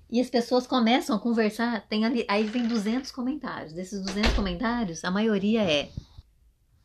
E 0.09 0.21
as 0.21 0.31
pessoas 0.31 0.67
começam 0.67 1.17
a 1.17 1.19
conversar, 1.19 1.87
tem 1.89 2.05
ali, 2.05 2.25
aí 2.29 2.45
vem 2.45 2.67
200 2.67 3.11
comentários. 3.11 3.73
Desses 3.73 4.01
200 4.01 4.33
comentários, 4.35 5.05
a 5.05 5.11
maioria 5.11 5.63
é: 5.63 5.91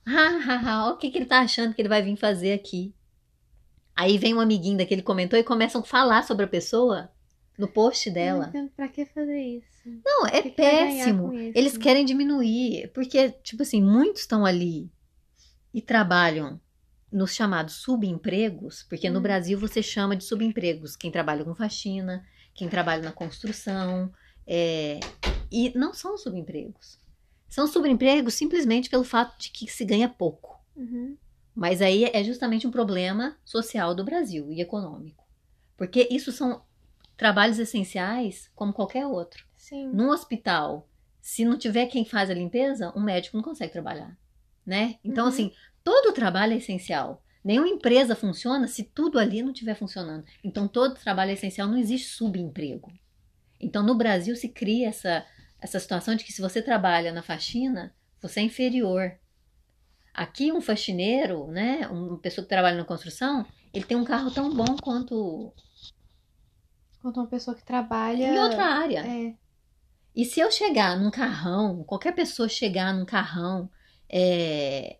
"Ah, 0.05 0.39
ah, 0.49 0.61
ah, 0.65 0.89
o 0.89 0.97
que 0.97 1.11
que 1.11 1.19
ele 1.19 1.27
tá 1.27 1.39
achando 1.39 1.73
que 1.73 1.81
ele 1.81 1.89
vai 1.89 2.01
vir 2.01 2.17
fazer 2.17 2.53
aqui?" 2.53 2.93
Aí 3.95 4.17
vem 4.17 4.33
um 4.33 4.39
amiguinho 4.39 4.77
daquele 4.77 5.01
que 5.01 5.05
comentou 5.07 5.37
e 5.37 5.43
começam 5.43 5.81
a 5.81 5.83
falar 5.85 6.23
sobre 6.23 6.45
a 6.45 6.47
pessoa 6.47 7.11
no 7.57 7.67
post 7.67 8.09
dela. 8.09 8.47
entendo 8.49 8.71
pra 8.75 8.87
que 8.87 9.05
fazer 9.05 9.39
isso? 9.39 10.01
Não, 10.03 10.25
é 10.25 10.41
que 10.41 10.49
que 10.49 10.55
péssimo. 10.55 11.29
com 11.29 11.33
isso? 11.33 11.51
Eles 11.57 11.77
querem 11.77 12.03
diminuir, 12.03 12.91
porque, 12.93 13.29
tipo 13.43 13.61
assim, 13.61 13.81
muitos 13.81 14.21
estão 14.21 14.45
ali 14.45 14.89
e 15.73 15.81
trabalham 15.81 16.59
nos 17.11 17.33
chamados 17.35 17.75
subempregos, 17.75 18.83
porque 18.89 19.09
no 19.09 19.19
Hum. 19.19 19.23
Brasil 19.23 19.59
você 19.59 19.83
chama 19.83 20.15
de 20.15 20.23
subempregos 20.23 20.95
quem 20.95 21.11
trabalha 21.11 21.43
com 21.45 21.53
faxina, 21.53 22.25
quem 22.55 22.67
trabalha 22.67 23.03
na 23.03 23.11
construção, 23.11 24.11
é, 24.47 24.99
e 25.51 25.71
não 25.77 25.93
são 25.93 26.17
subempregos. 26.17 26.99
São 27.47 27.67
subempregos 27.67 28.33
simplesmente 28.33 28.89
pelo 28.89 29.03
fato 29.03 29.39
de 29.39 29.51
que 29.51 29.67
se 29.71 29.85
ganha 29.85 30.09
pouco. 30.09 30.59
Uhum. 30.75 31.15
Mas 31.55 31.81
aí 31.81 32.05
é 32.05 32.23
justamente 32.23 32.65
um 32.65 32.71
problema 32.71 33.37
social 33.45 33.93
do 33.93 34.03
Brasil 34.03 34.51
e 34.51 34.59
econômico. 34.61 35.23
Porque 35.77 36.07
isso 36.09 36.31
são 36.31 36.63
trabalhos 37.15 37.59
essenciais 37.59 38.49
como 38.55 38.73
qualquer 38.73 39.05
outro. 39.05 39.45
Sim. 39.55 39.87
Num 39.93 40.09
hospital, 40.09 40.87
se 41.21 41.45
não 41.45 41.57
tiver 41.57 41.85
quem 41.87 42.03
faz 42.05 42.29
a 42.29 42.33
limpeza, 42.33 42.91
um 42.95 43.01
médico 43.01 43.37
não 43.37 43.43
consegue 43.43 43.71
trabalhar, 43.71 44.17
né? 44.65 44.95
Então, 45.03 45.25
Uhum. 45.25 45.29
assim, 45.29 45.51
todo 45.83 46.13
trabalho 46.13 46.53
é 46.53 46.57
essencial. 46.57 47.23
Nenhuma 47.43 47.67
empresa 47.67 48.15
funciona 48.15 48.67
se 48.67 48.83
tudo 48.83 49.19
ali 49.19 49.41
não 49.43 49.51
estiver 49.51 49.75
funcionando. 49.75 50.25
Então, 50.43 50.67
todo 50.67 50.95
trabalho 50.95 51.31
é 51.31 51.33
essencial, 51.33 51.67
não 51.67 51.77
existe 51.77 52.07
subemprego. 52.09 52.91
Então, 53.59 53.83
no 53.83 53.95
Brasil 53.95 54.35
se 54.35 54.49
cria 54.49 54.87
essa, 54.89 55.25
essa 55.61 55.79
situação 55.79 56.15
de 56.15 56.23
que 56.23 56.33
se 56.33 56.41
você 56.41 56.61
trabalha 56.61 57.11
na 57.11 57.21
faxina, 57.21 57.93
você 58.21 58.39
é 58.39 58.43
inferior. 58.43 59.13
Aqui, 60.13 60.51
um 60.51 60.61
faxineiro, 60.61 61.47
né, 61.47 61.87
uma 61.87 62.17
pessoa 62.19 62.43
que 62.43 62.49
trabalha 62.49 62.77
na 62.77 62.85
construção, 62.85 63.45
ele 63.73 63.85
tem 63.85 63.97
um 63.97 64.05
carro 64.05 64.29
tão 64.29 64.53
bom 64.53 64.77
quanto 64.81 65.51
Quanto 67.01 67.19
uma 67.19 67.27
pessoa 67.27 67.53
que 67.53 67.65
trabalha. 67.65 68.33
em 68.33 68.39
outra 68.39 68.63
área. 68.63 69.05
É. 69.05 69.35
E 70.15 70.23
se 70.23 70.39
eu 70.39 70.49
chegar 70.49 70.97
num 70.97 71.11
carrão, 71.11 71.83
qualquer 71.83 72.13
pessoa 72.13 72.47
chegar 72.47 72.93
num 72.93 73.03
carrão, 73.03 73.69
é, 74.07 74.99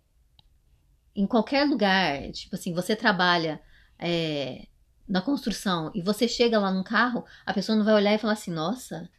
em 1.15 1.25
qualquer 1.25 1.65
lugar, 1.65 2.29
tipo 2.31 2.55
assim, 2.55 2.73
você 2.73 2.93
trabalha 2.93 3.61
é, 3.97 4.67
na 5.07 5.21
construção 5.21 5.91
e 5.95 6.01
você 6.01 6.27
chega 6.27 6.59
lá 6.59 6.71
num 6.71 6.83
carro, 6.83 7.23
a 7.45 7.53
pessoa 7.53 7.77
não 7.77 7.85
vai 7.85 7.93
olhar 7.93 8.13
e 8.13 8.17
falar 8.17 8.33
assim, 8.33 8.51
nossa, 8.51 9.09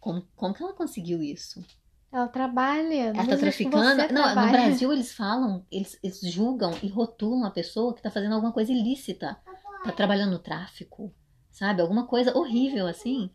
como, 0.00 0.26
como 0.34 0.52
que 0.52 0.62
ela 0.64 0.72
conseguiu 0.72 1.22
isso? 1.22 1.64
Ela 2.14 2.28
trabalha. 2.28 3.06
Ela 3.06 3.26
tá 3.26 3.36
traficando? 3.36 3.76
Não, 3.76 3.96
no 3.96 4.06
trabalhe. 4.06 4.52
Brasil 4.52 4.92
eles 4.92 5.12
falam, 5.12 5.66
eles, 5.68 5.98
eles 6.00 6.20
julgam 6.20 6.70
e 6.80 6.86
rotulam 6.86 7.44
a 7.44 7.50
pessoa 7.50 7.92
que 7.92 8.00
tá 8.00 8.08
fazendo 8.08 8.36
alguma 8.36 8.52
coisa 8.52 8.70
ilícita, 8.70 9.36
tá 9.82 9.90
trabalhando 9.90 10.30
no 10.30 10.38
tráfico, 10.38 11.12
sabe? 11.50 11.82
Alguma 11.82 12.06
coisa 12.06 12.32
horrível 12.38 12.86
assim. 12.86 13.28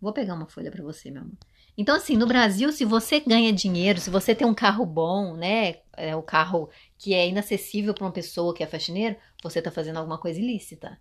Vou 0.00 0.12
pegar 0.12 0.34
uma 0.34 0.48
folha 0.48 0.68
pra 0.68 0.82
você, 0.82 1.08
meu 1.08 1.22
amor. 1.22 1.36
Então, 1.78 1.94
assim, 1.94 2.16
no 2.16 2.26
Brasil, 2.26 2.72
se 2.72 2.84
você 2.84 3.20
ganha 3.20 3.52
dinheiro, 3.52 4.00
se 4.00 4.10
você 4.10 4.34
tem 4.34 4.46
um 4.46 4.54
carro 4.54 4.84
bom, 4.84 5.36
né? 5.36 5.76
É 5.96 6.16
o 6.16 6.22
carro 6.22 6.70
que 6.98 7.14
é 7.14 7.28
inacessível 7.28 7.94
pra 7.94 8.04
uma 8.04 8.12
pessoa 8.12 8.52
que 8.52 8.64
é 8.64 8.66
faxineiro, 8.66 9.14
você 9.44 9.62
tá 9.62 9.70
fazendo 9.70 9.98
alguma 9.98 10.18
coisa 10.18 10.40
ilícita. 10.40 10.98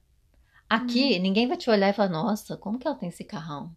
Aqui, 0.69 1.17
ninguém 1.17 1.47
vai 1.47 1.57
te 1.57 1.67
olhar 1.67 1.89
e 1.89 1.93
falar, 1.93 2.09
nossa, 2.09 2.55
como 2.57 2.77
que 2.77 2.85
ela 2.85 2.95
tem 2.95 3.09
esse 3.09 3.23
carrão? 3.23 3.75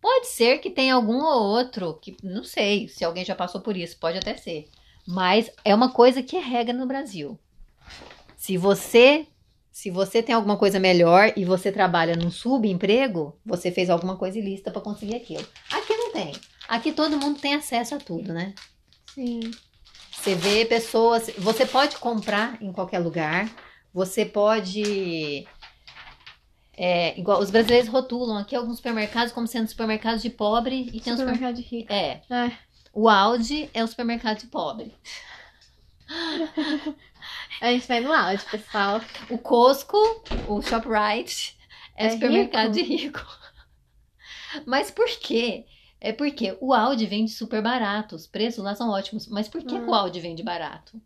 Pode 0.00 0.28
ser 0.28 0.58
que 0.58 0.70
tenha 0.70 0.94
algum 0.94 1.22
ou 1.22 1.42
outro, 1.42 1.94
que 1.94 2.16
não 2.22 2.42
sei 2.42 2.88
se 2.88 3.04
alguém 3.04 3.24
já 3.24 3.34
passou 3.34 3.60
por 3.60 3.76
isso, 3.76 3.98
pode 3.98 4.18
até 4.18 4.36
ser. 4.36 4.68
Mas 5.06 5.50
é 5.64 5.74
uma 5.74 5.92
coisa 5.92 6.22
que 6.22 6.36
é 6.36 6.40
regra 6.40 6.72
no 6.72 6.86
Brasil. 6.86 7.38
Se 8.36 8.56
você 8.56 9.26
se 9.70 9.90
você 9.90 10.22
tem 10.22 10.34
alguma 10.34 10.56
coisa 10.56 10.78
melhor 10.78 11.32
e 11.36 11.44
você 11.44 11.70
trabalha 11.70 12.16
num 12.16 12.30
subemprego, 12.30 13.38
você 13.46 13.70
fez 13.70 13.88
alguma 13.88 14.16
coisa 14.16 14.38
ilícita 14.38 14.70
para 14.70 14.82
conseguir 14.82 15.14
aquilo. 15.14 15.46
Aqui 15.70 15.96
não 15.96 16.12
tem. 16.12 16.32
Aqui 16.68 16.92
todo 16.92 17.16
mundo 17.16 17.40
tem 17.40 17.54
acesso 17.54 17.94
a 17.94 17.98
tudo, 17.98 18.32
né? 18.32 18.54
Sim. 19.14 19.40
Você 20.12 20.34
vê 20.34 20.66
pessoas, 20.66 21.30
você 21.38 21.64
pode 21.64 21.96
comprar 21.96 22.60
em 22.60 22.72
qualquer 22.72 22.98
lugar, 22.98 23.50
você 23.92 24.24
pode 24.24 25.46
é, 26.82 27.18
igual 27.18 27.40
os 27.40 27.50
brasileiros 27.50 27.88
rotulam 27.90 28.38
aqui 28.38 28.56
alguns 28.56 28.76
supermercados 28.76 29.32
como 29.34 29.46
sendo 29.46 29.68
supermercados 29.68 30.22
de 30.22 30.30
pobre 30.30 30.88
e 30.94 31.00
tem 31.00 31.12
os 31.12 31.18
super... 31.20 31.34
Supermercado 31.34 31.56
de 31.56 31.62
rico. 31.62 31.92
é, 31.92 32.22
É. 32.30 32.52
o 32.92 33.08
Audi 33.08 33.68
é 33.74 33.84
o 33.84 33.86
supermercado 33.88 34.38
de 34.38 34.46
pobre. 34.46 34.94
A 37.60 37.70
gente 37.72 37.86
vai 37.86 38.00
no 38.00 38.12
áudio, 38.12 38.46
pessoal. 38.50 39.00
O 39.28 39.36
Costco, 39.38 39.96
o 40.48 40.62
ShopRite, 40.62 41.56
é, 41.96 42.06
É 42.06 42.10
supermercado 42.10 42.74
rico? 42.74 42.88
de 42.88 42.96
rico. 42.96 43.26
Mas 44.66 44.90
por 44.90 45.06
quê? 45.20 45.66
É 46.00 46.12
porque 46.12 46.56
o 46.60 46.72
Audi 46.72 47.04
vende 47.06 47.30
super 47.30 47.62
barato, 47.62 48.16
os 48.16 48.26
preços 48.26 48.64
lá 48.64 48.74
são 48.74 48.88
ótimos. 48.90 49.28
Mas 49.28 49.48
por 49.48 49.62
que, 49.62 49.74
Hum. 49.74 49.84
que 49.84 49.90
o 49.90 49.94
Audi 49.94 50.18
vende 50.18 50.42
barato? 50.42 51.00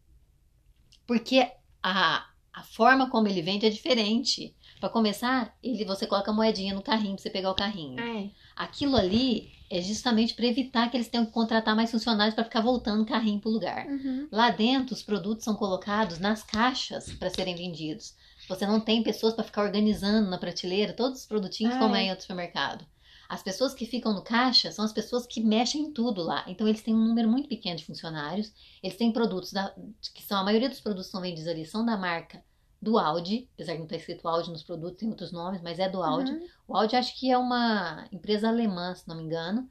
Porque 1.07 1.51
a, 1.83 2.27
a 2.53 2.63
forma 2.63 3.11
como 3.11 3.27
ele 3.29 3.43
vende 3.43 3.67
é 3.67 3.71
diferente. 3.71 4.55
Para 4.85 4.93
começar, 4.93 5.57
ele, 5.63 5.83
você 5.87 6.07
coloca 6.07 6.31
a 6.31 6.35
moedinha 6.35 6.75
no 6.75 6.83
carrinho 6.83 7.15
para 7.15 7.23
você 7.23 7.31
pegar 7.31 7.51
o 7.51 7.55
carrinho. 7.55 7.99
É. 7.99 8.31
Aquilo 8.55 8.97
ali 8.97 9.51
é 9.71 9.81
justamente 9.81 10.35
para 10.35 10.45
evitar 10.45 10.91
que 10.91 10.97
eles 10.99 11.09
tenham 11.09 11.25
que 11.25 11.33
contratar 11.33 11.75
mais 11.75 11.91
funcionários 11.91 12.35
para 12.35 12.45
ficar 12.45 12.61
voltando 12.61 13.03
o 13.03 13.07
carrinho 13.07 13.41
pro 13.41 13.51
lugar. 13.51 13.87
Uhum. 13.87 14.29
Lá 14.31 14.51
dentro, 14.51 14.95
os 14.95 15.03
produtos 15.03 15.43
são 15.43 15.55
colocados 15.55 16.19
nas 16.19 16.43
caixas 16.43 17.11
para 17.15 17.31
serem 17.31 17.57
vendidos. 17.57 18.15
Você 18.47 18.67
não 18.67 18.79
tem 18.79 19.03
pessoas 19.03 19.33
para 19.33 19.43
ficar 19.45 19.63
organizando 19.63 20.29
na 20.29 20.37
prateleira 20.37 20.93
todos 20.93 21.21
os 21.21 21.27
produtinhos 21.27 21.77
Ah, 21.77 21.79
como 21.79 21.97
é. 21.97 22.03
em 22.03 22.11
outro 22.11 22.25
supermercado. 22.25 22.85
As 23.27 23.43
pessoas 23.43 23.73
que 23.73 23.87
ficam 23.87 24.13
no 24.13 24.21
caixa 24.23 24.71
são 24.71 24.85
as 24.85 24.93
pessoas 24.93 25.27
que 25.27 25.41
mexem 25.43 25.81
em 25.81 25.93
tudo 25.95 26.23
lá. 26.23 26.45
Então, 26.47 26.69
eles 26.69 26.83
têm 26.83 26.95
um 26.95 27.07
número 27.09 27.27
muito 27.31 27.49
pequeno 27.49 27.77
de 27.79 27.87
funcionários. 27.87 28.53
Eles 28.83 28.99
têm 28.99 29.11
produtos 29.11 29.51
da- 29.51 29.75
que 30.15 30.23
são 30.23 30.39
a 30.39 30.45
maioria 30.45 30.69
dos 30.69 30.81
produtos 30.81 31.07
que 31.07 31.13
são 31.13 31.23
vendidos 31.23 31.49
ali 31.49 31.65
são 31.65 31.87
da 31.87 31.97
marca 31.97 32.45
do 32.85 32.99
Audi, 32.99 33.49
apesar 33.55 33.73
de 33.73 33.79
não 33.79 33.87
estar 33.87 33.97
escrito 33.97 34.29
Audi 34.29 34.51
nos 34.51 34.63
produtos, 34.63 34.99
tem 34.99 35.09
outros 35.09 35.33
nomes, 35.33 35.63
mas 35.63 35.79
é 35.79 35.89
do 35.89 36.03
Audi. 36.03 36.31
Uhum. 36.33 36.47
O 36.69 36.77
Audi 36.77 36.95
acho 36.97 37.19
que 37.19 37.31
é 37.31 37.39
uma 37.39 38.07
empresa 38.13 38.49
alemã, 38.49 38.95
se 38.95 39.09
não 39.09 39.17
me 39.17 39.23
engano. 39.25 39.69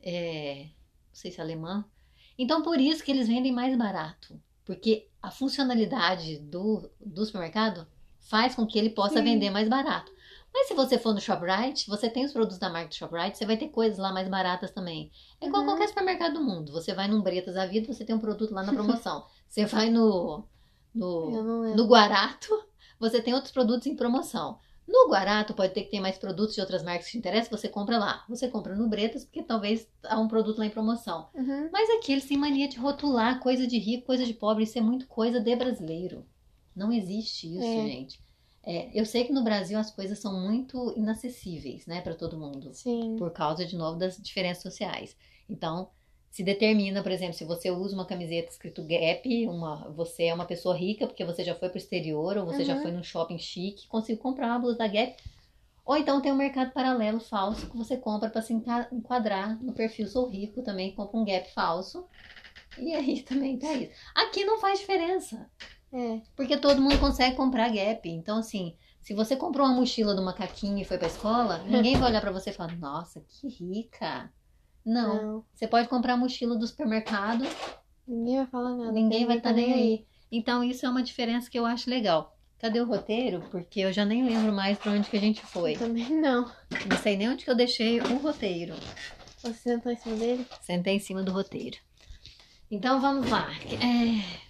É, 0.00 0.64
não 0.64 1.14
sei 1.14 1.30
se 1.30 1.40
é 1.40 1.42
alemã. 1.42 1.84
Então, 2.38 2.62
por 2.62 2.78
isso 2.80 3.02
que 3.02 3.10
eles 3.10 3.26
vendem 3.28 3.52
mais 3.52 3.76
barato. 3.76 4.40
Porque 4.64 5.08
a 5.20 5.30
funcionalidade 5.30 6.38
do, 6.38 6.88
do 7.00 7.24
supermercado 7.24 7.86
faz 8.20 8.54
com 8.54 8.66
que 8.66 8.78
ele 8.78 8.90
possa 8.90 9.18
Sim. 9.18 9.24
vender 9.24 9.50
mais 9.50 9.68
barato. 9.68 10.12
Mas 10.52 10.68
se 10.68 10.74
você 10.74 10.98
for 10.98 11.12
no 11.12 11.20
ShopRite, 11.20 11.88
você 11.88 12.08
tem 12.08 12.24
os 12.24 12.32
produtos 12.32 12.58
da 12.58 12.70
marca 12.70 12.88
do 12.88 12.94
ShopRite, 12.94 13.36
você 13.36 13.44
vai 13.44 13.56
ter 13.56 13.68
coisas 13.68 13.98
lá 13.98 14.12
mais 14.12 14.28
baratas 14.28 14.70
também. 14.70 15.10
É 15.40 15.46
igual 15.46 15.62
Uhum. 15.62 15.68
qualquer 15.68 15.88
supermercado 15.88 16.34
do 16.34 16.42
mundo. 16.42 16.72
Você 16.72 16.94
vai 16.94 17.08
num 17.08 17.20
Bretas 17.22 17.54
da 17.54 17.66
Vida, 17.66 17.92
você 17.92 18.04
tem 18.04 18.14
um 18.16 18.20
produto 18.20 18.54
lá 18.54 18.62
na 18.62 18.72
promoção. 18.72 19.26
você 19.48 19.66
vai 19.66 19.90
no, 19.90 20.44
no, 20.96 21.74
no 21.74 21.86
Guarato, 21.86 22.48
você 22.98 23.20
tem 23.20 23.34
outros 23.34 23.52
produtos 23.52 23.86
em 23.86 23.94
promoção. 23.96 24.58
No 24.86 25.08
Guarato 25.08 25.52
pode 25.52 25.74
ter 25.74 25.82
que 25.82 25.90
ter 25.90 26.00
mais 26.00 26.16
produtos 26.16 26.54
de 26.54 26.60
outras 26.60 26.82
marcas 26.84 27.06
que 27.06 27.12
te 27.12 27.18
interessam, 27.18 27.58
você 27.58 27.68
compra 27.68 27.98
lá. 27.98 28.24
Você 28.28 28.46
compra 28.48 28.76
no 28.76 28.88
Bretas, 28.88 29.24
porque 29.24 29.42
talvez 29.42 29.88
há 30.04 30.18
um 30.20 30.28
produto 30.28 30.58
lá 30.58 30.66
em 30.66 30.70
promoção. 30.70 31.28
Uhum. 31.34 31.68
Mas 31.72 31.90
aqui 31.90 32.12
eles 32.12 32.24
têm 32.24 32.38
mania 32.38 32.68
de 32.68 32.78
rotular 32.78 33.40
coisa 33.40 33.66
de 33.66 33.78
rico, 33.78 34.06
coisa 34.06 34.24
de 34.24 34.32
pobre. 34.32 34.62
Isso 34.62 34.78
é 34.78 34.80
muito 34.80 35.08
coisa 35.08 35.40
de 35.40 35.56
brasileiro. 35.56 36.24
Não 36.74 36.92
existe 36.92 37.48
isso, 37.52 37.64
É. 37.64 37.86
gente. 37.86 38.20
É, 38.62 38.90
eu 38.92 39.06
sei 39.06 39.24
que 39.24 39.32
no 39.32 39.44
Brasil 39.44 39.78
as 39.78 39.90
coisas 39.92 40.18
são 40.18 40.40
muito 40.40 40.92
inacessíveis, 40.96 41.86
né, 41.86 42.00
para 42.00 42.16
todo 42.16 42.36
mundo 42.38 42.74
Sim. 42.74 43.14
por 43.16 43.30
causa, 43.30 43.64
de 43.64 43.76
novo, 43.76 43.96
das 43.96 44.16
diferenças 44.16 44.62
sociais. 44.62 45.16
Então, 45.48 45.88
se 46.36 46.42
determina, 46.44 47.02
por 47.02 47.10
exemplo, 47.10 47.32
se 47.32 47.46
você 47.46 47.70
usa 47.70 47.94
uma 47.94 48.04
camiseta 48.04 48.50
escrito 48.50 48.84
Gap, 48.84 49.48
uma, 49.48 49.90
você 49.92 50.24
é 50.24 50.34
uma 50.34 50.44
pessoa 50.44 50.76
rica 50.76 51.06
porque 51.06 51.24
você 51.24 51.42
já 51.42 51.54
foi 51.54 51.70
pro 51.70 51.78
exterior 51.78 52.36
ou 52.36 52.44
você 52.44 52.62
já 52.62 52.74
Uhum. 52.74 52.82
foi 52.82 52.92
num 52.92 53.02
shopping 53.02 53.38
chique, 53.38 53.88
conseguiu 53.88 54.22
comprar 54.22 54.48
uma 54.48 54.58
blusa 54.58 54.76
da 54.76 54.86
Gap. 54.86 55.16
Ou 55.82 55.96
então 55.96 56.20
tem 56.20 56.30
um 56.30 56.36
mercado 56.36 56.72
paralelo 56.72 57.20
falso 57.20 57.70
que 57.70 57.76
você 57.78 57.96
compra 57.96 58.28
para 58.28 58.42
se 58.42 58.52
enquadrar 58.52 59.58
no 59.64 59.72
perfil 59.72 60.06
sou 60.08 60.28
rico 60.28 60.60
também, 60.60 60.94
compra 60.94 61.18
um 61.18 61.24
Gap 61.24 61.50
falso. 61.54 62.06
E 62.76 62.94
aí 62.94 63.22
também 63.24 63.58
tá 63.58 63.72
isso. 63.72 63.92
Aqui 64.14 64.44
não 64.44 64.60
faz 64.60 64.80
diferença. 64.80 65.50
É. 65.90 66.20
Porque 66.36 66.58
todo 66.58 66.82
mundo 66.82 66.98
consegue 67.00 67.34
comprar 67.34 67.70
Gap. 67.70 68.06
Então, 68.06 68.40
assim, 68.40 68.76
se 69.00 69.14
você 69.14 69.36
comprou 69.36 69.66
uma 69.66 69.74
mochila 69.74 70.14
do 70.14 70.20
macaquinho 70.22 70.76
e 70.76 70.84
foi 70.84 70.98
pra 70.98 71.08
escola, 71.08 71.62
ninguém 71.66 71.96
vai 71.96 72.10
olhar 72.10 72.20
pra 72.20 72.30
você 72.30 72.50
e 72.50 72.52
falar, 72.52 72.76
nossa, 72.76 73.24
que 73.26 73.48
rica. 73.48 74.30
Não. 74.86 75.22
Não. 75.22 75.44
Você 75.52 75.66
pode 75.66 75.88
comprar 75.88 76.14
a 76.14 76.16
mochila 76.16 76.56
do 76.56 76.66
supermercado, 76.66 77.44
Ninguém 78.06 78.36
vai 78.36 78.46
falar 78.46 78.76
nada. 78.76 78.92
ninguém 78.92 79.26
vai 79.26 79.36
estar 79.38 79.50
tá 79.50 79.56
nem 79.56 79.72
aí. 79.72 80.06
Então, 80.30 80.62
isso 80.62 80.86
é 80.86 80.88
uma 80.88 81.02
diferença 81.02 81.50
que 81.50 81.58
eu 81.58 81.66
acho 81.66 81.90
legal. 81.90 82.36
Cadê 82.58 82.80
o 82.80 82.86
roteiro? 82.86 83.42
Porque 83.50 83.80
eu 83.80 83.92
já 83.92 84.04
nem 84.04 84.24
lembro 84.24 84.52
mais 84.52 84.78
pra 84.78 84.92
onde 84.92 85.10
que 85.10 85.16
a 85.16 85.20
gente 85.20 85.42
foi. 85.42 85.74
Eu 85.74 85.78
também 85.80 86.08
não. 86.08 86.50
Não 86.88 86.96
sei 87.02 87.16
nem 87.16 87.28
onde 87.28 87.44
que 87.44 87.50
eu 87.50 87.54
deixei 87.56 88.00
o 88.00 88.16
roteiro. 88.18 88.74
Você 89.38 89.52
sentou 89.54 89.92
em 89.92 89.96
cima 89.96 90.16
dele? 90.16 90.46
Sentei 90.62 90.94
em 90.94 91.00
cima 91.00 91.22
do 91.22 91.32
roteiro. 91.32 91.76
Então 92.70 93.00
vamos 93.00 93.28
lá. 93.30 93.48
É... 93.64 94.46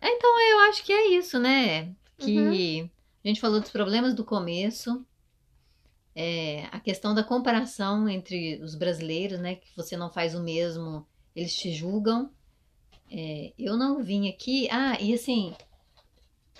É, 0.00 0.08
Então 0.08 0.40
eu 0.40 0.60
acho 0.70 0.82
que 0.84 0.92
é 0.92 1.10
isso, 1.16 1.38
né? 1.38 1.92
Que 2.18 2.90
a 3.24 3.28
gente 3.28 3.40
falou 3.40 3.60
dos 3.60 3.70
problemas 3.70 4.14
do 4.14 4.24
começo. 4.24 5.04
É, 6.14 6.64
a 6.72 6.80
questão 6.80 7.14
da 7.14 7.22
comparação 7.24 8.08
entre 8.08 8.60
os 8.62 8.74
brasileiros, 8.74 9.38
né? 9.40 9.56
Que 9.56 9.68
você 9.76 9.96
não 9.96 10.10
faz 10.10 10.34
o 10.34 10.42
mesmo, 10.42 11.06
eles 11.34 11.54
te 11.56 11.72
julgam. 11.72 12.30
É, 13.10 13.52
eu 13.58 13.76
não 13.76 14.02
vim 14.02 14.28
aqui. 14.28 14.68
Ah, 14.70 14.98
e 15.00 15.14
assim, 15.14 15.54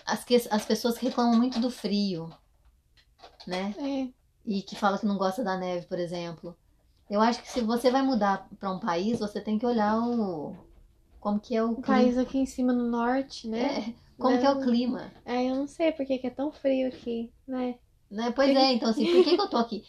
as, 0.05 0.24
que- 0.24 0.36
as 0.51 0.64
pessoas 0.66 0.98
reclamam 0.98 1.36
muito 1.38 1.59
do 1.61 1.70
frio, 1.70 2.30
né? 3.46 3.74
É. 3.78 4.09
e 4.44 4.62
que 4.62 4.74
fala 4.76 4.98
que 4.98 5.07
não 5.07 5.18
gosta 5.18 5.44
da 5.44 5.57
neve, 5.57 5.86
por 5.86 5.98
exemplo. 5.98 6.57
Eu 7.09 7.20
acho 7.20 7.42
que 7.42 7.48
se 7.48 7.61
você 7.61 7.90
vai 7.90 8.03
mudar 8.03 8.48
para 8.59 8.70
um 8.70 8.78
país, 8.78 9.18
você 9.18 9.40
tem 9.40 9.59
que 9.59 9.66
olhar 9.66 9.98
o 9.98 10.55
como 11.20 11.38
que 11.40 11.55
é 11.55 11.62
o, 11.62 11.72
O 11.72 11.82
país 11.82 12.16
aqui 12.16 12.38
em 12.38 12.46
cima 12.46 12.72
no 12.72 12.88
norte, 12.88 13.48
né? 13.48 13.80
É, 13.90 13.94
como 14.18 14.38
que 14.38 14.46
é 14.46 14.51
o 14.51 14.55
Não. 14.55 14.62
clima. 14.62 15.12
É, 15.24 15.44
eu 15.51 15.55
não 15.57 15.66
sei 15.66 15.92
por 15.92 16.07
que 16.07 16.18
que 16.18 16.26
é 16.26 16.30
tão 16.30 16.51
frio 16.53 16.88
aqui, 16.88 17.30
né? 17.46 17.78
Né? 18.11 18.32
Pois 18.34 18.54
é, 18.56 18.72
então 18.72 18.88
assim, 18.90 19.06
por 19.06 19.22
que, 19.24 19.36
que 19.36 19.40
eu 19.40 19.48
tô 19.48 19.56
aqui? 19.56 19.84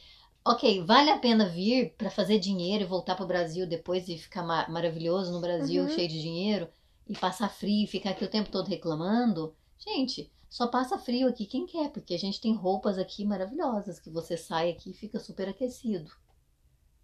Ok, 0.45 0.83
vale 0.85 1.09
a 1.09 1.17
pena 1.17 1.47
vir 1.49 1.93
para 1.97 2.09
fazer 2.09 2.39
dinheiro 2.39 2.83
e 2.83 2.87
voltar 2.87 3.15
pro 3.15 3.25
Brasil 3.27 3.67
depois 3.67 4.07
e 4.07 4.17
ficar 4.17 4.43
ma- 4.43 4.67
maravilhoso 4.69 5.31
no 5.31 5.39
Brasil, 5.41 5.83
Uhum. 5.83 5.89
cheio 5.89 6.07
de 6.07 6.21
dinheiro, 6.21 6.67
e 7.07 7.15
passar 7.17 7.49
frio 7.49 7.83
e 7.83 7.87
ficar 7.87 8.11
aqui 8.11 8.23
o 8.23 8.29
tempo 8.29 8.49
todo 8.49 8.67
reclamando? 8.67 9.53
Gente, 9.77 10.31
só 10.49 10.67
passa 10.67 10.97
frio 10.97 11.27
aqui 11.27 11.45
quem 11.45 11.65
quer, 11.65 11.89
porque 11.91 12.13
a 12.13 12.17
gente 12.19 12.39
tem 12.41 12.53
roupas 12.55 12.97
aqui 12.97 13.23
maravilhosas 13.25 13.99
que 13.99 14.09
você 14.09 14.35
sai 14.37 14.69
aqui 14.71 14.91
e 14.91 14.95
fica 14.95 15.19
super 15.19 15.47
aquecido. 15.49 16.09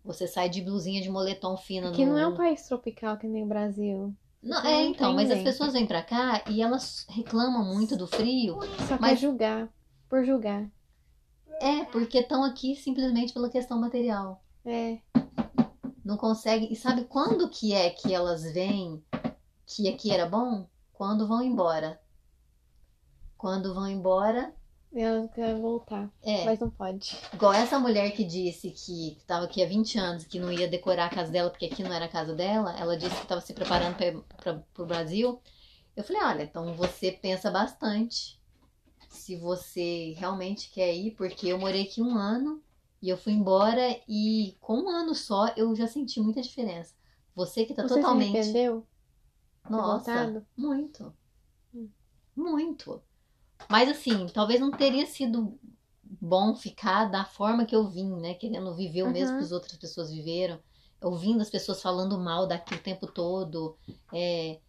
Você 0.03 0.25
sai 0.27 0.49
de 0.49 0.61
blusinha 0.61 1.01
de 1.01 1.09
moletom 1.09 1.57
fina 1.57 1.89
Aqui 1.89 2.05
no, 2.05 2.13
não 2.13 2.19
é 2.19 2.27
um 2.27 2.35
país 2.35 2.65
tropical 2.67 3.17
que 3.17 3.27
nem 3.27 3.43
o 3.43 3.47
Brasil. 3.47 4.13
Não, 4.41 4.59
Então 4.59 4.71
é, 4.71 4.83
não 4.83 4.91
então, 4.91 5.07
tem 5.07 5.15
mas 5.15 5.31
as 5.31 5.43
pessoas 5.43 5.73
vêm 5.73 5.85
pra 5.85 6.01
cá 6.01 6.43
e 6.49 6.61
elas 6.61 7.05
reclamam 7.09 7.65
muito 7.65 7.97
do 7.97 8.07
frio. 8.07 8.59
Só 8.87 8.97
pra 8.97 8.99
Mas- 8.99 9.19
julgar. 9.19 9.67
Por 10.09 10.23
julgar. 10.23 10.69
É, 11.59 11.85
porque 11.85 12.19
estão 12.19 12.43
aqui 12.43 12.75
simplesmente 12.75 13.33
pela 13.33 13.49
questão 13.49 13.79
material. 13.79 14.43
É. 14.65 14.99
Não 16.03 16.17
consegue. 16.17 16.71
E 16.71 16.75
sabe 16.75 17.05
quando 17.05 17.49
que 17.49 17.73
é 17.73 17.89
que 17.89 18.13
elas 18.13 18.43
veem 18.53 19.03
que 19.65 19.89
aqui 19.89 20.11
era 20.11 20.25
bom? 20.27 20.67
Quando 20.93 21.27
vão 21.27 21.43
embora. 21.43 21.99
Quando 23.37 23.73
vão 23.73 23.87
embora, 23.87 24.53
Ela 24.93 25.27
quer 25.27 25.53
voltar. 25.55 26.09
é. 26.23 26.45
Mas 26.45 26.59
não 26.59 26.69
pode. 26.69 27.15
Igual 27.33 27.53
essa 27.53 27.77
mulher 27.77 28.11
que 28.11 28.23
disse 28.23 28.71
que 28.71 29.17
estava 29.17 29.45
aqui 29.45 29.61
há 29.61 29.67
20 29.67 29.97
anos, 29.99 30.25
que 30.25 30.39
não 30.39 30.51
ia 30.51 30.67
decorar 30.67 31.05
a 31.05 31.09
casa 31.09 31.31
dela 31.31 31.49
porque 31.49 31.65
aqui 31.65 31.83
não 31.83 31.93
era 31.93 32.05
a 32.05 32.09
casa 32.09 32.33
dela. 32.33 32.75
Ela 32.79 32.97
disse 32.97 33.15
que 33.15 33.21
estava 33.23 33.41
se 33.41 33.53
preparando 33.53 33.95
para 34.37 34.63
o 34.79 34.85
Brasil. 34.85 35.39
Eu 35.95 36.03
falei: 36.03 36.21
olha, 36.23 36.43
então 36.43 36.73
você 36.73 37.11
pensa 37.11 37.51
bastante 37.51 38.39
se 39.09 39.35
você 39.37 40.13
realmente 40.17 40.69
quer 40.71 40.93
ir, 40.93 41.11
porque 41.15 41.47
eu 41.47 41.57
morei 41.59 41.83
aqui 41.83 42.01
um 42.01 42.17
ano 42.17 42.61
e 43.01 43.09
eu 43.09 43.17
fui 43.17 43.33
embora 43.33 43.81
e 44.07 44.57
com 44.59 44.79
um 44.81 44.89
ano 44.89 45.13
só 45.15 45.47
eu 45.55 45.75
já 45.75 45.87
senti 45.87 46.19
muita 46.21 46.41
diferença. 46.41 46.93
Você 47.35 47.65
que 47.65 47.73
tá 47.73 47.83
Você 47.83 47.89
se 47.95 47.99
totalmente. 47.99 48.37
arrependeu? 48.37 48.87
ter 49.63 49.69
Nossa, 49.71 50.11
voltado? 50.11 50.45
muito. 50.57 51.13
Hum. 51.73 51.89
Muito. 52.35 53.01
Mas 53.69 53.89
assim, 53.89 54.27
talvez 54.27 54.59
não 54.59 54.71
teria 54.71 55.05
sido 55.05 55.59
bom 56.03 56.55
ficar 56.55 57.05
da 57.05 57.25
forma 57.25 57.65
que 57.65 57.75
eu 57.75 57.87
vim, 57.89 58.15
né? 58.21 58.33
Querendo 58.35 58.75
viver 58.75 59.03
o 59.03 59.11
mesmo 59.11 59.31
Uhum. 59.31 59.37
que 59.37 59.43
as 59.43 59.51
outras 59.51 59.77
pessoas 59.77 60.11
viveram. 60.11 60.59
Ouvindo 61.01 61.41
as 61.41 61.49
pessoas 61.49 61.81
falando 61.81 62.17
mal 62.19 62.47
daqui 62.47 62.73
o 62.75 62.81
tempo 62.83 63.07
todo. 63.07 63.77
é, 64.13 64.59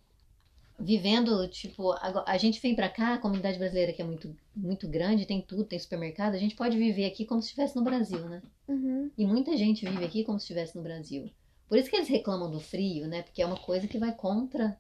vivendo, 0.79 1.49
tipo, 1.49 1.93
a 2.25 2.39
gente 2.39 2.61
vem 2.61 2.75
pra 2.75 2.89
cá, 2.89 3.15
a 3.15 3.19
comunidade 3.19 3.59
brasileira 3.59 3.93
que 3.93 4.01
é 4.01 4.05
muito, 4.05 4.35
muito 4.55 4.87
grande, 4.87 5.27
tem 5.27 5.41
tudo, 5.41 5.65
tem 5.65 5.79
supermercado, 5.79 6.35
a 6.35 6.39
gente 6.39 6.55
pode 6.55 6.79
viver 6.79 7.05
aqui 7.05 7.25
como 7.25 7.43
se 7.43 7.49
estivesse 7.49 7.75
no 7.75 7.83
Brasil, 7.83 8.29
né? 8.29 8.41
Uhum. 8.69 9.11
E 9.19 9.27
muita 9.27 9.57
gente 9.57 9.85
vive 9.85 10.05
aqui 10.05 10.23
como 10.23 10.39
se 10.39 10.45
estivesse 10.45 10.77
no 10.77 10.83
Brasil. 10.83 11.31
Por 11.69 11.77
isso 11.77 11.91
que 11.91 11.97
eles 11.97 12.09
reclamam 12.09 12.51
do 12.51 12.61
frio, 12.61 13.09
né? 13.09 13.23
Porque 13.23 13.43
é 13.43 13.47
uma 13.47 13.59
coisa 13.59 13.89
que 13.89 13.99
vai 13.99 14.15
contra 14.15 14.79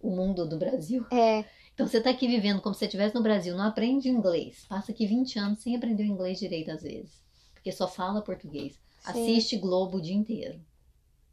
o 0.00 0.10
mundo 0.10 0.46
do 0.46 0.58
Brasil. 0.58 1.06
É. 1.12 1.44
Então 1.72 1.86
você 1.86 2.00
tá 2.00 2.10
aqui 2.10 2.26
vivendo 2.26 2.60
como 2.60 2.74
se 2.74 2.80
você 2.80 2.86
estivesse 2.86 3.14
no 3.14 3.22
Brasil, 3.22 3.56
não 3.56 3.64
aprende 3.64 4.08
inglês. 4.08 4.66
Passa 4.68 4.90
aqui 4.90 5.06
20 5.06 5.38
anos 5.38 5.60
sem 5.60 5.76
aprender 5.76 6.02
o 6.02 6.06
inglês 6.06 6.40
direito 6.40 6.72
às 6.72 6.82
vezes. 6.82 7.22
Porque 7.54 7.70
só 7.70 7.86
fala 7.86 8.20
português. 8.20 8.72
Sim. 8.72 8.78
Assiste 9.04 9.56
Globo 9.56 9.98
o 9.98 10.02
dia 10.02 10.14
inteiro. 10.14 10.60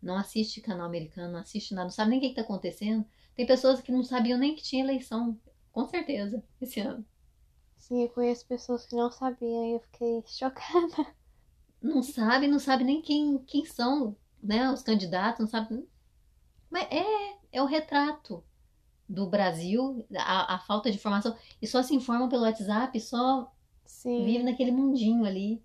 Não 0.02 0.16
assiste 0.18 0.62
canal 0.62 0.86
americano, 0.86 1.34
não 1.34 1.40
assiste 1.40 1.74
nada, 1.74 1.86
não 1.86 1.92
sabe 1.92 2.12
nem 2.12 2.20
o 2.20 2.22
que, 2.22 2.30
que 2.30 2.36
tá 2.36 2.42
acontecendo. 2.42 3.04
Tem 3.36 3.46
pessoas 3.46 3.82
que 3.82 3.92
não 3.92 4.04
sabiam 4.04 4.40
nem 4.40 4.56
que 4.56 4.64
tinha 4.64 4.84
eleição, 4.84 5.40
com 5.72 5.86
certeza, 5.86 6.44
esse 6.62 6.80
ano. 6.80 7.06
Sim, 7.76 8.04
eu 8.04 8.10
conheço 8.10 8.48
pessoas 8.48 8.86
que 8.86 8.96
não 8.96 9.12
sabiam 9.12 9.66
e 9.66 9.74
eu 9.74 9.80
fiquei 9.80 10.24
chocada. 10.26 11.14
não 11.82 12.02
sabe, 12.02 12.48
não 12.48 12.60
sabe 12.60 12.84
nem 12.84 13.02
quem, 13.02 13.38
quem 13.40 13.66
são, 13.66 14.16
né, 14.42 14.72
os 14.72 14.82
candidatos, 14.82 15.42
não 15.42 15.48
sabe. 15.48 15.88
Mas 16.70 16.88
é, 16.90 17.38
é 17.52 17.62
o 17.62 17.66
retrato 17.66 18.44
do 19.08 19.28
Brasil, 19.28 20.06
a, 20.18 20.56
a 20.56 20.60
falta 20.60 20.90
de 20.90 20.98
informação. 20.98 21.38
E 21.62 21.68
só 21.68 21.84
se 21.84 21.94
informam 21.94 22.28
pelo 22.28 22.44
WhatsApp, 22.44 23.00
só 23.00 23.52
Sim. 23.86 24.26
vive 24.26 24.44
naquele 24.44 24.72
mundinho 24.72 25.26
ali. 25.26 25.64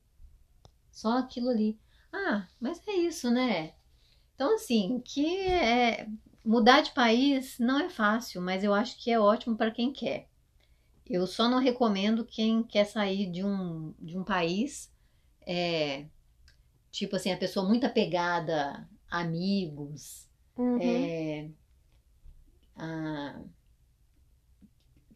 Só 0.91 1.19
aquilo 1.19 1.49
ali. 1.49 1.79
Ah, 2.13 2.47
mas 2.61 2.87
é 2.87 2.93
isso, 2.93 3.31
né? 3.31 3.75
Então, 4.35 4.55
assim, 4.55 5.01
que 5.05 5.37
é. 5.47 6.09
Mudar 6.45 6.83
de 6.83 6.93
país 6.93 7.59
não 7.59 7.79
é 7.81 7.89
fácil, 7.91 8.41
mas 8.41 8.65
eu 8.65 8.73
acho 8.75 8.97
que 9.03 9.11
é 9.11 9.19
ótimo 9.21 9.57
para 9.57 9.71
quem 9.71 9.93
quer. 9.93 10.29
Eu 11.07 11.27
só 11.27 11.49
não 11.49 11.59
recomendo 11.61 12.25
quem 12.27 12.63
quer 12.63 12.85
sair 12.87 13.31
de 13.31 13.45
um, 13.45 13.95
de 13.99 14.19
um 14.19 14.25
país, 14.25 14.93
é, 15.47 16.07
tipo 16.91 17.17
assim, 17.17 17.33
a 17.33 17.39
pessoa 17.39 17.67
muito 17.69 17.87
apegada 17.87 18.89
a 19.11 19.21
amigos, 19.21 20.29
Uhum. 20.57 21.17
é, 21.23 21.51
a- 22.77 23.51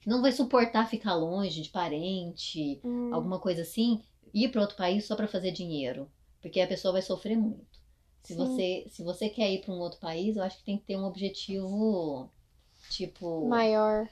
que 0.01 0.09
não 0.09 0.22
vai 0.22 0.31
suportar 0.31 0.89
ficar 0.89 1.14
longe 1.16 1.61
de 1.61 1.68
parente, 1.70 2.81
Hum. 2.83 3.11
alguma 3.11 3.41
coisa 3.41 3.62
assim, 3.62 4.01
ir 4.33 4.51
para 4.53 4.61
outro 4.61 4.77
país 4.77 5.05
só 5.05 5.16
para 5.16 5.27
fazer 5.29 5.51
dinheiro, 5.51 6.09
porque 6.41 6.61
a 6.61 6.66
pessoa 6.68 6.93
vai 6.93 7.03
sofrer 7.03 7.37
muito. 7.37 7.74
Se 8.25 8.33
Sim. 8.33 8.39
você, 8.39 8.87
se 8.89 9.03
você 9.03 9.29
quer 9.29 9.53
ir 9.53 9.61
para 9.61 9.75
um 9.75 9.79
outro 9.79 10.01
país, 10.01 10.37
eu 10.37 10.43
acho 10.43 10.57
que 10.59 10.64
tem 10.64 10.79
que 10.79 10.85
ter 10.85 10.97
um 10.97 11.05
objetivo, 11.05 12.31
tipo, 12.89 13.47
Maior. 13.47 14.09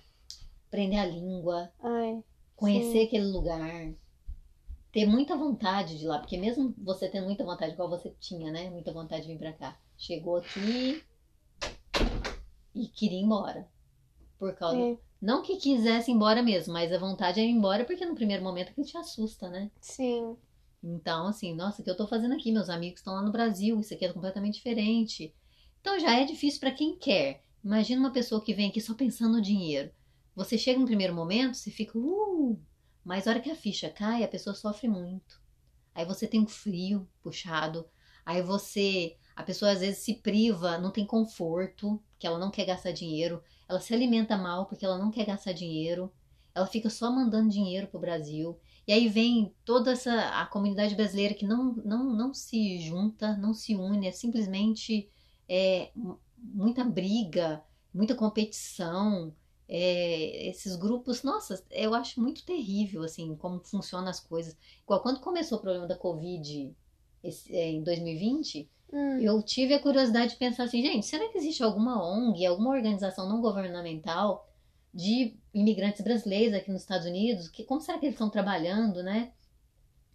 aprender 0.69 0.97
a 0.97 1.07
língua, 1.07 1.73
Ai. 1.83 2.23
conhecer 2.55 3.01
Sim. 3.01 3.07
aquele 3.07 3.25
lugar, 3.25 3.95
ter 4.93 5.07
muita 5.07 5.35
vontade 5.35 5.97
de 5.97 6.05
ir 6.05 6.09
lá, 6.09 6.19
porque 6.19 6.37
mesmo 6.37 6.75
você 6.77 7.09
tendo 7.09 7.25
muita 7.25 7.43
vontade, 7.43 7.73
igual 7.73 7.89
você 7.89 8.15
tinha, 8.21 8.53
né? 8.53 8.69
Muita 8.69 8.93
vontade 8.93 9.23
de 9.23 9.29
vir 9.29 9.39
pra 9.39 9.55
cá, 9.55 9.81
chegou 9.97 10.37
aqui 10.37 11.03
e 12.75 12.87
queria 12.89 13.19
ir 13.19 13.23
embora. 13.23 13.67
Por 14.39 14.55
causa. 14.55 14.77
É. 14.77 14.99
Não 15.23 15.41
que 15.41 15.57
quisesse 15.57 16.11
ir 16.11 16.15
embora 16.15 16.43
mesmo, 16.43 16.75
mas 16.75 16.93
a 16.93 16.99
vontade 16.99 17.41
é 17.41 17.45
ir 17.45 17.51
embora 17.51 17.87
porque 17.87 18.05
no 18.05 18.15
primeiro 18.15 18.43
momento 18.43 18.71
aquilo 18.71 18.87
te 18.87 18.99
assusta, 18.99 19.49
né? 19.49 19.71
Sim. 19.81 20.37
Então, 20.83 21.29
assim, 21.29 21.55
nossa, 21.55 21.81
o 21.81 21.85
que 21.85 21.91
eu 21.91 21.97
tô 21.97 22.07
fazendo 22.07 22.35
aqui? 22.35 22.51
Meus 22.51 22.69
amigos 22.69 23.01
estão 23.01 23.15
lá 23.15 23.23
no 23.23 23.31
Brasil, 23.31 23.79
isso 23.81 23.95
aqui 23.95 24.05
é 24.05 24.13
completamente 24.13 24.55
diferente. 24.55 25.35
Então 25.81 25.99
já 25.99 26.19
é 26.19 26.25
difícil 26.25 26.61
para 26.61 26.73
quem 26.73 26.97
quer. 26.97 27.45
Imagina 27.63 28.01
uma 28.01 28.13
pessoa 28.13 28.43
que 28.43 28.55
vem 28.55 28.69
aqui 28.69 28.81
só 28.81 28.95
pensando 28.95 29.37
no 29.37 29.43
dinheiro. 29.43 29.93
Você 30.35 30.59
chega 30.59 30.81
no 30.81 30.87
primeiro 30.87 31.15
momento, 31.15 31.57
você 31.57 31.71
fica, 31.71 31.97
uh, 31.99 32.59
mas 33.05 33.27
a 33.27 33.31
hora 33.31 33.41
que 33.41 33.51
a 33.51 33.55
ficha 33.55 33.91
cai, 33.91 34.25
a 34.25 34.29
pessoa 34.29 34.55
sofre 34.55 34.89
muito. 34.89 35.41
Aí 35.95 36.05
você 36.05 36.27
tem 36.27 36.41
um 36.41 36.47
frio 36.47 37.09
puxado, 37.23 37.87
aí 38.25 38.41
você, 38.43 39.17
a 39.37 39.43
pessoa 39.43 39.73
às 39.73 39.81
vezes 39.81 40.03
se 40.03 40.15
priva, 40.15 40.79
não 40.79 40.91
tem 40.91 41.05
conforto, 41.07 42.03
porque 42.13 42.27
ela 42.27 42.39
não 42.39 42.51
quer 42.51 42.65
gastar 42.65 42.93
dinheiro, 42.93 43.43
ela 43.69 43.81
se 43.81 43.93
alimenta 43.93 44.37
mal 44.37 44.67
porque 44.67 44.85
ela 44.85 44.99
não 44.99 45.11
quer 45.11 45.27
gastar 45.27 45.53
dinheiro, 45.53 46.13
ela 46.55 46.67
fica 46.67 46.89
só 46.89 47.11
mandando 47.11 47.51
dinheiro 47.51 47.89
pro 47.89 48.01
Brasil. 48.01 48.59
E 48.87 48.93
aí 48.93 49.09
vem 49.09 49.55
toda 49.65 49.93
essa 49.93 50.13
a 50.41 50.47
comunidade 50.47 50.95
brasileira 50.95 51.35
que 51.35 51.47
não, 51.47 51.73
não, 51.85 52.05
não 52.13 52.35
se 52.35 52.79
junta, 52.81 53.37
não 53.37 53.55
se 53.55 53.77
une, 53.77 54.09
é 54.09 54.13
simplesmente 54.13 55.09
é, 55.49 55.91
muita 56.37 56.85
briga, 56.85 57.63
muita 57.95 58.15
competição. 58.15 59.35
é, 59.69 60.49
esses 60.49 60.77
grupos, 60.77 61.23
nossa, 61.23 61.65
eu 61.71 61.95
acho 61.95 62.21
muito 62.21 62.45
terrível 62.45 63.03
assim 63.05 63.35
como 63.37 63.61
funcionam 63.61 64.09
as 64.09 64.21
coisas. 64.21 64.55
Igual 64.83 65.01
quando 65.03 65.21
começou 65.21 65.57
o 65.59 65.61
problema 65.63 65.87
da 65.87 65.97
Covid 65.97 66.77
esse- 67.23 67.55
é, 67.55 67.71
em 67.71 67.83
2020, 67.83 68.69
Hum. 68.93 69.19
eu 69.21 69.41
tive 69.43 69.73
a 69.73 69.81
curiosidade 69.81 70.33
de 70.33 70.39
pensar 70.39 70.65
assim, 70.65 70.83
gente, 70.83 71.07
será 71.07 71.27
que 71.31 71.39
existe 71.39 71.63
alguma 71.63 72.05
ONG, 72.05 72.45
alguma 72.45 72.71
organização 72.71 73.27
não 73.29 73.41
governamental 73.41 74.47
de 74.93 75.37
imigrantes 75.55 76.03
brasileiros 76.03 76.55
aqui 76.55 76.71
nos 76.71 76.83
Estados 76.83 77.07
Unidos? 77.07 77.49
Que, 77.49 77.65
como 77.65 77.81
será 77.81 77.99
que 77.99 78.07
eles 78.07 78.15
estão 78.15 78.31
trabalhando, 78.31 79.03
né? 79.03 79.33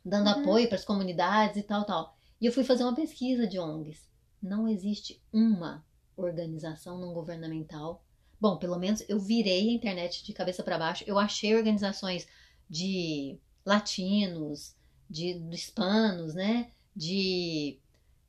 Dando 0.05 0.27
Uhum. 0.27 0.41
apoio 0.41 0.67
para 0.67 0.77
as 0.77 0.85
comunidades 0.85 1.57
e 1.57 1.63
tal, 1.63 1.85
tal. 1.85 2.17
E 2.39 2.45
eu 2.45 2.51
fui 2.53 2.63
fazer 2.63 2.83
uma 2.83 2.95
pesquisa 2.95 3.47
de 3.47 3.59
ONGs. 3.59 4.09
Não 4.41 4.67
existe 4.67 5.21
uma 5.33 5.85
organização 6.15 6.99
não 6.99 7.13
governamental. 7.13 8.03
Bom, 8.39 8.57
pelo 8.57 8.77
menos 8.77 9.03
eu 9.09 9.19
virei 9.19 9.69
a 9.69 9.73
internet 9.73 10.23
de 10.23 10.33
cabeça 10.33 10.63
para 10.63 10.77
baixo. 10.77 11.03
Eu 11.07 11.17
achei 11.17 11.55
organizações 11.55 12.27
de 12.69 13.37
latinos, 13.65 14.75
de, 15.09 15.39
de 15.39 15.55
hispanos, 15.55 16.33
né? 16.35 16.71
De 16.95 17.79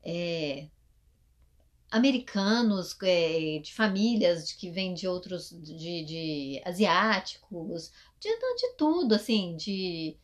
é, 0.02 0.68
americanos, 1.90 2.96
é, 3.02 3.58
de 3.60 3.72
famílias 3.74 4.52
que 4.52 4.70
vêm 4.70 4.94
de 4.94 5.08
outros, 5.08 5.50
de, 5.50 6.04
de 6.04 6.62
asiáticos, 6.64 7.90
de, 8.20 8.28
de 8.28 8.76
tudo, 8.76 9.14
assim, 9.14 9.56
de 9.56 10.18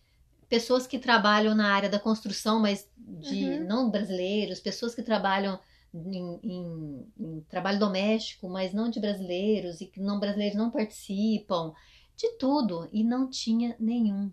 pessoas 0.48 0.86
que 0.86 0.98
trabalham 0.98 1.54
na 1.54 1.74
área 1.74 1.88
da 1.90 1.98
construção, 1.98 2.60
mas 2.60 2.88
de 2.96 3.58
Uhum. 3.58 3.66
não 3.66 3.90
brasileiros, 3.90 4.60
pessoas 4.60 4.94
que 4.94 5.02
trabalham 5.02 5.58
em, 5.94 6.38
em- 6.42 7.12
em 7.18 7.40
trabalho 7.48 7.78
doméstico, 7.78 8.48
mas 8.48 8.72
não 8.72 8.90
de 8.90 9.00
brasileiros, 9.00 9.80
e 9.80 9.86
que 9.86 10.00
não 10.00 10.20
brasileiros 10.20 10.56
não 10.58 10.70
participam, 10.70 11.72
de 12.16 12.28
tudo, 12.38 12.88
e 12.92 13.02
não 13.04 13.28
tinha 13.28 13.76
nenhum. 13.80 14.32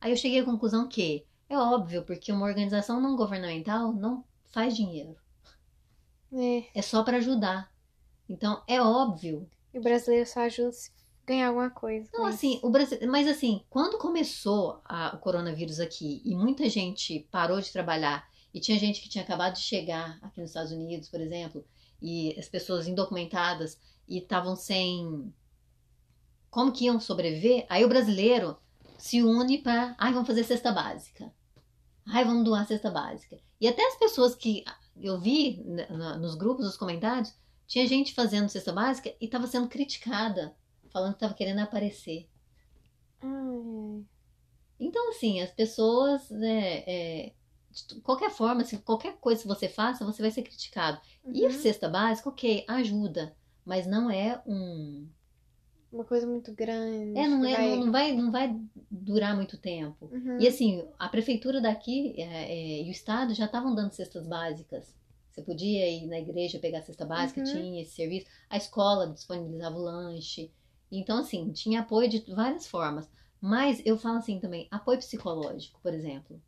Aí 0.00 0.12
eu 0.12 0.16
cheguei 0.16 0.40
à 0.40 0.44
conclusão 0.44 0.88
que 0.88 1.26
é 1.48 1.58
óbvio, 1.58 2.04
porque 2.04 2.32
uma 2.32 2.46
organização 2.46 3.00
não 3.00 3.16
governamental 3.16 3.92
não 3.92 4.24
faz 4.52 4.76
dinheiro, 4.76 5.16
É. 6.32 6.64
é 6.74 6.82
só 6.82 7.02
para 7.02 7.16
ajudar. 7.18 7.72
Então 8.28 8.62
é 8.66 8.80
óbvio 8.80 9.48
E 9.72 9.78
o 9.78 9.82
brasileiro 9.82 10.28
só 10.28 10.40
ajuda 10.40 10.72
se 10.72 10.90
ganhar 11.26 11.48
alguma 11.48 11.70
coisa. 11.70 12.08
Não, 12.12 12.24
assim, 12.26 12.58
o 12.62 12.70
Brasil, 12.70 12.98
mas 13.06 13.26
assim, 13.28 13.62
quando 13.68 13.98
começou 13.98 14.80
a- 14.84 15.12
o 15.14 15.18
coronavírus 15.18 15.78
aqui 15.80 16.22
e 16.24 16.34
muita 16.34 16.68
gente 16.70 17.26
parou 17.30 17.60
de 17.60 17.70
trabalhar 17.72 18.26
e 18.52 18.60
tinha 18.60 18.78
gente 18.78 19.00
que 19.00 19.08
tinha 19.08 19.22
acabado 19.24 19.54
de 19.54 19.60
chegar 19.60 20.18
aqui 20.22 20.40
nos 20.40 20.50
Estados 20.50 20.72
Unidos, 20.72 21.08
por 21.08 21.20
exemplo, 21.20 21.64
e 22.00 22.34
as 22.38 22.48
pessoas 22.48 22.86
indocumentadas 22.88 23.78
e 24.06 24.18
estavam 24.18 24.56
sem 24.56 25.32
como 26.50 26.72
que 26.72 26.86
iam 26.86 26.98
sobreviver, 26.98 27.66
aí 27.68 27.84
o 27.84 27.88
brasileiro 27.88 28.56
se 28.96 29.22
une 29.22 29.58
para, 29.58 29.94
ai, 29.98 30.12
vamos 30.12 30.26
fazer 30.26 30.44
cesta 30.44 30.72
básica. 30.72 31.30
Ai, 32.06 32.24
vamos 32.24 32.44
doar 32.44 32.66
cesta 32.66 32.90
básica. 32.90 33.38
E 33.60 33.68
até 33.68 33.86
as 33.86 33.96
pessoas 33.96 34.34
que 34.34 34.64
eu 35.02 35.18
vi 35.18 35.62
na- 35.90 36.16
nos 36.18 36.34
grupos, 36.34 36.64
nos 36.64 36.76
comentários, 36.76 37.34
tinha 37.66 37.86
gente 37.86 38.14
fazendo 38.14 38.48
cesta 38.48 38.72
básica 38.72 39.14
e 39.20 39.24
estava 39.26 39.46
sendo 39.46 39.68
criticada, 39.68 40.54
falando 40.90 41.10
que 41.12 41.16
estava 41.16 41.34
querendo 41.34 41.60
aparecer. 41.60 42.28
Ai. 43.20 44.04
Então, 44.80 45.10
assim, 45.10 45.40
as 45.40 45.50
pessoas, 45.50 46.30
né, 46.30 46.78
é, 46.86 47.32
de 47.70 48.00
qualquer 48.00 48.30
forma, 48.30 48.64
se 48.64 48.78
qualquer 48.78 49.16
coisa 49.18 49.42
que 49.42 49.48
você 49.48 49.68
faça, 49.68 50.04
você 50.04 50.22
vai 50.22 50.30
ser 50.30 50.42
criticado. 50.42 51.00
E 51.26 51.44
a 51.44 51.48
Uhum. 51.48 51.54
cesta 51.54 51.88
básica, 51.88 52.28
ok, 52.28 52.64
ajuda, 52.68 53.36
mas 53.64 53.86
não 53.86 54.10
é 54.10 54.40
um. 54.46 55.08
Uma 55.92 56.04
coisa 56.04 56.26
muito 56.26 56.52
grande. 56.52 57.18
É, 57.18 57.26
não, 57.26 57.44
é, 57.44 57.52
vai- 57.56 57.76
não, 57.78 57.92
vai, 57.92 58.12
não 58.14 58.30
vai 58.30 58.60
durar 58.90 59.34
muito 59.34 59.56
tempo. 59.56 60.10
Uhum. 60.12 60.38
E 60.38 60.46
assim, 60.46 60.84
a 60.98 61.08
prefeitura 61.08 61.60
daqui 61.60 62.14
é, 62.20 62.22
é, 62.52 62.82
e 62.82 62.88
o 62.88 62.90
estado 62.90 63.32
já 63.34 63.46
estavam 63.46 63.74
dando 63.74 63.92
cestas 63.92 64.26
básicas. 64.26 64.94
Você 65.32 65.42
podia 65.42 65.88
ir 65.88 66.06
na 66.06 66.18
igreja 66.18 66.58
pegar 66.58 66.80
a 66.80 66.82
cesta 66.82 67.06
básica, 67.06 67.40
Uhum. 67.40 67.46
tinha 67.46 67.82
esse 67.82 67.92
serviço. 67.94 68.26
A 68.50 68.56
escola 68.56 69.06
disponibilizava 69.08 69.76
o 69.76 69.82
lanche. 69.82 70.50
Então, 70.92 71.18
assim, 71.18 71.50
tinha 71.52 71.80
apoio 71.80 72.08
de 72.08 72.18
várias 72.34 72.66
formas. 72.66 73.08
Mas 73.40 73.80
eu 73.86 73.96
falo 73.96 74.18
assim 74.18 74.40
também, 74.40 74.66
apoio 74.70 74.98
psicológico, 74.98 75.78
por 75.82 75.94
exemplo. 75.94 76.40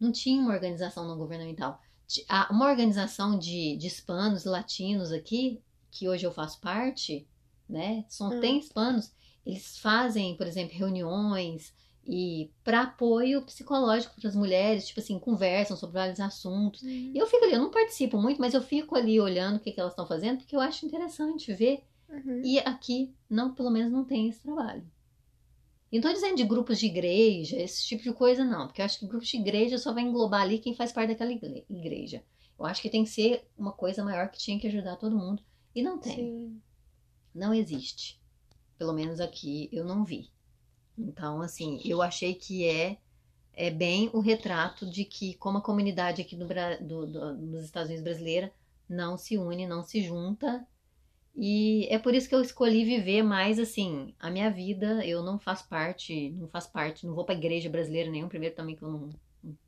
Não 0.00 0.10
tinha 0.10 0.40
uma 0.40 0.54
organização 0.54 1.06
não 1.06 1.18
governamental. 1.18 1.80
Uma 2.50 2.70
organização 2.70 3.38
de, 3.38 3.76
de 3.76 3.86
hispanos 3.86 4.44
latinos 4.44 5.12
aqui, 5.12 5.60
que 5.90 6.08
hoje 6.08 6.24
eu 6.24 6.32
faço 6.32 6.60
parte, 6.60 7.26
né? 7.68 8.04
São, 8.08 8.28
Hum. 8.30 8.40
Tem 8.40 8.58
hispanos, 8.58 9.12
eles 9.44 9.78
fazem, 9.78 10.36
por 10.36 10.46
exemplo, 10.46 10.76
reuniões 10.76 11.72
e 12.06 12.50
para 12.64 12.82
apoio 12.82 13.42
psicológico 13.42 14.14
para 14.18 14.28
as 14.28 14.34
mulheres, 14.34 14.86
tipo 14.86 15.00
assim, 15.00 15.18
conversam 15.18 15.76
sobre 15.76 15.94
vários 15.94 16.20
assuntos. 16.20 16.82
Uhum. 16.82 17.12
E 17.14 17.18
eu 17.18 17.26
fico 17.26 17.44
ali, 17.44 17.52
eu 17.52 17.60
não 17.60 17.70
participo 17.70 18.16
muito, 18.18 18.40
mas 18.40 18.54
eu 18.54 18.62
fico 18.62 18.96
ali 18.96 19.20
olhando 19.20 19.56
o 19.56 19.60
que, 19.60 19.72
que 19.72 19.78
elas 19.78 19.92
estão 19.92 20.06
fazendo, 20.06 20.38
porque 20.38 20.56
eu 20.56 20.60
acho 20.60 20.86
interessante 20.86 21.52
ver. 21.52 21.84
Uhum. 22.08 22.40
E 22.42 22.58
aqui, 22.60 23.14
não, 23.28 23.54
pelo 23.54 23.70
menos 23.70 23.92
não 23.92 24.04
tem 24.04 24.28
esse 24.28 24.40
trabalho. 24.40 24.82
E 25.92 25.98
não 25.98 26.08
tô 26.08 26.12
dizendo 26.12 26.36
de 26.36 26.44
grupos 26.44 26.78
de 26.78 26.86
igreja, 26.86 27.56
esse 27.56 27.86
tipo 27.86 28.02
de 28.02 28.12
coisa, 28.12 28.44
não. 28.44 28.66
Porque 28.66 28.80
eu 28.80 28.86
acho 28.86 28.98
que 28.98 29.06
grupos 29.06 29.28
de 29.28 29.36
igreja 29.36 29.78
só 29.78 29.92
vai 29.92 30.02
englobar 30.02 30.42
ali 30.42 30.58
quem 30.58 30.74
faz 30.74 30.92
parte 30.92 31.10
daquela 31.10 31.32
igreja. 31.32 32.22
Eu 32.58 32.66
acho 32.66 32.82
que 32.82 32.90
tem 32.90 33.04
que 33.04 33.10
ser 33.10 33.46
uma 33.56 33.72
coisa 33.72 34.04
maior 34.04 34.28
que 34.30 34.38
tinha 34.38 34.58
que 34.58 34.66
ajudar 34.66 34.96
todo 34.96 35.16
mundo. 35.16 35.42
E 35.74 35.82
não 35.82 35.98
tem. 35.98 36.14
Sim. 36.14 36.62
Não 37.34 37.54
existe. 37.54 38.20
Pelo 38.78 38.92
menos 38.92 39.20
aqui 39.20 39.68
eu 39.72 39.84
não 39.84 40.04
vi. 40.04 40.30
Então, 40.98 41.42
assim, 41.42 41.80
eu 41.84 42.02
achei 42.02 42.34
que 42.34 42.66
é, 42.66 42.98
é 43.54 43.70
bem 43.70 44.10
o 44.12 44.20
retrato 44.20 44.86
de 44.90 45.04
que, 45.04 45.34
como 45.34 45.58
a 45.58 45.62
comunidade 45.62 46.22
aqui 46.22 46.36
no, 46.36 46.46
Bra- 46.46 46.76
do, 46.78 47.06
do- 47.06 47.34
nos 47.36 47.64
Estados 47.64 47.88
Unidos 47.90 48.04
brasileira 48.04 48.52
não 48.88 49.18
se 49.18 49.38
une, 49.38 49.66
não 49.66 49.82
se 49.82 50.02
junta. 50.02 50.66
E 51.36 51.86
é 51.90 51.98
por 51.98 52.14
isso 52.14 52.28
que 52.28 52.34
eu 52.34 52.40
escolhi 52.42 52.84
viver 52.84 53.22
mais 53.22 53.58
assim, 53.58 54.14
a 54.18 54.30
minha 54.30 54.50
vida. 54.50 55.04
Eu 55.06 55.22
não 55.22 55.38
faço 55.38 55.68
parte, 55.68 56.30
não 56.32 56.48
faço 56.48 56.72
parte, 56.72 57.06
não 57.06 57.14
vou 57.14 57.24
para 57.24 57.34
igreja 57.36 57.70
brasileira 57.70 58.10
nenhum. 58.10 58.28
Primeiro 58.28 58.54
também 58.56 58.76
que 58.76 58.82
eu 58.82 58.90
não, 58.90 59.10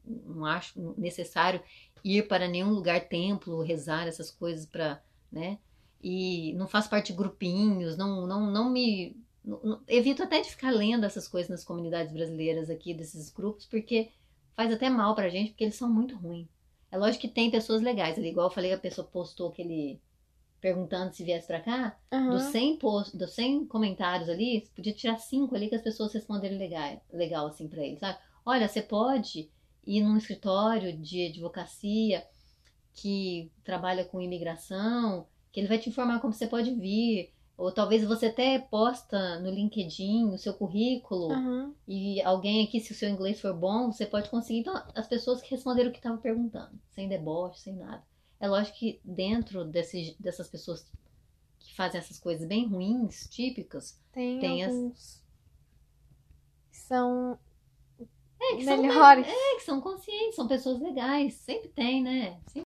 não 0.05 0.45
acho 0.45 0.95
necessário 0.99 1.63
ir 2.05 2.27
para 2.29 2.49
nenhum 2.49 2.71
lugar, 2.71 3.09
templo, 3.09 3.63
rezar 3.63 4.07
essas 4.09 4.31
coisas 4.31 4.67
para, 4.67 5.03
né? 5.31 5.59
E 6.03 6.55
não 6.55 6.66
faço 6.68 6.88
parte 6.90 7.09
de 7.12 7.18
grupinhos, 7.18 7.96
não, 7.96 8.26
não, 8.26 8.51
não 8.51 8.70
me. 8.70 9.16
não- 9.44 9.80
evito 9.88 10.22
até 10.22 10.40
de 10.40 10.51
ficar 10.51 10.70
lendo 10.70 11.05
essas 11.05 11.28
coisas 11.28 11.51
nas 11.51 11.64
comunidades 11.64 12.12
brasileiras 12.12 12.70
aqui, 12.70 12.94
desses 12.94 13.30
grupos, 13.30 13.66
porque 13.66 14.11
faz 14.57 14.72
até 14.72 14.88
mal 14.90 15.14
pra 15.14 15.28
gente, 15.28 15.51
porque 15.51 15.64
eles 15.64 15.76
são 15.76 15.90
muito 15.92 16.16
ruins. 16.16 16.48
É 16.90 16.98
lógico 16.98 17.22
que 17.22 17.28
tem 17.28 17.51
pessoas 17.51 17.82
legais 17.82 18.18
ali, 18.18 18.28
igual 18.30 18.48
eu 18.48 18.53
falei, 18.55 18.72
a 18.72 18.78
pessoa 18.78 19.07
postou 19.07 19.48
aquele. 19.51 20.01
perguntando 20.61 21.14
se 21.14 21.24
viesse 21.24 21.46
pra 21.46 21.61
cá. 21.61 21.98
Aham. 22.12 22.30
Dos 22.30 22.42
100, 22.44 22.76
post, 22.78 23.16
dos 23.16 23.32
100 23.32 23.66
comentários 23.66 24.28
ali, 24.28 24.61
você 24.61 24.70
podia 24.74 24.92
tirar 24.94 25.18
5 25.18 25.55
ali 25.55 25.68
que 25.68 25.74
as 25.74 25.82
pessoas 25.82 26.12
responderam 26.12 26.57
legal, 26.59 27.03
legal 27.12 27.46
assim 27.46 27.68
pra 27.68 27.82
ele, 27.84 27.96
sabe? 27.98 28.18
Olha, 28.44 28.68
você 28.68 28.82
pode 28.82 29.51
ir 29.86 30.03
num 30.03 30.16
escritório 30.16 30.96
de 30.96 31.26
advocacia 31.28 32.26
que 32.94 33.51
trabalha 33.64 34.05
com 34.05 34.20
imigração, 34.20 35.26
que 35.53 35.61
ele 35.61 35.68
vai 35.68 35.78
te 35.78 35.88
informar 35.88 36.20
como 36.20 36.32
você 36.32 36.46
pode 36.46 36.74
vir. 36.74 37.32
Ou 37.57 37.70
talvez 37.70 38.03
você 38.05 38.26
até 38.26 38.59
posta 38.59 39.38
no 39.40 39.51
LinkedIn 39.51 40.24
o 40.30 40.38
seu 40.38 40.55
currículo 40.55 41.30
Aham. 41.30 41.74
e 41.86 42.22
alguém 42.22 42.64
aqui, 42.64 42.80
se 42.80 42.92
o 42.92 42.94
seu 42.94 43.09
inglês 43.09 43.38
for 43.40 43.53
bom, 43.55 43.92
você 43.92 44.07
pode 44.07 44.30
conseguir. 44.30 44.61
Então, 44.61 44.74
as 44.94 45.07
pessoas 45.07 45.42
que 45.42 45.51
responderam 45.51 45.90
o 45.90 45.92
que 45.92 45.98
estavam 45.98 46.18
perguntando, 46.18 46.78
sem 46.90 47.07
deboche, 47.09 47.61
sem 47.61 47.74
nada. 47.74 48.03
É 48.40 48.48
lógico 48.48 48.78
que 48.78 48.98
dentro 49.05 49.62
desses, 49.64 50.16
dessas 50.18 50.48
pessoas 50.48 50.86
que 51.59 51.74
fazem 51.74 51.98
essas 51.98 52.18
coisas 52.18 52.48
bem 52.48 52.66
ruins, 52.66 53.28
típicas, 53.28 54.01
Tem, 54.12 54.40
Tem 54.40 54.64
as- 54.64 54.72
alguns 54.72 55.20
que 56.70 56.78
são 56.78 57.38
é, 58.40 58.57
que 58.57 58.64
são 58.64 58.80
melhores. 58.82 59.26
É, 59.28 59.55
que 59.57 59.62
são 59.62 59.80
conscientes, 59.80 60.36
são 60.36 60.48
pessoas 60.48 60.80
legais, 60.80 61.34
sempre 61.34 61.68
tem, 61.68 62.03
né? 62.03 62.40
Sempre. 62.46 62.70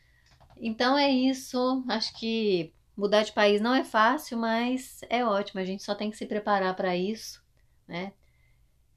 Então 0.60 0.96
é 0.96 1.10
isso. 1.10 1.84
Acho 1.88 2.12
que 2.18 2.72
mudar 2.96 3.22
de 3.22 3.32
país 3.32 3.60
não 3.60 3.74
é 3.74 3.82
fácil, 3.82 4.38
mas 4.38 5.00
é 5.08 5.24
ótimo. 5.24 5.60
A 5.60 5.64
gente 5.64 5.82
só 5.82 5.94
tem 5.94 6.10
que 6.10 6.16
se 6.16 6.26
preparar 6.26 6.76
para 6.76 6.94
isso, 6.96 7.42
né? 7.88 8.12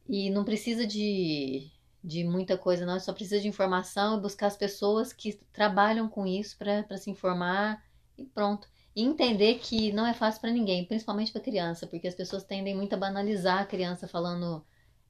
E 0.08 0.30
não 0.30 0.44
precisa 0.44 0.86
de, 0.86 1.72
de 2.04 2.24
muita 2.26 2.58
coisa, 2.58 2.86
não. 2.86 3.00
Só 3.00 3.14
precisa 3.14 3.40
de 3.42 3.48
informação 3.48 4.18
e 4.18 4.22
buscar 4.22 4.48
as 4.48 4.58
pessoas 4.58 5.14
que 5.14 5.34
trabalham 5.54 6.10
com 6.10 6.28
isso 6.28 6.58
para 6.58 6.98
se 6.98 7.10
informar 7.10 7.84
e 8.18 8.26
pronto. 8.26 8.68
E 8.96 9.02
entender 9.04 9.56
que 9.60 9.92
não 9.92 10.06
é 10.06 10.14
fácil 10.14 10.42
para 10.42 10.52
ninguém, 10.52 10.86
principalmente 10.86 11.32
para 11.32 11.42
criança, 11.42 11.88
porque 11.88 12.08
as 12.08 12.14
pessoas 12.14 12.44
tendem 12.44 12.76
muito 12.76 12.94
a 12.94 12.98
banalizar 12.98 13.60
a 13.62 13.66
criança 13.66 14.08
falando 14.08 14.64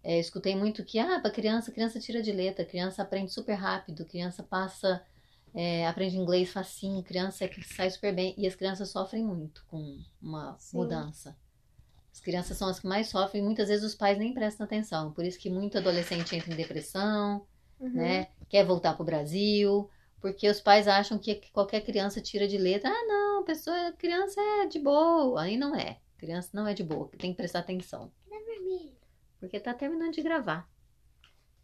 é, 0.04 0.20
escutei 0.20 0.56
muito 0.56 0.84
que, 0.84 0.99
ah, 0.99 1.20
para 1.20 1.32
criança, 1.32 1.72
criança 1.72 1.99
tira 1.99 2.22
de 2.22 2.32
letra, 2.32 2.66
criança 2.66 3.01
aprende 3.01 3.32
super 3.32 3.54
rápido, 3.54 4.06
criança 4.06 4.43
passa, 4.43 5.04
é, 5.54 5.88
aprende 5.88 6.18
inglês 6.18 6.51
facinho, 6.51 7.04
criança 7.04 7.45
é 7.45 7.47
que 7.47 7.62
sai 7.64 7.89
super 7.89 8.14
bem. 8.14 8.34
E 8.38 8.47
as 8.47 8.56
crianças 8.56 8.89
sofrem 8.89 9.24
muito 9.24 9.64
com 9.68 9.99
uma 10.22 10.58
Sim. 10.60 10.78
mudança. 10.78 11.38
As 12.12 12.20
crianças 12.20 12.58
são 12.58 12.68
as 12.68 12.80
que 12.80 12.88
mais 12.88 13.08
sofrem, 13.08 13.41
e 13.41 13.45
muitas 13.45 13.70
vezes 13.70 13.84
os 13.84 13.95
pais 13.95 14.18
nem 14.18 14.34
prestam 14.34 14.66
atenção. 14.66 15.12
Por 15.14 15.26
isso 15.26 15.39
que 15.39 15.49
muito 15.49 15.78
adolescente 15.78 16.36
entra 16.36 16.54
em 16.54 16.56
depressão, 16.58 17.45
Uhum. 17.80 17.89
né? 17.91 18.28
Quer 18.47 18.64
voltar 18.66 18.93
pro 18.93 19.04
Brasil, 19.04 19.89
porque 20.22 20.47
os 20.47 20.62
pais 20.62 20.88
acham 20.88 21.18
que 21.18 21.36
qualquer 21.51 21.82
criança 21.82 22.22
tira 22.22 22.47
de 22.47 22.58
letra. 22.58 22.89
Ah, 22.89 23.06
não, 23.08 23.41
a 23.41 23.43
pessoa, 23.43 23.91
criança 23.93 24.39
é 24.39 24.68
de 24.68 24.80
boa. 24.80 25.41
Aí 25.41 25.58
não 25.58 25.76
é. 25.76 25.99
Criança 26.18 26.51
não 26.54 26.66
é 26.68 26.74
de 26.74 26.84
boa, 26.84 27.10
tem 27.18 27.32
que 27.32 27.38
prestar 27.38 27.60
atenção. 27.60 28.12
Vermelho. 28.30 28.93
Porque 29.39 29.60
tá 29.60 29.74
terminando 29.74 30.14
de 30.14 30.22
gravar. 30.22 30.70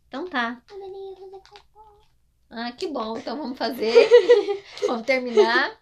Então 0.08 0.28
tá. 0.28 0.62
A 0.70 0.78
Maria 0.78 1.16
fazer 1.16 1.42
cocô. 1.48 2.02
Ah, 2.50 2.72
que 2.72 2.88
bom. 2.88 3.18
Então 3.18 3.38
vamos 3.38 3.58
fazer. 3.58 3.94
vamos 4.88 5.06
terminar. 5.06 5.78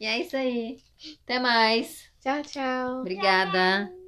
E 0.00 0.06
é 0.06 0.18
isso 0.18 0.36
aí. 0.36 0.78
Até 1.24 1.38
mais. 1.38 2.10
Tchau, 2.20 2.42
tchau. 2.42 3.00
Obrigada. 3.00 4.01